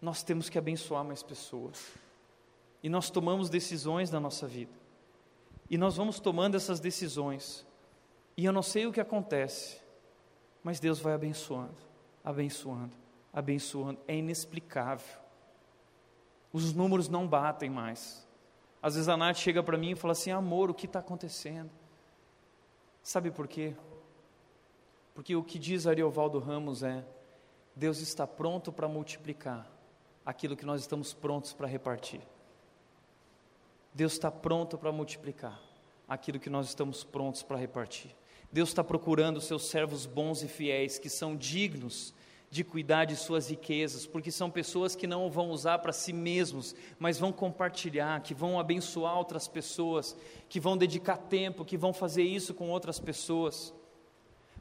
nós 0.00 0.22
temos 0.22 0.48
que 0.48 0.58
abençoar 0.58 1.04
mais 1.04 1.22
pessoas. 1.22 1.92
E 2.82 2.88
nós 2.88 3.10
tomamos 3.10 3.50
decisões 3.50 4.10
na 4.10 4.20
nossa 4.20 4.46
vida. 4.46 4.72
E 5.68 5.76
nós 5.76 5.96
vamos 5.96 6.20
tomando 6.20 6.56
essas 6.56 6.80
decisões. 6.80 7.66
E 8.36 8.44
eu 8.44 8.52
não 8.52 8.62
sei 8.62 8.86
o 8.86 8.92
que 8.92 9.00
acontece, 9.00 9.80
mas 10.62 10.78
Deus 10.78 11.00
vai 11.00 11.12
abençoando, 11.12 11.76
abençoando, 12.24 12.96
abençoando. 13.32 14.00
É 14.06 14.16
inexplicável. 14.16 15.18
Os 16.52 16.72
números 16.72 17.08
não 17.08 17.26
batem 17.26 17.68
mais. 17.68 18.26
Às 18.80 18.94
vezes 18.94 19.08
a 19.08 19.16
Nath 19.16 19.36
chega 19.36 19.62
para 19.62 19.76
mim 19.76 19.90
e 19.90 19.96
fala 19.96 20.12
assim: 20.12 20.30
amor, 20.30 20.70
o 20.70 20.74
que 20.74 20.86
está 20.86 21.00
acontecendo? 21.00 21.70
Sabe 23.02 23.30
por 23.30 23.48
quê? 23.48 23.74
Porque 25.14 25.34
o 25.34 25.42
que 25.42 25.58
diz 25.58 25.86
Ariovaldo 25.86 26.38
Ramos 26.38 26.84
é: 26.84 27.04
Deus 27.74 27.98
está 27.98 28.26
pronto 28.26 28.72
para 28.72 28.86
multiplicar 28.86 29.77
aquilo 30.28 30.54
que 30.54 30.66
nós 30.66 30.82
estamos 30.82 31.14
prontos 31.14 31.54
para 31.54 31.66
repartir. 31.66 32.20
Deus 33.94 34.12
está 34.12 34.30
pronto 34.30 34.76
para 34.76 34.92
multiplicar 34.92 35.58
aquilo 36.06 36.38
que 36.38 36.50
nós 36.50 36.68
estamos 36.68 37.02
prontos 37.02 37.42
para 37.42 37.56
repartir. 37.56 38.14
Deus 38.52 38.68
está 38.68 38.84
procurando 38.84 39.40
seus 39.40 39.70
servos 39.70 40.04
bons 40.04 40.42
e 40.42 40.46
fiéis, 40.46 40.98
que 40.98 41.08
são 41.08 41.34
dignos 41.34 42.12
de 42.50 42.62
cuidar 42.62 43.06
de 43.06 43.16
suas 43.16 43.48
riquezas, 43.48 44.06
porque 44.06 44.30
são 44.30 44.50
pessoas 44.50 44.94
que 44.94 45.06
não 45.06 45.30
vão 45.30 45.48
usar 45.48 45.78
para 45.78 45.94
si 45.94 46.12
mesmos, 46.12 46.76
mas 46.98 47.18
vão 47.18 47.32
compartilhar, 47.32 48.20
que 48.20 48.34
vão 48.34 48.60
abençoar 48.60 49.16
outras 49.16 49.48
pessoas, 49.48 50.14
que 50.46 50.60
vão 50.60 50.76
dedicar 50.76 51.16
tempo, 51.16 51.64
que 51.64 51.78
vão 51.78 51.94
fazer 51.94 52.24
isso 52.24 52.52
com 52.52 52.68
outras 52.68 53.00
pessoas. 53.00 53.72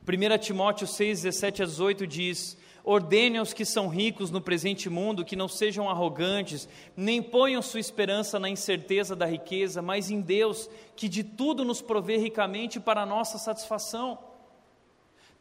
1 0.08 0.38
Timóteo 0.38 0.88
6, 0.88 1.24
17 1.24 1.64
a 1.64 1.66
18 1.66 2.08
diz: 2.08 2.58
Ordene 2.90 3.38
aos 3.38 3.52
que 3.52 3.66
são 3.66 3.90
ricos 3.90 4.32
no 4.32 4.40
presente 4.40 4.90
mundo 4.90 5.26
que 5.26 5.36
não 5.36 5.50
sejam 5.50 5.90
arrogantes, 5.90 6.70
nem 6.96 7.22
ponham 7.22 7.62
sua 7.62 7.82
esperança 7.82 8.40
na 8.40 8.50
incerteza 8.50 9.14
da 9.14 9.26
riqueza, 9.26 9.82
mas 9.82 10.10
em 10.10 10.22
Deus, 10.22 10.70
que 10.96 11.10
de 11.10 11.22
tudo 11.22 11.66
nos 11.66 11.82
provê 11.82 12.16
ricamente 12.16 12.80
para 12.80 13.02
a 13.02 13.06
nossa 13.06 13.38
satisfação. 13.38 14.18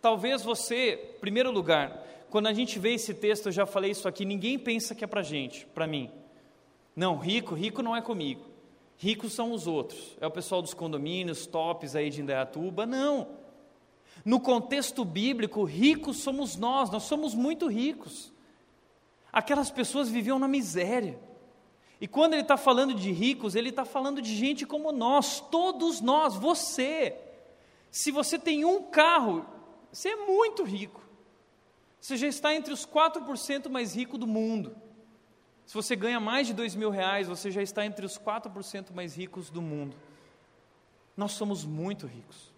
Talvez 0.02 0.42
você, 0.42 1.12
em 1.14 1.20
primeiro 1.20 1.52
lugar, 1.52 2.04
quando 2.30 2.48
a 2.48 2.52
gente 2.52 2.80
vê 2.80 2.94
esse 2.94 3.14
texto, 3.14 3.46
eu 3.46 3.52
já 3.52 3.64
falei 3.64 3.92
isso 3.92 4.08
aqui, 4.08 4.24
ninguém 4.24 4.58
pensa 4.58 4.92
que 4.92 5.04
é 5.04 5.06
para 5.06 5.22
gente, 5.22 5.66
para 5.66 5.86
mim. 5.86 6.10
Não, 6.96 7.16
rico, 7.16 7.54
rico 7.54 7.80
não 7.80 7.94
é 7.94 8.02
comigo. 8.02 8.44
Ricos 8.96 9.32
são 9.32 9.52
os 9.52 9.68
outros. 9.68 10.16
É 10.20 10.26
o 10.26 10.32
pessoal 10.32 10.60
dos 10.60 10.74
condomínios, 10.74 11.46
tops 11.46 11.94
aí 11.94 12.10
de 12.10 12.22
Indaiatuba. 12.22 12.84
Não. 12.84 13.45
No 14.26 14.40
contexto 14.40 15.04
bíblico, 15.04 15.62
ricos 15.62 16.16
somos 16.16 16.56
nós, 16.56 16.90
nós 16.90 17.04
somos 17.04 17.32
muito 17.32 17.68
ricos. 17.68 18.32
Aquelas 19.32 19.70
pessoas 19.70 20.08
viviam 20.08 20.36
na 20.36 20.48
miséria. 20.48 21.16
E 22.00 22.08
quando 22.08 22.32
ele 22.32 22.42
está 22.42 22.56
falando 22.56 22.92
de 22.92 23.12
ricos, 23.12 23.54
ele 23.54 23.68
está 23.68 23.84
falando 23.84 24.20
de 24.20 24.34
gente 24.34 24.66
como 24.66 24.90
nós, 24.90 25.38
todos 25.38 26.00
nós, 26.00 26.34
você. 26.34 27.16
Se 27.88 28.10
você 28.10 28.36
tem 28.36 28.64
um 28.64 28.82
carro, 28.82 29.46
você 29.92 30.08
é 30.08 30.16
muito 30.16 30.64
rico. 30.64 31.00
Você 32.00 32.16
já 32.16 32.26
está 32.26 32.52
entre 32.52 32.72
os 32.72 32.84
4% 32.84 33.68
mais 33.68 33.94
ricos 33.94 34.18
do 34.18 34.26
mundo. 34.26 34.74
Se 35.64 35.72
você 35.72 35.94
ganha 35.94 36.18
mais 36.18 36.48
de 36.48 36.52
dois 36.52 36.74
mil 36.74 36.90
reais, 36.90 37.28
você 37.28 37.48
já 37.48 37.62
está 37.62 37.86
entre 37.86 38.04
os 38.04 38.18
4% 38.18 38.92
mais 38.92 39.14
ricos 39.16 39.50
do 39.50 39.62
mundo. 39.62 39.96
Nós 41.16 41.30
somos 41.30 41.64
muito 41.64 42.08
ricos. 42.08 42.55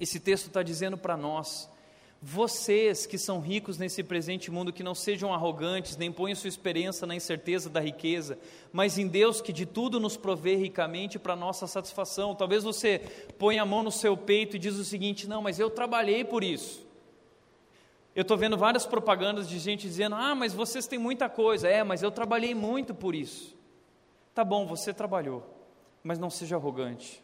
Esse 0.00 0.18
texto 0.18 0.46
está 0.46 0.62
dizendo 0.62 0.96
para 0.96 1.16
nós 1.16 1.68
vocês 2.22 3.06
que 3.06 3.16
são 3.16 3.40
ricos 3.40 3.78
nesse 3.78 4.02
presente 4.02 4.50
mundo, 4.50 4.72
que 4.72 4.82
não 4.82 4.94
sejam 4.94 5.32
arrogantes, 5.32 5.96
nem 5.96 6.12
ponham 6.12 6.36
sua 6.36 6.48
esperança 6.48 7.06
na 7.06 7.14
incerteza 7.14 7.70
da 7.70 7.80
riqueza, 7.80 8.38
mas 8.70 8.98
em 8.98 9.08
Deus 9.08 9.40
que 9.40 9.54
de 9.54 9.64
tudo 9.64 9.98
nos 9.98 10.18
provê 10.18 10.54
ricamente 10.54 11.18
para 11.18 11.34
nossa 11.34 11.66
satisfação. 11.66 12.34
Talvez 12.34 12.62
você 12.62 12.98
ponha 13.38 13.62
a 13.62 13.66
mão 13.66 13.82
no 13.82 13.90
seu 13.90 14.16
peito 14.16 14.56
e 14.56 14.58
diz 14.58 14.76
o 14.76 14.84
seguinte: 14.84 15.26
não, 15.26 15.40
mas 15.40 15.58
eu 15.58 15.70
trabalhei 15.70 16.22
por 16.22 16.44
isso. 16.44 16.86
Eu 18.14 18.22
estou 18.22 18.36
vendo 18.36 18.58
várias 18.58 18.84
propagandas 18.84 19.48
de 19.48 19.58
gente 19.58 19.88
dizendo: 19.88 20.14
ah, 20.14 20.34
mas 20.34 20.52
vocês 20.52 20.86
têm 20.86 20.98
muita 20.98 21.26
coisa. 21.26 21.68
É, 21.68 21.82
mas 21.82 22.02
eu 22.02 22.10
trabalhei 22.10 22.54
muito 22.54 22.94
por 22.94 23.14
isso. 23.14 23.56
Tá 24.34 24.44
bom, 24.44 24.66
você 24.66 24.92
trabalhou, 24.92 25.42
mas 26.02 26.18
não 26.18 26.28
seja 26.28 26.56
arrogante. 26.56 27.22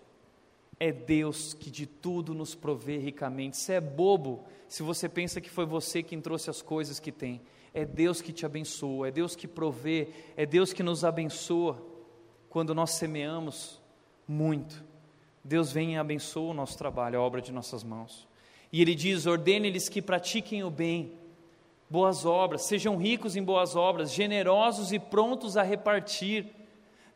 É 0.79 0.93
Deus 0.93 1.55
que 1.55 1.70
de 1.70 1.87
tudo 1.87 2.35
nos 2.35 2.55
provê 2.55 2.99
ricamente. 2.99 3.57
Você 3.57 3.74
é 3.74 3.81
bobo 3.81 4.45
se 4.68 4.83
você 4.83 5.09
pensa 5.09 5.41
que 5.41 5.49
foi 5.49 5.64
você 5.64 6.03
quem 6.03 6.20
trouxe 6.20 6.51
as 6.51 6.61
coisas 6.61 7.01
que 7.01 7.11
tem. 7.11 7.41
É 7.72 7.85
Deus 7.85 8.20
que 8.20 8.33
te 8.33 8.45
abençoa, 8.45 9.09
é 9.09 9.11
Deus 9.11 9.37
que 9.37 9.47
provê, 9.47 10.09
é 10.37 10.47
Deus 10.47 10.72
que 10.72 10.83
nos 10.83 11.05
abençoa 11.05 11.83
quando 12.49 12.74
nós 12.74 12.93
semeamos 12.93 13.81
muito. 14.27 14.85
Deus 15.45 15.70
vem 15.72 15.95
e 15.95 15.99
abençoa 15.99 16.51
o 16.51 16.55
nosso 16.55 16.77
trabalho, 16.77 17.18
a 17.18 17.22
obra 17.22 17.41
de 17.41 17.53
nossas 17.53 17.85
mãos. 17.85 18.27
E 18.72 18.81
Ele 18.81 18.95
diz: 18.95 19.27
ordene-lhes 19.27 19.89
que 19.89 20.03
pratiquem 20.03 20.64
o 20.64 20.70
bem, 20.70 21.12
boas 21.89 22.24
obras, 22.27 22.62
sejam 22.62 22.97
ricos 22.97 23.37
em 23.37 23.43
boas 23.43 23.77
obras, 23.77 24.12
generosos 24.12 24.93
e 24.93 24.99
prontos 24.99 25.57
a 25.57 25.62
repartir 25.62 26.47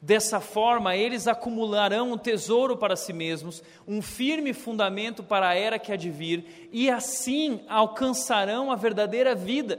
Dessa 0.03 0.41
forma, 0.41 0.97
eles 0.97 1.29
acumularão 1.29 2.13
um 2.13 2.17
tesouro 2.17 2.75
para 2.75 2.97
si 2.97 3.13
mesmos, 3.13 3.63
um 3.87 4.01
firme 4.01 4.55
fundamento 4.55 5.23
para 5.23 5.49
a 5.49 5.55
era 5.55 5.79
que 5.79 5.93
há 5.93 5.97
de 5.97 6.09
vir, 6.09 6.69
e 6.73 6.89
assim 6.89 7.61
alcançarão 7.69 8.73
a 8.73 8.77
verdadeira 8.77 9.35
vida. 9.35 9.79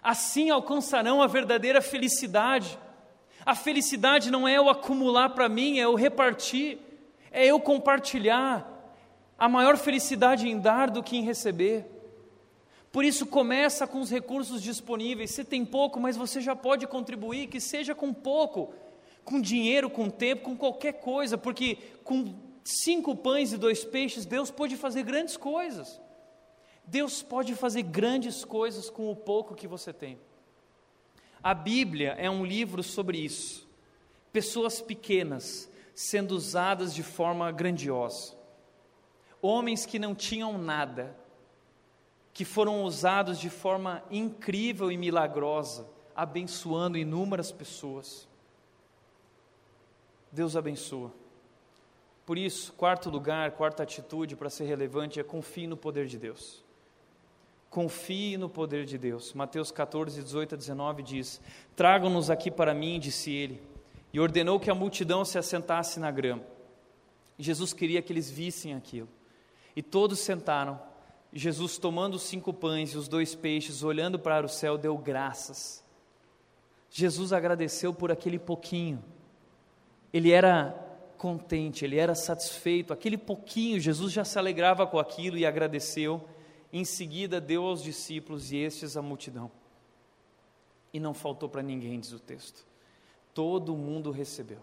Assim 0.00 0.48
alcançarão 0.48 1.20
a 1.20 1.26
verdadeira 1.26 1.82
felicidade. 1.82 2.78
A 3.44 3.56
felicidade 3.56 4.30
não 4.30 4.46
é 4.46 4.60
o 4.60 4.70
acumular 4.70 5.30
para 5.30 5.48
mim, 5.48 5.80
é 5.80 5.88
o 5.88 5.96
repartir, 5.96 6.78
é 7.32 7.46
eu 7.46 7.58
compartilhar. 7.58 8.68
A 9.36 9.48
maior 9.48 9.76
felicidade 9.76 10.48
em 10.48 10.56
dar 10.56 10.88
do 10.88 11.02
que 11.02 11.16
em 11.16 11.24
receber. 11.24 11.84
Por 12.92 13.04
isso, 13.04 13.26
começa 13.26 13.86
com 13.88 14.00
os 14.00 14.10
recursos 14.10 14.62
disponíveis. 14.62 15.32
Se 15.32 15.42
tem 15.44 15.64
pouco, 15.64 15.98
mas 15.98 16.16
você 16.16 16.40
já 16.40 16.54
pode 16.54 16.86
contribuir, 16.86 17.48
que 17.48 17.60
seja 17.60 17.94
com 17.94 18.12
pouco 18.12 18.72
com 19.24 19.40
dinheiro, 19.40 19.88
com 19.90 20.10
tempo, 20.10 20.42
com 20.42 20.56
qualquer 20.56 20.94
coisa, 20.94 21.38
porque 21.38 21.76
com 22.04 22.34
cinco 22.64 23.14
pães 23.16 23.52
e 23.52 23.56
dois 23.56 23.84
peixes, 23.84 24.26
Deus 24.26 24.50
pode 24.50 24.76
fazer 24.76 25.02
grandes 25.02 25.36
coisas. 25.36 26.00
Deus 26.84 27.22
pode 27.22 27.54
fazer 27.54 27.82
grandes 27.82 28.44
coisas 28.44 28.90
com 28.90 29.10
o 29.10 29.16
pouco 29.16 29.54
que 29.54 29.68
você 29.68 29.92
tem. 29.92 30.18
A 31.42 31.54
Bíblia 31.54 32.14
é 32.18 32.28
um 32.28 32.44
livro 32.44 32.82
sobre 32.82 33.18
isso. 33.18 33.68
Pessoas 34.32 34.80
pequenas 34.80 35.70
sendo 35.94 36.32
usadas 36.32 36.94
de 36.94 37.02
forma 37.02 37.50
grandiosa. 37.52 38.34
Homens 39.40 39.86
que 39.86 39.98
não 39.98 40.14
tinham 40.14 40.58
nada, 40.58 41.16
que 42.32 42.44
foram 42.44 42.84
usados 42.84 43.38
de 43.38 43.48
forma 43.48 44.02
incrível 44.10 44.90
e 44.90 44.96
milagrosa, 44.96 45.86
abençoando 46.14 46.98
inúmeras 46.98 47.50
pessoas. 47.50 48.28
Deus 50.32 50.56
abençoa. 50.56 51.12
Por 52.24 52.38
isso, 52.38 52.72
quarto 52.74 53.10
lugar, 53.10 53.50
quarta 53.52 53.82
atitude 53.82 54.36
para 54.36 54.48
ser 54.48 54.64
relevante 54.64 55.18
é 55.18 55.22
confie 55.24 55.66
no 55.66 55.76
poder 55.76 56.06
de 56.06 56.16
Deus. 56.16 56.64
Confie 57.68 58.36
no 58.36 58.48
poder 58.48 58.84
de 58.84 58.96
Deus. 58.96 59.32
Mateus 59.32 59.72
14, 59.72 60.22
18 60.22 60.54
a 60.54 60.58
19 60.58 61.02
diz: 61.02 61.40
Tragam-nos 61.74 62.30
aqui 62.30 62.50
para 62.50 62.72
mim, 62.72 63.00
disse 63.00 63.32
ele, 63.32 63.60
e 64.12 64.20
ordenou 64.20 64.60
que 64.60 64.70
a 64.70 64.74
multidão 64.74 65.24
se 65.24 65.38
assentasse 65.38 65.98
na 65.98 66.10
grama. 66.10 66.44
Jesus 67.38 67.72
queria 67.72 68.02
que 68.02 68.12
eles 68.12 68.30
vissem 68.30 68.74
aquilo. 68.74 69.08
E 69.74 69.82
todos 69.82 70.18
sentaram. 70.20 70.80
Jesus, 71.32 71.78
tomando 71.78 72.14
os 72.14 72.22
cinco 72.22 72.52
pães 72.52 72.90
e 72.90 72.98
os 72.98 73.08
dois 73.08 73.34
peixes, 73.34 73.82
olhando 73.82 74.18
para 74.18 74.44
o 74.44 74.48
céu, 74.48 74.76
deu 74.76 74.96
graças. 74.98 75.84
Jesus 76.90 77.32
agradeceu 77.32 77.94
por 77.94 78.10
aquele 78.10 78.38
pouquinho 78.38 79.02
ele 80.12 80.30
era 80.30 80.74
contente, 81.16 81.84
ele 81.84 81.98
era 81.98 82.14
satisfeito, 82.14 82.92
aquele 82.92 83.18
pouquinho, 83.18 83.78
Jesus 83.78 84.12
já 84.12 84.24
se 84.24 84.38
alegrava 84.38 84.86
com 84.86 84.98
aquilo 84.98 85.36
e 85.36 85.44
agradeceu. 85.44 86.26
Em 86.72 86.84
seguida, 86.84 87.40
deu 87.40 87.64
aos 87.64 87.82
discípulos 87.82 88.52
e 88.52 88.56
estes 88.56 88.96
à 88.96 89.02
multidão. 89.02 89.50
E 90.92 90.98
não 90.98 91.12
faltou 91.12 91.48
para 91.48 91.62
ninguém, 91.62 92.00
diz 92.00 92.12
o 92.12 92.18
texto. 92.18 92.66
Todo 93.34 93.76
mundo 93.76 94.10
recebeu. 94.10 94.60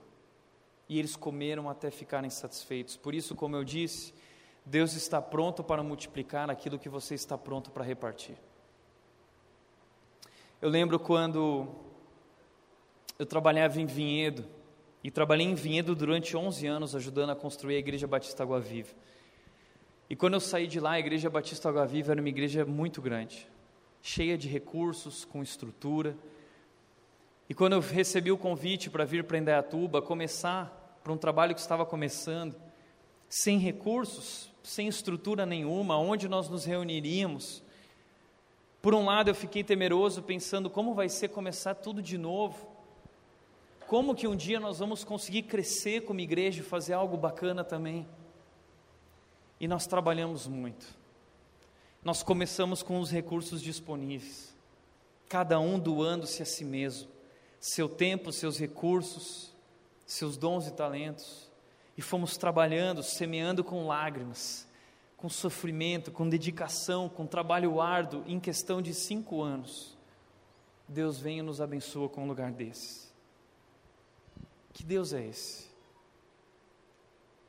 E 0.90 0.98
eles 0.98 1.16
comeram 1.16 1.70
até 1.70 1.92
ficarem 1.92 2.30
satisfeitos. 2.30 2.98
Por 2.98 3.14
isso, 3.14 3.36
como 3.36 3.56
eu 3.56 3.64
disse, 3.64 4.14
Deus 4.66 4.94
está 4.94 5.22
pronto 5.22 5.64
para 5.64 5.84
multiplicar 5.84 6.50
aquilo 6.50 6.80
que 6.80 6.90
você 6.90 7.14
está 7.14 7.38
pronto 7.38 7.72
para 7.72 7.84
repartir. 7.84 8.36
Eu 10.62 10.70
lembro 10.70 10.98
quando 10.98 11.68
eu 13.20 13.26
trabalhava 13.26 13.80
em 13.80 13.86
vinhedo, 13.86 14.46
e 15.04 15.12
trabalhei 15.12 15.46
em 15.46 15.56
vinhedo 15.56 15.96
durante 15.96 16.36
11 16.36 16.68
anos, 16.68 16.96
ajudando 16.96 17.32
a 17.32 17.36
construir 17.36 17.76
a 17.76 17.80
Igreja 17.80 18.08
Batista 18.08 18.44
Água 18.44 18.60
Viva. 18.60 18.94
E 20.10 20.16
quando 20.16 20.36
eu 20.36 20.40
saí 20.40 20.68
de 20.68 20.80
lá, 20.80 20.92
a 20.92 21.00
Igreja 21.00 21.30
Batista 21.30 21.70
Água 21.70 21.86
Viva 21.86 22.14
era 22.14 22.22
uma 22.22 22.30
igreja 22.30 22.66
muito 22.66 23.02
grande, 23.02 23.48
cheia 24.02 24.38
de 24.38 24.48
recursos, 24.48 25.26
com 25.26 25.44
estrutura. 25.44 26.16
E 27.50 27.54
quando 27.54 27.74
eu 27.74 27.80
recebi 27.80 28.32
o 28.32 28.38
convite 28.38 28.90
para 28.90 29.06
vir 29.06 29.24
para 29.24 29.38
Indaiatuba, 29.38 30.02
começar 30.02 31.00
para 31.04 31.14
um 31.14 31.18
trabalho 31.18 31.54
que 31.54 31.62
estava 31.62 31.86
começando, 31.86 32.56
sem 33.30 33.58
recursos, 33.58 34.52
sem 34.64 34.88
estrutura 34.88 35.46
nenhuma, 35.46 35.98
onde 35.98 36.28
nós 36.28 36.50
nos 36.50 36.66
reuniríamos. 36.66 37.64
Por 38.82 38.94
um 38.94 39.06
lado, 39.06 39.30
eu 39.30 39.36
fiquei 39.36 39.64
temeroso, 39.64 40.22
pensando 40.22 40.70
como 40.70 40.94
vai 40.94 41.10
ser 41.10 41.30
começar 41.30 41.76
tudo 41.76 42.02
de 42.02 42.18
novo. 42.18 42.67
Como 43.88 44.14
que 44.14 44.28
um 44.28 44.36
dia 44.36 44.60
nós 44.60 44.80
vamos 44.80 45.06
conseguir 45.06 45.44
crescer 45.44 46.02
como 46.02 46.20
igreja 46.20 46.60
e 46.60 46.64
fazer 46.64 46.92
algo 46.92 47.16
bacana 47.16 47.64
também? 47.64 48.06
E 49.62 49.68
nós 49.68 49.88
trabalhamos 49.88 50.46
muito. 50.46 50.86
Nós 52.04 52.22
começamos 52.22 52.84
com 52.84 53.00
os 53.00 53.10
recursos 53.10 53.62
disponíveis, 53.62 54.54
cada 55.30 55.58
um 55.60 55.80
doando-se 55.80 56.44
a 56.44 56.46
si 56.46 56.66
mesmo, 56.66 57.10
seu 57.60 57.88
tempo, 57.88 58.32
seus 58.32 58.60
recursos, 58.60 59.54
seus 60.06 60.38
dons 60.38 60.68
e 60.68 60.74
talentos, 60.74 61.50
e 61.98 62.02
fomos 62.02 62.38
trabalhando, 62.38 63.02
semeando 63.02 63.64
com 63.64 63.88
lágrimas, 63.88 64.68
com 65.16 65.30
sofrimento, 65.30 66.12
com 66.12 66.28
dedicação, 66.28 67.08
com 67.10 67.26
trabalho 67.26 67.82
árduo, 67.82 68.24
em 68.28 68.40
questão 68.40 68.82
de 68.82 68.94
cinco 68.94 69.42
anos. 69.42 69.98
Deus 70.88 71.20
vem 71.20 71.40
e 71.40 71.42
nos 71.42 71.60
abençoa 71.60 72.08
com 72.10 72.24
um 72.24 72.28
lugar 72.28 72.52
desses. 72.52 73.07
Que 74.78 74.84
Deus 74.84 75.12
é 75.12 75.26
esse? 75.26 75.66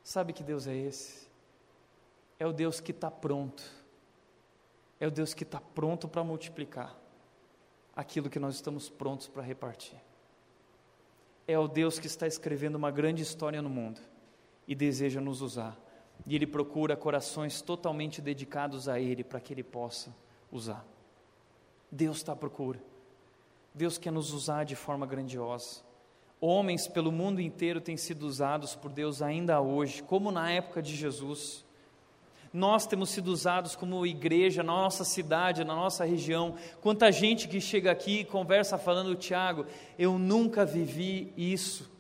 Sabe 0.03 0.33
que 0.33 0.43
Deus 0.43 0.67
é 0.67 0.75
esse? 0.75 1.29
É 2.39 2.47
o 2.47 2.55
Deus 2.55 2.81
que 2.81 2.91
está 2.91 3.11
pronto. 3.11 3.63
É 4.99 5.07
o 5.07 5.11
Deus 5.11 5.35
que 5.35 5.43
está 5.43 5.61
pronto 5.61 6.09
para 6.09 6.25
multiplicar 6.25 6.99
aquilo 7.95 8.31
que 8.31 8.39
nós 8.39 8.55
estamos 8.55 8.89
prontos 8.89 9.29
para 9.29 9.43
repartir. 9.43 10.01
É 11.47 11.59
o 11.59 11.69
Deus 11.69 11.99
que 11.99 12.07
está 12.07 12.27
escrevendo 12.27 12.77
uma 12.77 12.91
grande 12.91 13.23
história 13.23 13.61
no 13.61 13.69
mundo 13.69 14.01
e 14.67 14.75
deseja 14.75 15.21
nos 15.21 15.43
usar. 15.43 15.79
E 16.27 16.35
Ele 16.35 16.47
procura 16.47 16.97
corações 16.97 17.61
totalmente 17.61 18.23
dedicados 18.23 18.89
a 18.89 18.99
Ele 18.99 19.23
para 19.23 19.39
que 19.39 19.53
Ele 19.53 19.63
possa 19.63 20.17
usar. 20.51 20.83
Deus 21.93 22.17
está 22.17 22.33
à 22.33 22.37
procura. 22.37 22.83
Deus 23.75 23.99
quer 23.99 24.13
nos 24.13 24.33
usar 24.33 24.65
de 24.65 24.75
forma 24.75 25.07
grandiosa. 25.07 25.87
Homens 26.41 26.87
pelo 26.87 27.11
mundo 27.11 27.41
inteiro 27.41 27.81
têm 27.81 27.97
sido 27.97 28.27
usados 28.27 28.75
por 28.75 28.93
Deus 28.93 29.21
ainda 29.23 29.61
hoje, 29.61 30.03
como 30.03 30.31
na 30.31 30.51
época 30.51 30.81
de 30.81 30.95
Jesus. 30.95 31.65
Nós 32.53 32.87
temos 32.87 33.11
sido 33.11 33.29
usados 33.29 33.77
como 33.77 34.07
igreja 34.07 34.63
na 34.63 34.73
nossa 34.73 35.05
cidade, 35.05 35.65
na 35.65 35.75
nossa 35.75 36.05
região. 36.05 36.55
Quanta 36.81 37.11
gente 37.13 37.49
que 37.49 37.61
chega 37.61 37.91
aqui 37.91 38.21
e 38.21 38.25
conversa 38.25 38.79
falando, 38.79 39.15
Tiago, 39.17 39.67
eu 39.99 40.19
nunca 40.19 40.65
vivi 40.65 41.33
isso. 41.37 41.91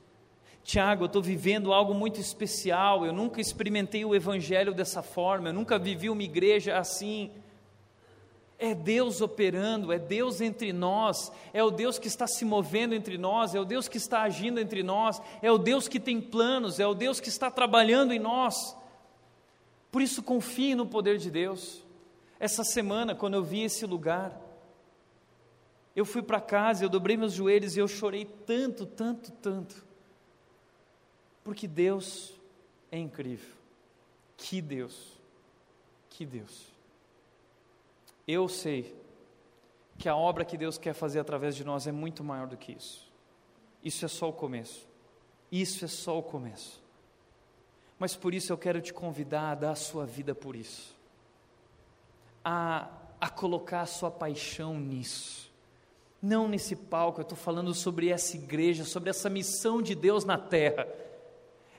Tiago, 0.62 1.04
eu 1.04 1.06
estou 1.06 1.22
vivendo 1.22 1.72
algo 1.72 1.92
muito 1.92 2.20
especial, 2.20 3.04
eu 3.04 3.12
nunca 3.12 3.40
experimentei 3.40 4.04
o 4.04 4.14
Evangelho 4.14 4.72
dessa 4.72 5.02
forma, 5.02 5.48
eu 5.48 5.52
nunca 5.52 5.78
vivi 5.78 6.08
uma 6.10 6.22
igreja 6.22 6.78
assim. 6.78 7.30
É 8.58 8.74
Deus 8.74 9.20
operando, 9.20 9.92
é 9.92 9.98
Deus 9.98 10.40
entre 10.40 10.72
nós, 10.72 11.30
é 11.52 11.62
o 11.62 11.70
Deus 11.70 11.98
que 11.98 12.08
está 12.08 12.26
se 12.26 12.44
movendo 12.44 12.92
entre 12.92 13.16
nós, 13.16 13.54
é 13.54 13.60
o 13.60 13.64
Deus 13.64 13.86
que 13.86 13.98
está 13.98 14.22
agindo 14.22 14.58
entre 14.58 14.82
nós, 14.82 15.22
é 15.40 15.50
o 15.50 15.58
Deus 15.58 15.86
que 15.86 16.00
tem 16.00 16.20
planos, 16.20 16.80
é 16.80 16.86
o 16.86 16.94
Deus 16.94 17.20
que 17.20 17.28
está 17.28 17.50
trabalhando 17.50 18.12
em 18.12 18.18
nós. 18.18 18.76
Por 19.92 20.02
isso, 20.02 20.22
confie 20.22 20.74
no 20.74 20.86
poder 20.86 21.18
de 21.18 21.30
Deus. 21.30 21.84
Essa 22.40 22.64
semana, 22.64 23.14
quando 23.14 23.34
eu 23.34 23.44
vi 23.44 23.62
esse 23.62 23.86
lugar, 23.86 24.38
eu 25.94 26.04
fui 26.04 26.22
para 26.22 26.40
casa, 26.40 26.84
eu 26.84 26.88
dobrei 26.88 27.16
meus 27.16 27.32
joelhos 27.32 27.76
e 27.76 27.80
eu 27.80 27.88
chorei 27.88 28.24
tanto, 28.24 28.86
tanto, 28.86 29.32
tanto. 29.32 29.84
Porque 31.42 31.66
Deus 31.66 32.34
é 32.90 32.98
incrível. 32.98 33.56
Que 34.36 34.60
Deus, 34.60 35.18
que 36.10 36.24
Deus. 36.24 36.77
Eu 38.28 38.46
sei 38.46 38.94
que 39.96 40.06
a 40.06 40.14
obra 40.14 40.44
que 40.44 40.58
Deus 40.58 40.76
quer 40.76 40.92
fazer 40.92 41.18
através 41.18 41.56
de 41.56 41.64
nós 41.64 41.86
é 41.86 41.92
muito 41.92 42.22
maior 42.22 42.46
do 42.46 42.58
que 42.58 42.72
isso. 42.72 43.10
Isso 43.82 44.04
é 44.04 44.08
só 44.08 44.28
o 44.28 44.32
começo. 44.32 44.86
Isso 45.50 45.82
é 45.82 45.88
só 45.88 46.18
o 46.18 46.22
começo. 46.22 46.82
Mas 47.98 48.14
por 48.14 48.34
isso 48.34 48.52
eu 48.52 48.58
quero 48.58 48.82
te 48.82 48.92
convidar 48.92 49.50
a 49.50 49.54
dar 49.54 49.70
a 49.70 49.74
sua 49.74 50.04
vida 50.06 50.34
por 50.34 50.54
isso, 50.54 50.94
a, 52.44 52.88
a 53.20 53.28
colocar 53.28 53.80
a 53.80 53.86
sua 53.86 54.10
paixão 54.10 54.78
nisso. 54.78 55.50
Não 56.20 56.46
nesse 56.46 56.76
palco, 56.76 57.20
eu 57.20 57.22
estou 57.22 57.36
falando 57.36 57.74
sobre 57.74 58.10
essa 58.10 58.36
igreja, 58.36 58.84
sobre 58.84 59.10
essa 59.10 59.28
missão 59.28 59.80
de 59.82 59.94
Deus 59.94 60.24
na 60.24 60.36
terra, 60.38 60.86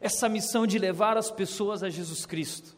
essa 0.02 0.28
missão 0.28 0.66
de 0.68 0.78
levar 0.78 1.16
as 1.16 1.32
pessoas 1.32 1.84
a 1.84 1.90
Jesus 1.90 2.26
Cristo. 2.26 2.76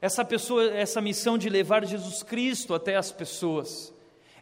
Essa 0.00 0.24
pessoa, 0.24 0.64
essa 0.70 1.00
missão 1.00 1.36
de 1.36 1.48
levar 1.48 1.84
Jesus 1.84 2.22
Cristo 2.22 2.74
até 2.74 2.96
as 2.96 3.12
pessoas, 3.12 3.92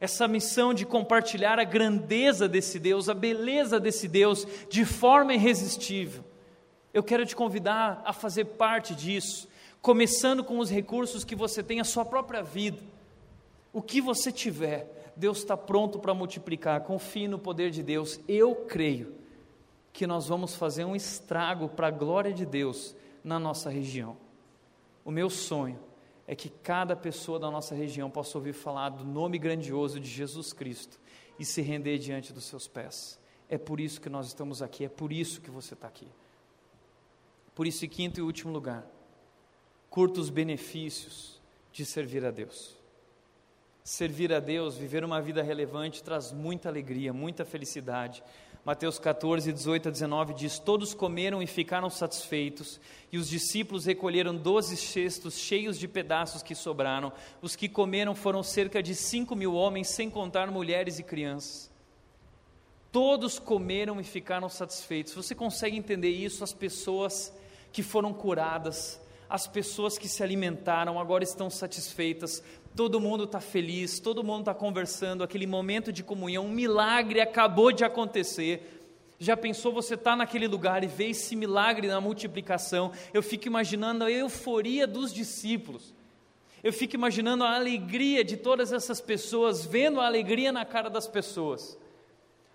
essa 0.00 0.28
missão 0.28 0.72
de 0.72 0.86
compartilhar 0.86 1.58
a 1.58 1.64
grandeza 1.64 2.48
desse 2.48 2.78
Deus, 2.78 3.08
a 3.08 3.14
beleza 3.14 3.80
desse 3.80 4.06
Deus 4.06 4.46
de 4.70 4.84
forma 4.84 5.34
irresistível. 5.34 6.24
Eu 6.94 7.02
quero 7.02 7.26
te 7.26 7.34
convidar 7.34 8.00
a 8.04 8.12
fazer 8.12 8.44
parte 8.44 8.94
disso, 8.94 9.48
começando 9.82 10.44
com 10.44 10.58
os 10.58 10.70
recursos 10.70 11.24
que 11.24 11.34
você 11.34 11.62
tem, 11.62 11.80
a 11.80 11.84
sua 11.84 12.04
própria 12.04 12.42
vida. 12.42 12.78
O 13.72 13.82
que 13.82 14.00
você 14.00 14.30
tiver, 14.30 15.12
Deus 15.16 15.38
está 15.38 15.56
pronto 15.56 15.98
para 15.98 16.14
multiplicar. 16.14 16.82
Confie 16.82 17.26
no 17.26 17.38
poder 17.38 17.70
de 17.70 17.82
Deus. 17.82 18.20
Eu 18.28 18.54
creio 18.54 19.14
que 19.92 20.06
nós 20.06 20.28
vamos 20.28 20.54
fazer 20.54 20.84
um 20.84 20.94
estrago 20.94 21.68
para 21.68 21.88
a 21.88 21.90
glória 21.90 22.32
de 22.32 22.46
Deus 22.46 22.94
na 23.22 23.38
nossa 23.38 23.68
região. 23.68 24.16
O 25.08 25.10
meu 25.10 25.30
sonho 25.30 25.80
é 26.26 26.36
que 26.36 26.50
cada 26.50 26.94
pessoa 26.94 27.38
da 27.38 27.50
nossa 27.50 27.74
região 27.74 28.10
possa 28.10 28.36
ouvir 28.36 28.52
falar 28.52 28.90
do 28.90 29.06
nome 29.06 29.38
grandioso 29.38 29.98
de 29.98 30.06
Jesus 30.06 30.52
Cristo 30.52 31.00
e 31.38 31.46
se 31.46 31.62
render 31.62 31.96
diante 31.96 32.30
dos 32.30 32.44
seus 32.44 32.68
pés. 32.68 33.18
É 33.48 33.56
por 33.56 33.80
isso 33.80 34.02
que 34.02 34.10
nós 34.10 34.26
estamos 34.26 34.60
aqui, 34.60 34.84
é 34.84 34.88
por 34.90 35.10
isso 35.10 35.40
que 35.40 35.50
você 35.50 35.72
está 35.72 35.88
aqui. 35.88 36.06
Por 37.54 37.66
isso, 37.66 37.86
em 37.86 37.88
quinto 37.88 38.20
e 38.20 38.22
último 38.22 38.52
lugar, 38.52 38.86
curta 39.88 40.20
os 40.20 40.28
benefícios 40.28 41.40
de 41.72 41.86
servir 41.86 42.22
a 42.26 42.30
Deus. 42.30 42.76
Servir 43.82 44.30
a 44.30 44.40
Deus, 44.40 44.76
viver 44.76 45.02
uma 45.04 45.22
vida 45.22 45.42
relevante, 45.42 46.02
traz 46.04 46.32
muita 46.32 46.68
alegria, 46.68 47.14
muita 47.14 47.46
felicidade, 47.46 48.22
Mateus 48.64 48.98
14, 48.98 49.52
18 49.52 49.88
a 49.88 49.90
19 49.90 50.34
diz: 50.34 50.58
Todos 50.58 50.92
comeram 50.92 51.42
e 51.42 51.46
ficaram 51.46 51.88
satisfeitos, 51.88 52.80
e 53.10 53.16
os 53.16 53.28
discípulos 53.28 53.86
recolheram 53.86 54.36
doze 54.36 54.76
cestos 54.76 55.38
cheios 55.38 55.78
de 55.78 55.88
pedaços 55.88 56.42
que 56.42 56.54
sobraram. 56.54 57.12
Os 57.40 57.56
que 57.56 57.68
comeram 57.68 58.14
foram 58.14 58.42
cerca 58.42 58.82
de 58.82 58.94
cinco 58.94 59.34
mil 59.34 59.54
homens, 59.54 59.88
sem 59.88 60.10
contar 60.10 60.50
mulheres 60.50 60.98
e 60.98 61.02
crianças. 61.02 61.70
Todos 62.90 63.38
comeram 63.38 64.00
e 64.00 64.04
ficaram 64.04 64.48
satisfeitos. 64.48 65.14
Você 65.14 65.34
consegue 65.34 65.76
entender 65.76 66.10
isso? 66.10 66.42
As 66.42 66.52
pessoas 66.52 67.32
que 67.70 67.82
foram 67.82 68.12
curadas, 68.14 69.00
as 69.28 69.46
pessoas 69.46 69.98
que 69.98 70.08
se 70.08 70.22
alimentaram 70.22 70.98
agora 70.98 71.22
estão 71.22 71.50
satisfeitas, 71.50 72.42
todo 72.74 73.00
mundo 73.00 73.24
está 73.24 73.40
feliz, 73.40 73.98
todo 73.98 74.22
mundo 74.22 74.40
está 74.40 74.54
conversando, 74.54 75.24
aquele 75.24 75.46
momento 75.46 75.92
de 75.92 76.02
comunhão, 76.02 76.46
um 76.46 76.50
milagre 76.50 77.20
acabou 77.20 77.72
de 77.72 77.84
acontecer. 77.84 78.78
Já 79.18 79.36
pensou 79.36 79.72
você 79.72 79.94
estar 79.94 80.12
tá 80.12 80.16
naquele 80.16 80.46
lugar 80.46 80.84
e 80.84 80.86
ver 80.86 81.10
esse 81.10 81.34
milagre 81.34 81.88
na 81.88 82.00
multiplicação? 82.00 82.92
Eu 83.12 83.22
fico 83.22 83.48
imaginando 83.48 84.04
a 84.04 84.10
euforia 84.10 84.86
dos 84.86 85.12
discípulos. 85.12 85.92
Eu 86.62 86.72
fico 86.72 86.94
imaginando 86.94 87.44
a 87.44 87.54
alegria 87.54 88.24
de 88.24 88.36
todas 88.36 88.72
essas 88.72 89.00
pessoas, 89.00 89.64
vendo 89.64 90.00
a 90.00 90.06
alegria 90.06 90.52
na 90.52 90.64
cara 90.64 90.88
das 90.88 91.06
pessoas. 91.06 91.76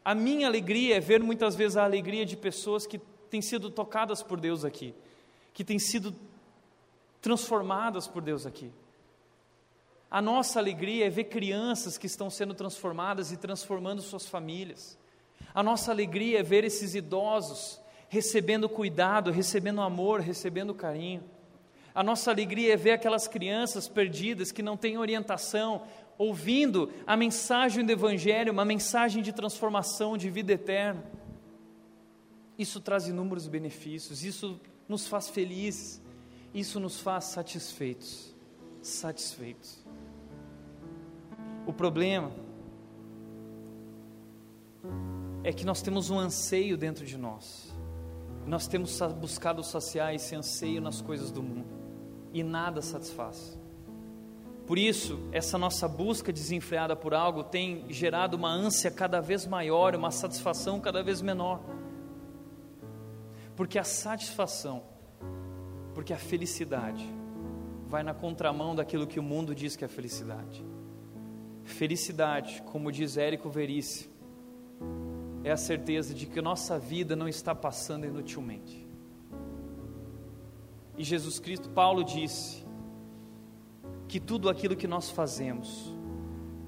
A 0.03 0.13
minha 0.13 0.47
alegria 0.47 0.97
é 0.97 0.99
ver 0.99 1.21
muitas 1.21 1.55
vezes 1.55 1.77
a 1.77 1.83
alegria 1.83 2.25
de 2.25 2.35
pessoas 2.35 2.85
que 2.85 2.99
têm 3.29 3.41
sido 3.41 3.69
tocadas 3.69 4.21
por 4.21 4.39
Deus 4.39 4.65
aqui, 4.65 4.93
que 5.53 5.63
têm 5.63 5.79
sido 5.79 6.13
transformadas 7.21 8.07
por 8.07 8.21
Deus 8.21 8.45
aqui. 8.45 8.69
A 10.13 10.21
nossa 10.21 10.59
alegria 10.59 11.07
é 11.07 11.09
ver 11.09 11.23
crianças 11.23 11.97
que 11.97 12.05
estão 12.05 12.29
sendo 12.29 12.53
transformadas 12.53 13.31
e 13.31 13.35
transformando 13.35 13.99
suas 13.99 14.27
famílias. 14.27 14.95
A 15.55 15.63
nossa 15.63 15.89
alegria 15.89 16.41
é 16.41 16.43
ver 16.43 16.63
esses 16.63 16.93
idosos 16.93 17.81
recebendo 18.09 18.69
cuidado, 18.69 19.31
recebendo 19.31 19.81
amor, 19.81 20.19
recebendo 20.19 20.71
carinho. 20.71 21.23
A 21.95 22.03
nossa 22.03 22.29
alegria 22.29 22.73
é 22.73 22.77
ver 22.77 22.91
aquelas 22.91 23.27
crianças 23.27 23.87
perdidas 23.87 24.51
que 24.51 24.61
não 24.61 24.77
têm 24.77 24.99
orientação, 24.99 25.81
ouvindo 26.15 26.93
a 27.07 27.17
mensagem 27.17 27.83
do 27.83 27.91
Evangelho, 27.91 28.53
uma 28.53 28.63
mensagem 28.63 29.23
de 29.23 29.33
transformação, 29.33 30.15
de 30.15 30.29
vida 30.29 30.53
eterna. 30.53 31.03
Isso 32.55 32.79
traz 32.79 33.07
inúmeros 33.07 33.47
benefícios, 33.47 34.23
isso 34.23 34.61
nos 34.87 35.07
faz 35.07 35.27
felizes, 35.27 35.99
isso 36.53 36.79
nos 36.79 36.99
faz 36.99 37.23
satisfeitos. 37.25 38.31
Satisfeitos. 38.79 39.82
O 41.65 41.71
problema 41.71 42.31
é 45.43 45.51
que 45.51 45.65
nós 45.65 45.81
temos 45.81 46.09
um 46.09 46.19
anseio 46.19 46.77
dentro 46.77 47.05
de 47.05 47.17
nós. 47.17 47.73
Nós 48.45 48.67
temos 48.67 48.99
buscado 49.19 49.63
saciar 49.63 50.13
esse 50.13 50.35
anseio 50.35 50.81
nas 50.81 51.01
coisas 51.01 51.31
do 51.31 51.41
mundo 51.41 51.67
e 52.33 52.43
nada 52.43 52.81
satisfaz. 52.81 53.57
Por 54.65 54.77
isso, 54.77 55.19
essa 55.31 55.57
nossa 55.57 55.87
busca 55.87 56.31
desenfreada 56.31 56.95
por 56.95 57.13
algo 57.13 57.43
tem 57.43 57.85
gerado 57.89 58.35
uma 58.35 58.49
ânsia 58.49 58.89
cada 58.89 59.19
vez 59.19 59.45
maior, 59.45 59.95
uma 59.95 60.11
satisfação 60.11 60.79
cada 60.79 61.03
vez 61.03 61.21
menor. 61.21 61.61
Porque 63.55 63.77
a 63.77 63.83
satisfação, 63.83 64.83
porque 65.93 66.13
a 66.13 66.17
felicidade, 66.17 67.07
vai 67.87 68.03
na 68.03 68.13
contramão 68.13 68.73
daquilo 68.73 69.05
que 69.05 69.19
o 69.19 69.23
mundo 69.23 69.53
diz 69.53 69.75
que 69.75 69.85
é 69.85 69.87
felicidade. 69.87 70.65
Felicidade, 71.63 72.61
como 72.65 72.91
diz 72.91 73.17
Érico 73.17 73.49
Verice, 73.49 74.09
é 75.43 75.51
a 75.51 75.57
certeza 75.57 76.13
de 76.13 76.25
que 76.25 76.41
nossa 76.41 76.77
vida 76.77 77.15
não 77.15 77.27
está 77.27 77.55
passando 77.55 78.05
inutilmente. 78.05 78.87
E 80.97 81.03
Jesus 81.03 81.39
Cristo, 81.39 81.69
Paulo 81.69 82.03
disse 82.03 82.63
que 84.07 84.19
tudo 84.19 84.49
aquilo 84.49 84.75
que 84.75 84.87
nós 84.87 85.09
fazemos, 85.09 85.93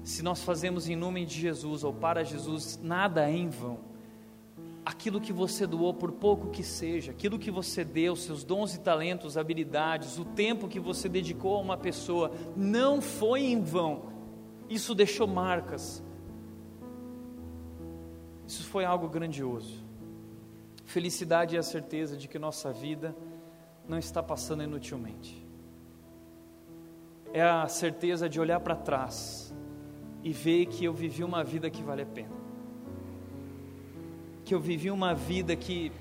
se 0.02 0.22
nós 0.22 0.42
fazemos 0.42 0.88
em 0.88 0.96
nome 0.96 1.24
de 1.24 1.40
Jesus 1.40 1.84
ou 1.84 1.92
para 1.92 2.24
Jesus, 2.24 2.78
nada 2.82 3.30
é 3.30 3.36
em 3.36 3.48
vão. 3.48 3.78
Aquilo 4.84 5.20
que 5.20 5.32
você 5.32 5.66
doou, 5.66 5.92
por 5.92 6.12
pouco 6.12 6.50
que 6.50 6.62
seja, 6.62 7.10
aquilo 7.10 7.38
que 7.38 7.50
você 7.50 7.84
deu, 7.84 8.14
seus 8.16 8.44
dons 8.44 8.74
e 8.74 8.80
talentos, 8.80 9.36
habilidades, 9.36 10.18
o 10.18 10.24
tempo 10.24 10.68
que 10.68 10.80
você 10.80 11.08
dedicou 11.08 11.56
a 11.56 11.60
uma 11.60 11.76
pessoa, 11.76 12.30
não 12.56 13.00
foi 13.00 13.42
em 13.42 13.60
vão 13.60 14.15
isso 14.68 14.94
deixou 14.94 15.26
marcas. 15.26 16.02
Isso 18.46 18.64
foi 18.64 18.84
algo 18.84 19.08
grandioso. 19.08 19.84
Felicidade 20.84 21.56
é 21.56 21.58
a 21.58 21.62
certeza 21.62 22.16
de 22.16 22.28
que 22.28 22.38
nossa 22.38 22.72
vida 22.72 23.14
não 23.88 23.98
está 23.98 24.22
passando 24.22 24.62
inutilmente. 24.62 25.44
É 27.32 27.42
a 27.42 27.66
certeza 27.68 28.28
de 28.28 28.40
olhar 28.40 28.60
para 28.60 28.74
trás 28.74 29.54
e 30.22 30.32
ver 30.32 30.66
que 30.66 30.84
eu 30.84 30.92
vivi 30.92 31.22
uma 31.22 31.44
vida 31.44 31.68
que 31.68 31.82
vale 31.82 32.02
a 32.02 32.06
pena. 32.06 32.34
Que 34.44 34.54
eu 34.54 34.60
vivi 34.60 34.90
uma 34.90 35.14
vida 35.14 35.54
que 35.56 35.92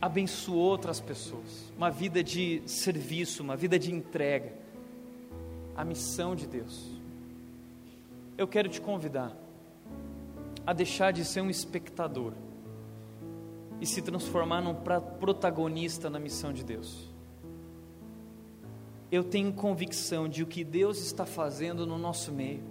abençoou 0.00 0.58
outras 0.58 1.00
pessoas, 1.00 1.72
uma 1.76 1.90
vida 1.90 2.22
de 2.22 2.62
serviço, 2.66 3.42
uma 3.42 3.56
vida 3.56 3.78
de 3.78 3.92
entrega. 3.92 4.52
A 5.76 5.84
missão 5.84 6.34
de 6.34 6.46
Deus 6.46 6.97
eu 8.38 8.46
quero 8.46 8.68
te 8.68 8.80
convidar 8.80 9.36
a 10.64 10.72
deixar 10.72 11.12
de 11.12 11.24
ser 11.24 11.40
um 11.40 11.50
espectador 11.50 12.32
e 13.80 13.86
se 13.86 14.00
transformar 14.00 14.60
num 14.60 14.74
protagonista 15.18 16.08
na 16.08 16.20
missão 16.20 16.52
de 16.52 16.64
Deus. 16.64 17.12
eu 19.10 19.24
tenho 19.24 19.52
convicção 19.52 20.28
de 20.28 20.42
o 20.42 20.46
que 20.46 20.62
Deus 20.62 21.00
está 21.00 21.24
fazendo 21.26 21.86
no 21.86 21.98
nosso 21.98 22.30
meio 22.30 22.62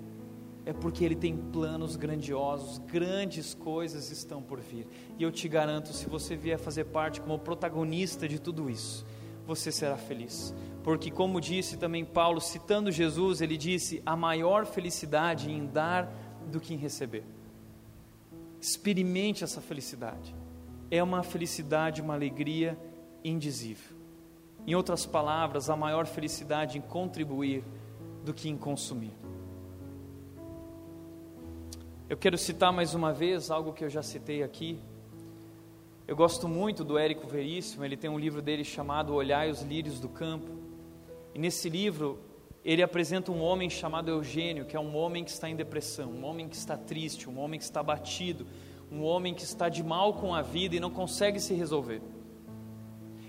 é 0.65 0.73
porque 0.73 1.03
Ele 1.03 1.15
tem 1.15 1.35
planos 1.35 1.95
grandiosos, 1.95 2.77
grandes 2.79 3.53
coisas 3.53 4.11
estão 4.11 4.41
por 4.41 4.59
vir. 4.59 4.85
E 5.17 5.23
eu 5.23 5.31
te 5.31 5.47
garanto, 5.47 5.93
se 5.93 6.07
você 6.07 6.35
vier 6.35 6.59
fazer 6.59 6.83
parte 6.83 7.21
como 7.21 7.39
protagonista 7.39 8.27
de 8.27 8.37
tudo 8.37 8.69
isso, 8.69 9.05
você 9.45 9.71
será 9.71 9.95
feliz. 9.95 10.53
Porque, 10.87 11.11
como 11.11 11.41
disse 11.41 11.75
também 11.75 12.05
Paulo, 12.05 12.39
citando 12.39 12.89
Jesus, 12.93 13.41
ele 13.41 13.57
disse: 13.57 14.01
a 14.05 14.15
maior 14.15 14.65
felicidade 14.65 15.51
em 15.51 15.65
dar 15.65 16.09
do 16.49 16.61
que 16.61 16.73
em 16.73 16.77
receber. 16.77 17.25
Experimente 18.61 19.43
essa 19.43 19.59
felicidade. 19.59 20.33
É 20.89 21.03
uma 21.03 21.23
felicidade, 21.23 22.01
uma 22.01 22.13
alegria 22.13 22.79
indizível. 23.21 23.97
Em 24.65 24.75
outras 24.75 25.05
palavras, 25.05 25.69
a 25.69 25.75
maior 25.75 26.05
felicidade 26.05 26.77
em 26.77 26.81
contribuir 26.81 27.65
do 28.23 28.33
que 28.33 28.47
em 28.47 28.57
consumir. 28.57 29.11
Eu 32.07 32.15
quero 32.15 32.37
citar 32.37 32.71
mais 32.71 32.93
uma 32.93 33.11
vez 33.11 33.51
algo 33.51 33.73
que 33.73 33.83
eu 33.83 33.89
já 33.89 34.01
citei 34.01 34.41
aqui. 34.41 34.79
Eu 36.07 36.15
gosto 36.15 36.47
muito 36.47 36.85
do 36.85 36.97
Érico 36.97 37.27
Veríssimo, 37.27 37.83
ele 37.83 37.97
tem 37.97 38.09
um 38.09 38.17
livro 38.17 38.41
dele 38.41 38.63
chamado 38.63 39.13
Olhai 39.13 39.51
os 39.51 39.61
Lírios 39.63 39.99
do 39.99 40.07
Campo. 40.07 40.56
E 41.37 41.39
nesse 41.39 41.69
livro, 41.69 42.17
ele 42.65 42.81
apresenta 42.81 43.31
um 43.31 43.43
homem 43.43 43.69
chamado 43.69 44.09
Eugênio, 44.09 44.65
que 44.65 44.75
é 44.75 44.79
um 44.79 44.97
homem 44.97 45.23
que 45.23 45.29
está 45.29 45.47
em 45.47 45.55
depressão, 45.55 46.09
um 46.09 46.25
homem 46.25 46.49
que 46.49 46.55
está 46.55 46.75
triste, 46.75 47.29
um 47.29 47.37
homem 47.37 47.59
que 47.59 47.63
está 47.63 47.79
abatido, 47.79 48.47
um 48.91 49.03
homem 49.03 49.35
que 49.35 49.43
está 49.43 49.69
de 49.69 49.83
mal 49.83 50.15
com 50.15 50.33
a 50.33 50.41
vida 50.41 50.75
e 50.75 50.79
não 50.79 50.89
consegue 50.89 51.39
se 51.39 51.53
resolver. 51.53 52.01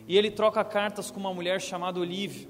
E 0.06 0.16
ele 0.16 0.30
troca 0.30 0.64
cartas 0.64 1.10
com 1.10 1.20
uma 1.20 1.34
mulher 1.34 1.60
chamada 1.60 2.00
Olívia. 2.00 2.48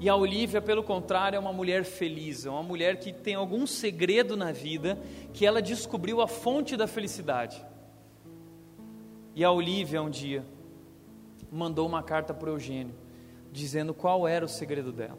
E 0.00 0.08
a 0.08 0.16
Olivia, 0.16 0.60
pelo 0.60 0.82
contrário, 0.82 1.36
é 1.36 1.38
uma 1.38 1.52
mulher 1.52 1.84
feliz, 1.84 2.44
é 2.44 2.50
uma 2.50 2.62
mulher 2.64 2.98
que 2.98 3.12
tem 3.12 3.36
algum 3.36 3.68
segredo 3.68 4.36
na 4.36 4.50
vida 4.50 4.98
que 5.32 5.46
ela 5.46 5.62
descobriu 5.62 6.20
a 6.20 6.26
fonte 6.26 6.76
da 6.76 6.88
felicidade. 6.88 7.64
E 9.36 9.44
a 9.44 9.50
Olivia, 9.52 10.02
um 10.02 10.10
dia, 10.10 10.44
mandou 11.52 11.86
uma 11.86 12.02
carta 12.02 12.34
para 12.34 12.50
Eugênio, 12.50 13.06
dizendo 13.52 13.94
qual 13.94 14.26
era 14.26 14.44
o 14.44 14.48
segredo 14.48 14.92
dela. 14.92 15.18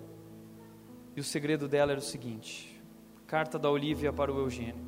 E 1.16 1.20
o 1.20 1.24
segredo 1.24 1.68
dela 1.68 1.92
era 1.92 2.00
o 2.00 2.04
seguinte: 2.04 2.82
carta 3.28 3.60
da 3.60 3.70
Olivia 3.70 4.14
para 4.14 4.34
o 4.34 4.40
Eugênio. 4.40 4.88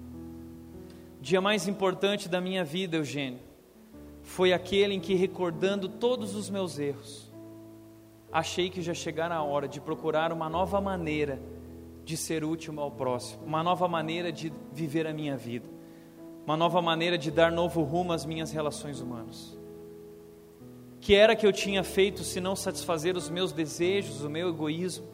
Dia 1.20 1.40
mais 1.40 1.68
importante 1.68 2.28
da 2.28 2.42
minha 2.42 2.64
vida, 2.64 2.98
Eugênio, 2.98 3.40
foi 4.24 4.54
aquele 4.54 4.96
em 4.96 5.00
que, 5.00 5.14
recordando 5.14 5.88
todos 5.88 6.36
os 6.36 6.50
meus 6.50 6.80
erros, 6.80 7.32
achei 8.32 8.70
que 8.70 8.82
já 8.82 8.94
chegara 8.94 9.36
a 9.36 9.44
hora 9.44 9.68
de 9.68 9.80
procurar 9.80 10.32
uma 10.32 10.50
nova 10.50 10.82
maneira 10.82 11.40
de 12.04 12.18
ser 12.18 12.44
útil 12.44 12.80
ao 12.80 12.90
próximo, 12.90 13.44
uma 13.46 13.62
nova 13.62 13.88
maneira 13.88 14.32
de 14.32 14.52
viver 14.72 15.06
a 15.06 15.14
minha 15.14 15.38
vida, 15.38 15.68
uma 16.46 16.58
nova 16.58 16.82
maneira 16.82 17.18
de 17.18 17.30
dar 17.30 17.52
novo 17.52 17.84
rumo 17.84 18.14
às 18.14 18.26
minhas 18.26 18.52
relações 18.52 19.00
humanas. 19.00 19.61
Que 21.02 21.16
era 21.16 21.36
que 21.36 21.46
eu 21.46 21.52
tinha 21.52 21.84
feito 21.84 22.24
se 22.24 22.40
não 22.40 22.56
satisfazer 22.56 23.18
os 23.18 23.28
meus 23.28 23.52
desejos, 23.52 24.24
o 24.24 24.30
meu 24.30 24.50
egoísmo? 24.50 25.08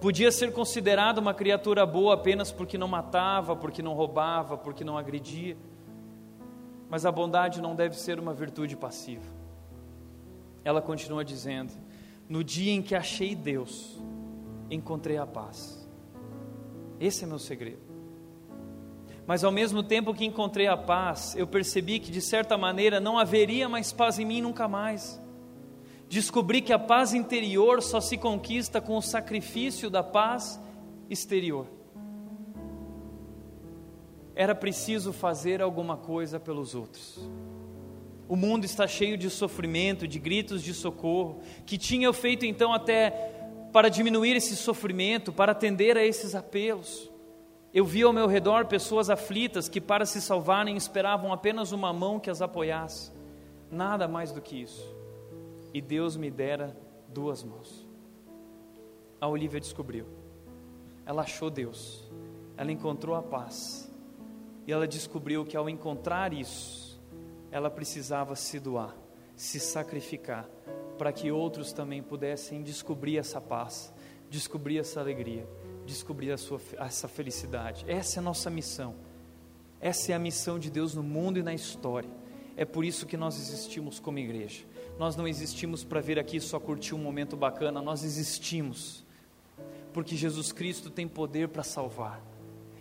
Podia 0.00 0.32
ser 0.32 0.52
considerado 0.52 1.18
uma 1.18 1.34
criatura 1.34 1.84
boa 1.84 2.14
apenas 2.14 2.50
porque 2.50 2.78
não 2.78 2.88
matava, 2.88 3.54
porque 3.54 3.82
não 3.82 3.92
roubava, 3.92 4.56
porque 4.56 4.82
não 4.82 4.96
agredia. 4.96 5.56
Mas 6.88 7.04
a 7.04 7.12
bondade 7.12 7.60
não 7.60 7.74
deve 7.74 7.96
ser 7.96 8.18
uma 8.18 8.32
virtude 8.32 8.74
passiva. 8.76 9.30
Ela 10.64 10.80
continua 10.80 11.24
dizendo: 11.24 11.72
no 12.26 12.42
dia 12.42 12.72
em 12.72 12.80
que 12.80 12.94
achei 12.94 13.34
Deus, 13.34 14.00
encontrei 14.70 15.18
a 15.18 15.26
paz. 15.26 15.86
Esse 16.98 17.24
é 17.24 17.26
meu 17.26 17.38
segredo. 17.38 17.83
Mas 19.26 19.42
ao 19.42 19.50
mesmo 19.50 19.82
tempo 19.82 20.12
que 20.12 20.24
encontrei 20.24 20.66
a 20.66 20.76
paz, 20.76 21.34
eu 21.36 21.46
percebi 21.46 21.98
que 21.98 22.10
de 22.10 22.20
certa 22.20 22.58
maneira 22.58 23.00
não 23.00 23.18
haveria 23.18 23.68
mais 23.68 23.92
paz 23.92 24.18
em 24.18 24.24
mim 24.24 24.42
nunca 24.42 24.68
mais. 24.68 25.20
Descobri 26.08 26.60
que 26.60 26.72
a 26.72 26.78
paz 26.78 27.14
interior 27.14 27.82
só 27.82 28.00
se 28.00 28.18
conquista 28.18 28.80
com 28.80 28.96
o 28.96 29.02
sacrifício 29.02 29.88
da 29.88 30.02
paz 30.02 30.60
exterior. 31.08 31.66
Era 34.34 34.54
preciso 34.54 35.12
fazer 35.12 35.62
alguma 35.62 35.96
coisa 35.96 36.38
pelos 36.38 36.74
outros. 36.74 37.18
O 38.28 38.36
mundo 38.36 38.64
está 38.64 38.86
cheio 38.86 39.16
de 39.16 39.30
sofrimento, 39.30 40.08
de 40.08 40.18
gritos 40.18 40.62
de 40.62 40.74
socorro, 40.74 41.40
que 41.64 41.78
tinha 41.78 42.12
feito 42.12 42.44
então 42.44 42.72
até 42.72 43.10
para 43.72 43.88
diminuir 43.88 44.36
esse 44.36 44.56
sofrimento, 44.56 45.32
para 45.32 45.52
atender 45.52 45.96
a 45.96 46.04
esses 46.04 46.34
apelos. 46.34 47.10
Eu 47.74 47.84
vi 47.84 48.04
ao 48.04 48.12
meu 48.12 48.28
redor 48.28 48.66
pessoas 48.66 49.10
aflitas 49.10 49.68
que, 49.68 49.80
para 49.80 50.06
se 50.06 50.20
salvarem, 50.20 50.76
esperavam 50.76 51.32
apenas 51.32 51.72
uma 51.72 51.92
mão 51.92 52.20
que 52.20 52.30
as 52.30 52.40
apoiasse. 52.40 53.10
Nada 53.68 54.06
mais 54.06 54.30
do 54.30 54.40
que 54.40 54.62
isso. 54.62 54.94
E 55.72 55.80
Deus 55.80 56.16
me 56.16 56.30
dera 56.30 56.76
duas 57.08 57.42
mãos. 57.42 57.84
A 59.20 59.26
Olivia 59.26 59.58
descobriu. 59.58 60.06
Ela 61.04 61.22
achou 61.22 61.50
Deus. 61.50 62.08
Ela 62.56 62.70
encontrou 62.70 63.16
a 63.16 63.22
paz. 63.22 63.92
E 64.68 64.72
ela 64.72 64.86
descobriu 64.86 65.44
que 65.44 65.56
ao 65.56 65.68
encontrar 65.68 66.32
isso, 66.32 67.02
ela 67.50 67.68
precisava 67.68 68.36
se 68.36 68.60
doar, 68.60 68.94
se 69.34 69.58
sacrificar, 69.58 70.48
para 70.96 71.12
que 71.12 71.32
outros 71.32 71.72
também 71.72 72.04
pudessem 72.04 72.62
descobrir 72.62 73.18
essa 73.18 73.40
paz, 73.40 73.92
descobrir 74.30 74.78
essa 74.78 75.00
alegria, 75.00 75.44
descobrir 75.84 76.36
sua, 76.38 76.60
essa 76.78 77.08
felicidade. 77.08 77.84
Essa 77.88 78.18
é 78.18 78.20
a 78.20 78.22
nossa 78.22 78.50
missão. 78.50 78.94
Essa 79.80 80.12
é 80.12 80.14
a 80.14 80.18
missão 80.18 80.58
de 80.58 80.70
Deus 80.70 80.94
no 80.94 81.02
mundo 81.02 81.38
e 81.38 81.42
na 81.42 81.54
história. 81.54 82.10
É 82.56 82.64
por 82.64 82.84
isso 82.84 83.06
que 83.06 83.16
nós 83.16 83.36
existimos 83.36 84.00
como 84.00 84.18
igreja. 84.18 84.64
Nós 84.98 85.16
não 85.16 85.26
existimos 85.26 85.84
para 85.84 86.00
vir 86.00 86.18
aqui 86.18 86.40
só 86.40 86.58
curtir 86.60 86.94
um 86.94 86.98
momento 86.98 87.36
bacana, 87.36 87.82
nós 87.82 88.04
existimos 88.04 89.04
porque 89.94 90.16
Jesus 90.16 90.50
Cristo 90.50 90.90
tem 90.90 91.06
poder 91.06 91.48
para 91.48 91.62
salvar. 91.62 92.20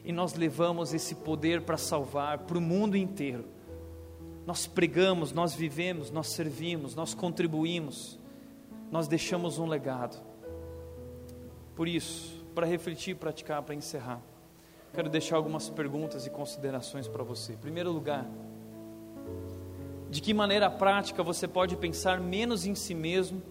E 0.04 0.12
nós 0.12 0.34
levamos 0.34 0.94
esse 0.94 1.14
poder 1.16 1.62
para 1.62 1.78
salvar 1.78 2.40
para 2.40 2.58
o 2.58 2.62
mundo 2.62 2.98
inteiro. 2.98 3.46
Nós 4.48 4.66
pregamos, 4.66 5.32
nós 5.32 5.54
vivemos, 5.54 6.10
nós 6.10 6.28
servimos, 6.28 6.96
nós 6.96 7.14
contribuímos, 7.14 8.20
nós 8.92 9.08
deixamos 9.08 9.60
um 9.60 9.68
legado. 9.68 10.20
Por 11.76 11.88
isso, 11.88 12.43
para 12.54 12.66
refletir 12.66 13.16
praticar, 13.16 13.62
para 13.64 13.76
encerrar, 13.76 14.22
quero 14.94 15.10
deixar 15.10 15.36
algumas 15.36 15.70
perguntas 15.70 16.26
e 16.26 16.30
considerações 16.30 17.08
para 17.08 17.24
você. 17.24 17.54
Em 17.54 17.58
primeiro 17.58 17.92
lugar, 17.92 18.26
de 20.10 20.22
que 20.22 20.34
maneira 20.34 20.70
prática 20.70 21.24
você 21.24 21.48
pode 21.48 21.76
pensar 21.76 22.20
menos 22.20 22.66
em 22.66 22.76
si 22.76 22.94
mesmo 22.94 23.42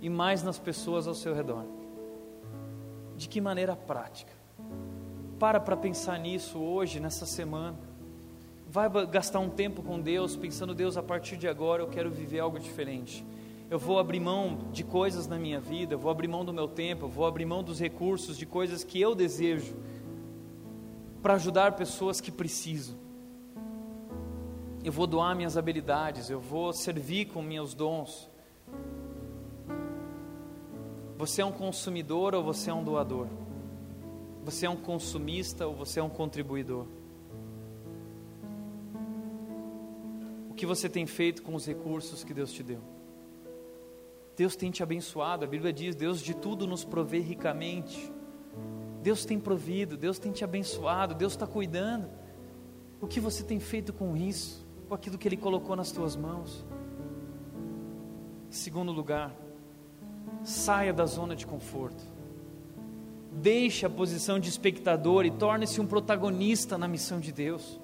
e 0.00 0.08
mais 0.08 0.42
nas 0.42 0.58
pessoas 0.58 1.08
ao 1.08 1.14
seu 1.14 1.34
redor? 1.34 1.64
De 3.16 3.28
que 3.28 3.40
maneira 3.40 3.74
prática? 3.74 4.32
Para 5.38 5.58
para 5.58 5.76
pensar 5.76 6.18
nisso 6.18 6.58
hoje, 6.58 7.00
nessa 7.00 7.26
semana 7.26 7.76
vai 8.68 8.88
gastar 9.06 9.38
um 9.38 9.48
tempo 9.48 9.82
com 9.82 10.00
Deus, 10.00 10.36
pensando, 10.36 10.74
Deus, 10.74 10.96
a 10.96 11.02
partir 11.02 11.36
de 11.36 11.48
agora 11.48 11.82
eu 11.82 11.88
quero 11.88 12.10
viver 12.10 12.40
algo 12.40 12.58
diferente. 12.58 13.24
Eu 13.68 13.78
vou 13.78 13.98
abrir 13.98 14.20
mão 14.20 14.70
de 14.72 14.84
coisas 14.84 15.26
na 15.26 15.38
minha 15.38 15.60
vida, 15.60 15.94
eu 15.94 15.98
vou 15.98 16.10
abrir 16.10 16.28
mão 16.28 16.44
do 16.44 16.52
meu 16.52 16.68
tempo, 16.68 17.06
eu 17.06 17.08
vou 17.08 17.26
abrir 17.26 17.44
mão 17.44 17.62
dos 17.62 17.80
recursos, 17.80 18.38
de 18.38 18.46
coisas 18.46 18.84
que 18.84 19.00
eu 19.00 19.14
desejo, 19.14 19.76
para 21.20 21.34
ajudar 21.34 21.72
pessoas 21.72 22.20
que 22.20 22.30
precisam. 22.30 22.96
Eu 24.84 24.92
vou 24.92 25.06
doar 25.06 25.34
minhas 25.34 25.56
habilidades, 25.56 26.30
eu 26.30 26.38
vou 26.38 26.72
servir 26.72 27.26
com 27.26 27.42
meus 27.42 27.74
dons. 27.74 28.30
Você 31.18 31.42
é 31.42 31.44
um 31.44 31.50
consumidor 31.50 32.34
ou 32.34 32.44
você 32.44 32.70
é 32.70 32.74
um 32.74 32.84
doador? 32.84 33.26
Você 34.44 34.66
é 34.66 34.70
um 34.70 34.76
consumista 34.76 35.66
ou 35.66 35.74
você 35.74 35.98
é 35.98 36.02
um 36.02 36.10
contribuidor? 36.10 36.86
que 40.56 40.64
você 40.64 40.88
tem 40.88 41.06
feito 41.06 41.42
com 41.42 41.54
os 41.54 41.66
recursos 41.66 42.24
que 42.24 42.32
Deus 42.32 42.50
te 42.50 42.62
deu? 42.62 42.80
Deus 44.36 44.54
tem 44.54 44.70
te 44.70 44.82
abençoado, 44.82 45.44
a 45.44 45.48
Bíblia 45.48 45.72
diz: 45.72 45.96
Deus 45.96 46.20
de 46.20 46.34
tudo 46.34 46.66
nos 46.66 46.84
provê 46.84 47.20
ricamente. 47.20 48.12
Deus 49.02 49.24
tem 49.24 49.38
provido, 49.38 49.96
Deus 49.96 50.18
tem 50.18 50.30
te 50.30 50.44
abençoado, 50.44 51.14
Deus 51.14 51.32
está 51.32 51.46
cuidando. 51.46 52.08
O 53.00 53.06
que 53.06 53.20
você 53.20 53.42
tem 53.42 53.58
feito 53.58 53.92
com 53.92 54.16
isso, 54.16 54.66
com 54.88 54.94
aquilo 54.94 55.16
que 55.16 55.26
Ele 55.26 55.36
colocou 55.36 55.74
nas 55.74 55.90
tuas 55.90 56.16
mãos? 56.16 56.66
Segundo 58.50 58.92
lugar, 58.92 59.34
saia 60.42 60.92
da 60.92 61.06
zona 61.06 61.34
de 61.34 61.46
conforto. 61.46 62.04
Deixe 63.32 63.86
a 63.86 63.90
posição 63.90 64.38
de 64.40 64.48
espectador 64.48 65.24
e 65.24 65.30
torne-se 65.30 65.80
um 65.80 65.86
protagonista 65.86 66.76
na 66.76 66.88
missão 66.88 67.20
de 67.20 67.32
Deus. 67.32 67.80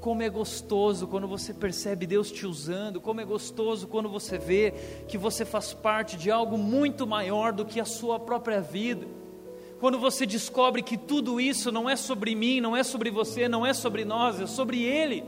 Como 0.00 0.22
é 0.22 0.30
gostoso 0.30 1.06
quando 1.06 1.28
você 1.28 1.52
percebe 1.52 2.06
Deus 2.06 2.32
te 2.32 2.46
usando, 2.46 3.02
como 3.02 3.20
é 3.20 3.24
gostoso 3.24 3.86
quando 3.86 4.08
você 4.08 4.38
vê 4.38 4.72
que 5.06 5.18
você 5.18 5.44
faz 5.44 5.74
parte 5.74 6.16
de 6.16 6.30
algo 6.30 6.56
muito 6.56 7.06
maior 7.06 7.52
do 7.52 7.66
que 7.66 7.78
a 7.78 7.84
sua 7.84 8.18
própria 8.18 8.62
vida. 8.62 9.06
Quando 9.78 9.98
você 9.98 10.24
descobre 10.24 10.82
que 10.82 10.96
tudo 10.96 11.38
isso 11.38 11.70
não 11.70 11.88
é 11.88 11.96
sobre 11.96 12.34
mim, 12.34 12.62
não 12.62 12.74
é 12.74 12.82
sobre 12.82 13.10
você, 13.10 13.46
não 13.46 13.66
é 13.66 13.74
sobre 13.74 14.06
nós, 14.06 14.40
é 14.40 14.46
sobre 14.46 14.82
Ele. 14.82 15.22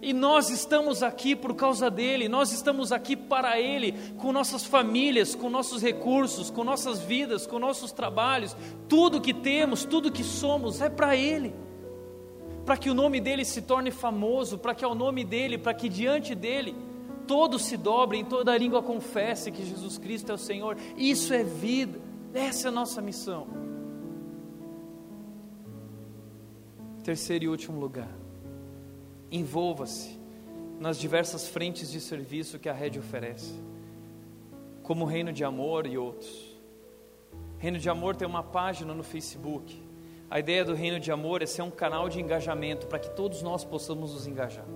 E 0.00 0.14
nós 0.14 0.48
estamos 0.48 1.02
aqui 1.02 1.36
por 1.36 1.54
causa 1.54 1.90
dele, 1.90 2.26
nós 2.26 2.52
estamos 2.52 2.90
aqui 2.92 3.16
para 3.16 3.60
ele, 3.60 3.92
com 4.16 4.32
nossas 4.32 4.64
famílias, 4.64 5.34
com 5.34 5.50
nossos 5.50 5.82
recursos, 5.82 6.50
com 6.50 6.62
nossas 6.62 7.00
vidas, 7.00 7.48
com 7.48 7.58
nossos 7.58 7.90
trabalhos, 7.90 8.56
tudo 8.88 9.20
que 9.20 9.34
temos, 9.34 9.84
tudo 9.84 10.12
que 10.12 10.22
somos 10.22 10.80
é 10.80 10.88
para 10.88 11.16
ele 11.16 11.52
para 12.68 12.76
que 12.76 12.90
o 12.90 12.94
nome 12.94 13.18
dele 13.18 13.46
se 13.46 13.62
torne 13.62 13.90
famoso, 13.90 14.58
para 14.58 14.74
que 14.74 14.84
ao 14.84 14.94
nome 14.94 15.24
dele, 15.24 15.56
para 15.56 15.72
que 15.72 15.88
diante 15.88 16.34
dele 16.34 16.76
todos 17.26 17.64
se 17.64 17.78
dobrem, 17.78 18.22
toda 18.26 18.52
a 18.52 18.58
língua 18.58 18.82
confesse 18.82 19.50
que 19.50 19.64
Jesus 19.64 19.96
Cristo 19.96 20.32
é 20.32 20.34
o 20.34 20.38
Senhor. 20.38 20.76
Isso 20.94 21.32
é 21.32 21.42
vida, 21.42 21.98
essa 22.34 22.68
é 22.68 22.68
a 22.68 22.70
nossa 22.70 23.00
missão. 23.00 23.46
Terceiro 27.02 27.46
e 27.46 27.48
último 27.48 27.80
lugar, 27.80 28.14
envolva-se 29.32 30.20
nas 30.78 30.98
diversas 30.98 31.48
frentes 31.48 31.90
de 31.90 32.02
serviço 32.02 32.58
que 32.58 32.68
a 32.68 32.74
rede 32.74 32.98
oferece, 32.98 33.58
como 34.82 35.06
o 35.06 35.08
Reino 35.08 35.32
de 35.32 35.42
Amor 35.42 35.86
e 35.86 35.96
outros. 35.96 36.54
Reino 37.56 37.78
de 37.78 37.88
Amor 37.88 38.14
tem 38.14 38.28
uma 38.28 38.42
página 38.42 38.92
no 38.92 39.02
Facebook 39.02 39.87
a 40.30 40.38
ideia 40.38 40.64
do 40.64 40.74
reino 40.74 41.00
de 41.00 41.10
amor 41.10 41.42
é 41.42 41.46
ser 41.46 41.62
um 41.62 41.70
canal 41.70 42.08
de 42.08 42.20
engajamento 42.20 42.86
para 42.86 42.98
que 42.98 43.10
todos 43.10 43.42
nós 43.42 43.64
possamos 43.64 44.12
nos 44.12 44.26
engajar. 44.26 44.66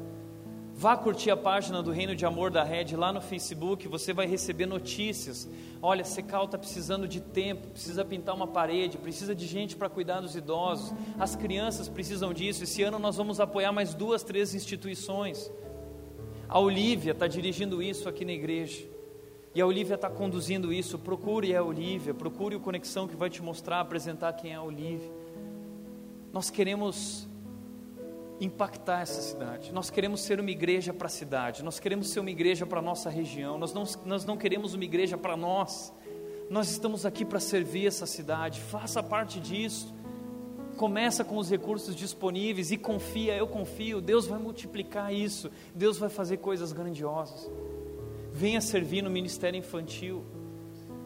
Vá 0.75 0.97
curtir 0.97 1.31
a 1.31 1.37
página 1.37 1.83
do 1.83 1.93
Reino 1.93 2.17
de 2.17 2.25
Amor 2.25 2.51
da 2.51 2.65
Red 2.65 2.97
lá 2.97 3.13
no 3.13 3.21
Facebook, 3.21 3.87
você 3.87 4.13
vai 4.13 4.27
receber 4.27 4.67
notícias. 4.67 5.49
Olha, 5.81 6.05
Secal 6.05 6.47
está 6.47 6.57
precisando 6.57 7.07
de 7.07 7.21
tempo, 7.21 7.69
precisa 7.69 8.05
pintar 8.05 8.35
uma 8.35 8.47
parede, 8.47 8.99
precisa 8.99 9.35
de 9.35 9.47
gente 9.47 9.77
para 9.77 9.89
cuidar 9.89 10.21
dos 10.21 10.35
idosos, 10.35 10.93
as 11.21 11.37
crianças 11.37 11.89
precisam 11.89 12.33
disso. 12.33 12.65
Esse 12.65 12.83
ano 12.83 12.99
nós 12.99 13.17
vamos 13.17 13.39
apoiar 13.39 13.71
mais 13.71 13.95
duas, 13.95 14.23
três 14.23 14.55
instituições. 14.55 15.53
A 16.49 16.59
Olivia 16.59 17.13
está 17.13 17.27
dirigindo 17.27 17.83
isso 17.83 18.09
aqui 18.09 18.25
na 18.25 18.33
igreja. 18.33 18.85
E 19.55 19.61
a 19.61 19.67
Olivia 19.67 19.97
está 19.97 20.09
conduzindo 20.09 20.73
isso. 20.73 20.99
Procure 20.99 21.55
a 21.55 21.63
Olivia, 21.63 22.15
procure 22.15 22.57
o 22.57 22.61
Conexão 22.61 23.07
que 23.07 23.15
vai 23.15 23.29
te 23.29 23.43
mostrar, 23.43 23.81
apresentar 23.81 24.33
quem 24.33 24.53
é 24.53 24.55
a 24.55 24.63
Olivia. 24.63 25.22
Nós 26.33 26.49
queremos 26.51 27.29
impactar 28.41 29.03
essa 29.03 29.21
cidade, 29.21 29.73
nós 29.73 29.91
queremos 29.91 30.23
ser 30.23 30.41
uma 30.41 30.51
igreja 30.51 30.93
para 30.93 31.07
a 31.07 31.11
cidade, 31.11 31.63
nós 31.63 31.79
queremos 31.79 32.11
ser 32.11 32.21
uma 32.21 32.31
igreja 32.31 32.67
para 32.67 32.81
a 32.81 32.83
nossa 32.83 33.09
região, 33.09 33.57
nós 33.57 33.73
não, 33.73 33.85
nós 34.05 34.25
não 34.25 34.37
queremos 34.37 34.75
uma 34.75 34.83
igreja 34.83 35.17
para 35.17 35.37
nós, 35.37 35.93
nós 36.51 36.71
estamos 36.71 37.07
aqui 37.07 37.25
para 37.25 37.39
servir 37.39 37.87
essa 37.87 38.07
cidade, 38.07 38.61
faça 38.61 39.03
parte 39.03 39.39
disso. 39.41 39.95
Começa 40.77 41.23
com 41.23 41.37
os 41.37 41.51
recursos 41.51 41.95
disponíveis 41.95 42.73
e 42.73 42.79
confia, 42.79 43.37
eu 43.37 43.47
confio, 43.47 44.01
Deus 44.01 44.27
vai 44.27 44.39
multiplicar 44.39 45.13
isso, 45.13 45.51
Deus 45.75 45.99
vai 45.99 46.09
fazer 46.09 46.39
coisas 46.39 46.73
grandiosas. 46.73 47.49
Venha 48.33 48.61
servir 48.61 49.03
no 49.03 49.11
ministério 49.11 49.59
infantil 49.59 50.25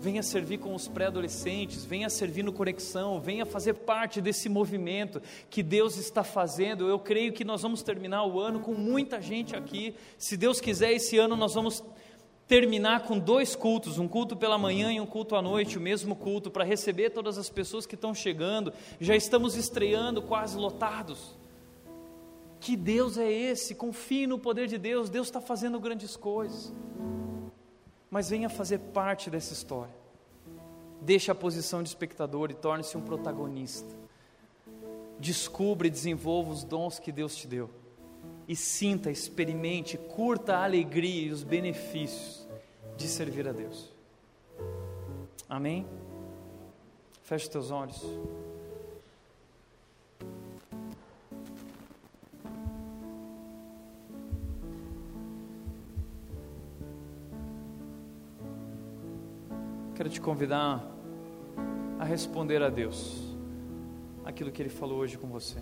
venha 0.01 0.23
servir 0.23 0.59
com 0.59 0.75
os 0.75 0.89
pré-adolescentes, 0.89 1.85
venha 1.85 2.09
servir 2.09 2.43
no 2.43 2.53
Conexão, 2.53 3.21
venha 3.21 3.47
fazer 3.47 3.75
parte 3.75 4.21
desse 4.21 4.49
movimento 4.49 5.21
que 5.49 5.63
Deus 5.63 5.97
está 5.97 6.23
fazendo. 6.23 6.89
Eu 6.89 6.99
creio 6.99 7.33
que 7.33 7.45
nós 7.45 7.63
vamos 7.63 7.83
terminar 7.83 8.25
o 8.25 8.39
ano 8.39 8.61
com 8.61 8.75
muita 8.75 9.21
gente 9.21 9.57
aqui. 9.57 9.95
Se 10.19 10.37
Deus 10.37 10.61
quiser, 10.61 10.93
esse 10.93 11.19
ano 11.19 11.37
nós 11.37 11.55
vamos 11.55 11.83
terminar 12.47 13.03
com 13.03 13.19
dois 13.19 13.57
cultos, 13.57 13.99
um 13.99 14.07
culto 14.07 14.37
pela 14.37 14.57
manhã 14.57 14.93
e 14.93 15.01
um 15.01 15.07
culto 15.07 15.35
à 15.35 15.43
noite, 15.43 15.79
o 15.79 15.81
mesmo 15.81 16.15
culto, 16.15 16.51
para 16.51 16.65
receber 16.65 17.11
todas 17.11 17.39
as 17.39 17.49
pessoas 17.49 17.87
que 17.87 17.97
estão 17.97 18.15
chegando. 18.15 18.73
Já 19.01 19.17
estamos 19.17 19.57
estreando 19.57 20.23
quase 20.23 20.57
lotados. 20.57 21.37
Que 22.61 22.77
Deus 22.77 23.19
é 23.19 23.31
esse? 23.31 23.75
Confie 23.75 24.27
no 24.27 24.39
poder 24.39 24.67
de 24.69 24.79
Deus, 24.79 25.11
Deus 25.11 25.27
está 25.27 25.41
fazendo 25.41 25.79
grandes 25.81 26.17
coisas 26.17 26.73
mas 28.17 28.31
venha 28.31 28.49
fazer 28.49 28.79
parte 28.79 29.29
dessa 29.29 29.53
história. 29.53 29.95
Deixe 31.03 31.31
a 31.31 31.35
posição 31.35 31.83
de 31.83 31.91
espectador 31.91 32.51
e 32.51 32.55
torne-se 32.55 32.97
um 32.97 33.03
protagonista. 33.03 33.95
Descubra 35.21 35.87
e 35.87 35.91
desenvolva 35.91 36.51
os 36.51 36.65
dons 36.65 36.99
que 36.99 37.13
Deus 37.13 37.37
te 37.37 37.47
deu. 37.47 37.69
E 38.49 38.57
sinta, 38.57 39.11
experimente, 39.11 39.99
curta 39.99 40.57
a 40.57 40.65
alegria 40.65 41.27
e 41.27 41.31
os 41.31 41.43
benefícios 41.43 42.49
de 42.97 43.07
servir 43.07 43.47
a 43.47 43.53
Deus. 43.53 43.93
Amém? 45.47 45.87
Feche 47.21 47.51
teus 47.51 47.71
olhos. 47.71 48.03
Quero 59.97 60.11
te 60.11 60.21
convidar 60.21 60.85
a 61.99 62.05
responder 62.05 62.63
a 62.63 62.69
Deus 62.69 63.35
aquilo 64.27 64.53
que 64.53 64.61
Ele 64.61 64.69
falou 64.69 64.99
hoje 64.99 65.17
com 65.17 65.27
você. 65.27 65.59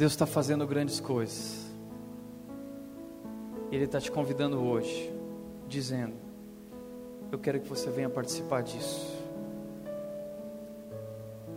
Deus 0.00 0.12
está 0.12 0.24
fazendo 0.24 0.66
grandes 0.66 0.98
coisas. 0.98 1.70
Ele 3.70 3.84
está 3.84 4.00
te 4.00 4.10
convidando 4.10 4.58
hoje, 4.58 5.14
dizendo: 5.68 6.14
Eu 7.30 7.38
quero 7.38 7.60
que 7.60 7.68
você 7.68 7.90
venha 7.90 8.08
participar 8.08 8.62
disso. 8.62 9.14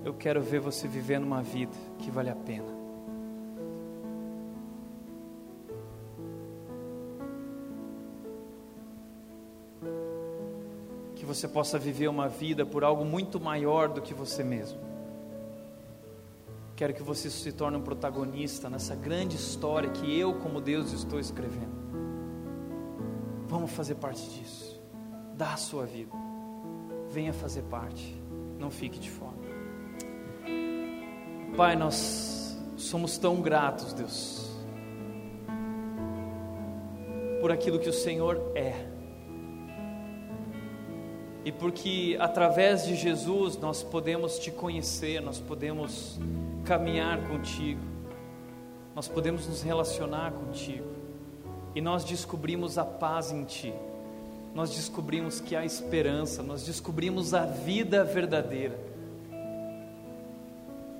Eu 0.04 0.14
quero 0.14 0.41
ver 0.41 0.60
você 0.60 0.89
vivendo 0.89 1.24
uma 1.24 1.41
vida 1.41 1.72
que 2.00 2.12
vale 2.12 2.30
a 2.30 2.36
pena. 2.36 2.68
Que 11.16 11.26
você 11.26 11.48
possa 11.48 11.80
viver 11.80 12.10
uma 12.10 12.28
vida 12.28 12.66
por 12.66 12.84
algo 12.84 13.06
muito 13.06 13.39
maior 13.39 13.88
do 13.88 14.02
que 14.02 14.14
você 14.14 14.44
mesmo. 14.44 14.93
Quero 16.76 16.93
que 16.93 17.03
você 17.03 17.30
se 17.30 17.51
torne 17.51 17.78
um 17.78 17.82
protagonista 17.82 18.69
nessa 18.69 18.95
grande 18.95 19.36
história 19.36 19.89
que 19.89 20.17
eu, 20.17 20.34
como 20.36 20.59
Deus, 20.59 20.91
estou 20.91 21.19
escrevendo. 21.19 21.84
Vamos 23.47 23.71
fazer 23.71 23.95
parte 23.95 24.28
disso. 24.32 24.82
Dá 25.36 25.53
a 25.53 25.57
sua 25.57 25.86
vida. 25.86 26.11
Venha 27.09 27.32
fazer 27.32 27.61
parte. 27.63 28.19
Não 28.57 28.71
fique 28.71 28.99
de 28.99 29.11
fora. 29.11 29.38
Pai, 31.55 31.76
nós 31.76 32.57
somos 32.76 33.19
tão 33.19 33.39
gratos, 33.39 33.93
Deus, 33.93 34.51
por 37.39 37.51
aquilo 37.51 37.78
que 37.78 37.89
o 37.89 37.93
Senhor 37.93 38.51
é. 38.55 38.93
E 41.46 41.52
porque 41.52 42.18
através 42.20 42.86
de 42.86 42.96
Jesus 42.96 43.58
nós 43.58 43.84
podemos 43.84 44.39
te 44.39 44.50
conhecer, 44.50 45.22
nós 45.22 45.39
podemos 45.39 46.20
caminhar 46.64 47.28
contigo, 47.28 47.82
nós 48.96 49.08
podemos 49.08 49.48
nos 49.48 49.62
relacionar 49.62 50.32
contigo, 50.32 50.88
e 51.76 51.82
nós 51.82 52.06
descobrimos 52.06 52.78
a 52.78 52.86
paz 52.86 53.32
em 53.32 53.44
Ti, 53.44 53.74
nós 54.56 54.70
descobrimos 54.70 55.41
que 55.41 55.56
há 55.56 55.66
esperança, 55.66 56.41
nós 56.41 56.64
descobrimos 56.64 57.34
a 57.34 57.46
vida 57.46 58.04
verdadeira. 58.06 58.80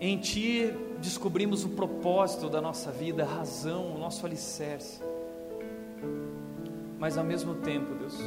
Em 0.02 0.18
Ti 0.18 0.74
descobrimos 1.00 1.64
o 1.64 1.70
propósito 1.70 2.50
da 2.50 2.60
nossa 2.60 2.91
vida, 2.91 3.24
a 3.24 3.28
razão, 3.28 3.96
o 3.96 3.98
nosso 3.98 4.26
alicerce. 4.26 5.02
Mas 7.00 7.18
ao 7.18 7.24
mesmo 7.24 7.56
tempo, 7.56 7.94
Deus, 7.96 8.18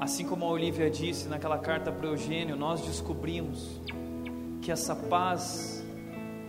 assim 0.00 0.26
como 0.26 0.44
a 0.44 0.48
Olivia 0.48 0.90
disse 0.90 1.28
naquela 1.28 1.58
carta 1.58 1.90
para 1.90 2.06
Eugênio, 2.06 2.56
nós 2.56 2.80
descobrimos 2.82 3.80
que 4.62 4.70
essa 4.70 4.94
paz 4.94 5.84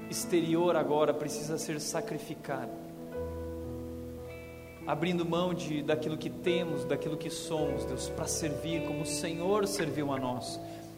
exterior 0.09 0.75
agora 0.75 1.13
precisa 1.13 1.57
ser 1.57 1.79
sacrificada. 1.79 2.87
abrindo 4.87 5.25
mão 5.25 5.53
de 5.53 5.83
daquilo 5.83 6.17
que 6.17 6.29
temos, 6.29 6.85
daquilo 6.85 7.17
que 7.17 7.29
somos, 7.29 7.83
Deus, 7.83 8.07
para 8.07 8.25
servir 8.25 8.87
como 8.87 9.01
o 9.01 9.05
Senhor 9.05 9.67
serviu 9.67 10.13
a 10.13 10.17
nós. 10.17 10.57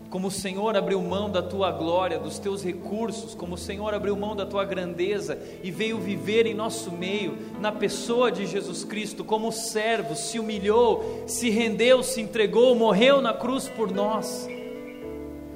Como 0.09 0.29
o 0.29 0.31
Senhor 0.31 0.75
abriu 0.75 0.99
mão 1.01 1.29
da 1.29 1.41
tua 1.41 1.71
glória, 1.71 2.17
dos 2.17 2.39
teus 2.39 2.63
recursos, 2.63 3.35
como 3.35 3.53
o 3.53 3.57
Senhor 3.57 3.93
abriu 3.93 4.15
mão 4.15 4.35
da 4.35 4.43
tua 4.43 4.65
grandeza 4.65 5.37
e 5.61 5.69
veio 5.69 5.99
viver 5.99 6.47
em 6.47 6.55
nosso 6.55 6.91
meio, 6.91 7.37
na 7.59 7.71
pessoa 7.71 8.31
de 8.31 8.47
Jesus 8.47 8.83
Cristo, 8.83 9.23
como 9.23 9.51
servo, 9.51 10.15
se 10.15 10.39
humilhou, 10.39 11.23
se 11.27 11.51
rendeu, 11.51 12.01
se 12.01 12.21
entregou, 12.21 12.73
morreu 12.73 13.21
na 13.21 13.35
cruz 13.35 13.69
por 13.69 13.91
nós. 13.91 14.49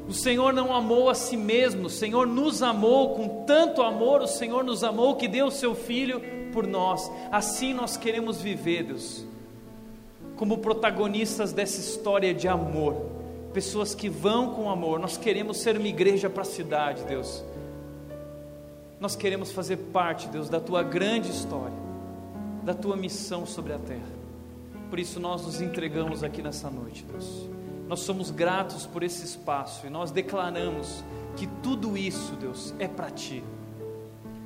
O 0.08 0.14
Senhor 0.14 0.54
não 0.54 0.76
amou 0.76 1.10
a 1.10 1.16
si 1.16 1.36
mesmo, 1.36 1.88
o 1.88 1.89
Senhor 1.89 2.28
nos 2.28 2.62
amou 2.62 3.16
com 3.16 3.43
tanto 3.45 3.82
amor, 3.82 4.22
o 4.22 4.28
Senhor 4.28 4.64
nos 4.64 4.84
amou 4.84 5.16
que 5.16 5.28
deu 5.28 5.47
o 5.47 5.51
seu 5.51 5.74
Filho 5.74 6.22
por 6.51 6.68
nós. 6.68 7.12
Assim 7.32 7.74
nós 7.74 7.97
queremos 7.97 8.39
viver, 8.39 8.84
Deus, 8.84 9.26
como 10.36 10.60
protagonistas 10.60 11.54
dessa 11.54 11.80
história 11.80 12.34
de 12.36 12.47
amor, 12.47 13.22
pessoas 13.54 13.93
que 13.93 14.10
vão 14.10 14.54
com 14.54 14.70
amor. 14.70 14.99
Nós 14.99 15.16
queremos 15.18 15.58
ser 15.58 15.78
uma 15.78 15.88
igreja 15.88 16.30
para 16.30 16.41
a 16.41 16.45
cidade, 16.45 17.04
Deus. 17.04 17.43
Nós 18.99 19.16
queremos 19.16 19.51
fazer 19.51 19.78
parte, 19.78 20.28
Deus, 20.28 20.49
da 20.49 20.60
tua 20.60 20.82
grande 20.82 21.30
história, 21.30 21.76
da 22.64 22.74
tua 22.74 22.95
missão 22.95 23.45
sobre 23.45 23.74
a 23.74 23.78
terra. 23.78 24.14
Por 24.89 24.99
isso 24.99 25.20
nós 25.20 25.45
nos 25.45 25.62
entregamos 25.62 26.24
aqui 26.24 26.41
nessa 26.41 26.70
noite, 26.70 27.04
Deus. 27.04 27.47
Nós 27.88 27.99
somos 27.99 28.32
gratos 28.32 28.86
por 28.86 29.04
esse 29.04 29.26
espaço 29.26 29.86
e 29.86 29.89
nós 29.89 30.10
declaramos 30.10 31.04
que 31.36 31.47
tudo 31.62 31.97
isso, 31.97 32.34
Deus, 32.36 32.74
é 32.80 32.88
para 32.88 33.10
ti. 33.12 33.43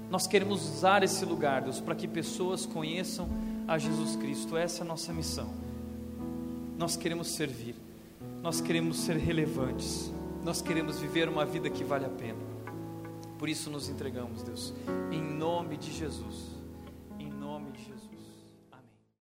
Nós 0.09 0.25
queremos 0.25 0.63
usar 0.63 1.03
esse 1.03 1.23
lugar, 1.25 1.61
Deus, 1.61 1.79
para 1.79 1.95
que 1.95 2.07
pessoas 2.07 2.65
conheçam 2.65 3.27
a 3.67 3.77
Jesus 3.77 4.15
Cristo. 4.15 4.55
Essa 4.55 4.81
é 4.81 4.83
a 4.83 4.87
nossa 4.87 5.13
missão. 5.13 5.49
Nós 6.77 6.95
queremos 6.95 7.27
servir, 7.27 7.75
nós 8.47 8.61
queremos 8.61 8.99
ser 8.99 9.17
relevantes, 9.17 10.09
nós 10.41 10.61
queremos 10.61 11.01
viver 11.01 11.27
uma 11.27 11.45
vida 11.45 11.69
que 11.69 11.83
vale 11.83 12.05
a 12.05 12.09
pena. 12.09 12.39
Por 13.37 13.49
isso 13.49 13.69
nos 13.69 13.89
entregamos, 13.89 14.41
Deus, 14.41 14.73
em 15.11 15.21
nome 15.21 15.75
de 15.75 15.91
Jesus. 15.91 16.56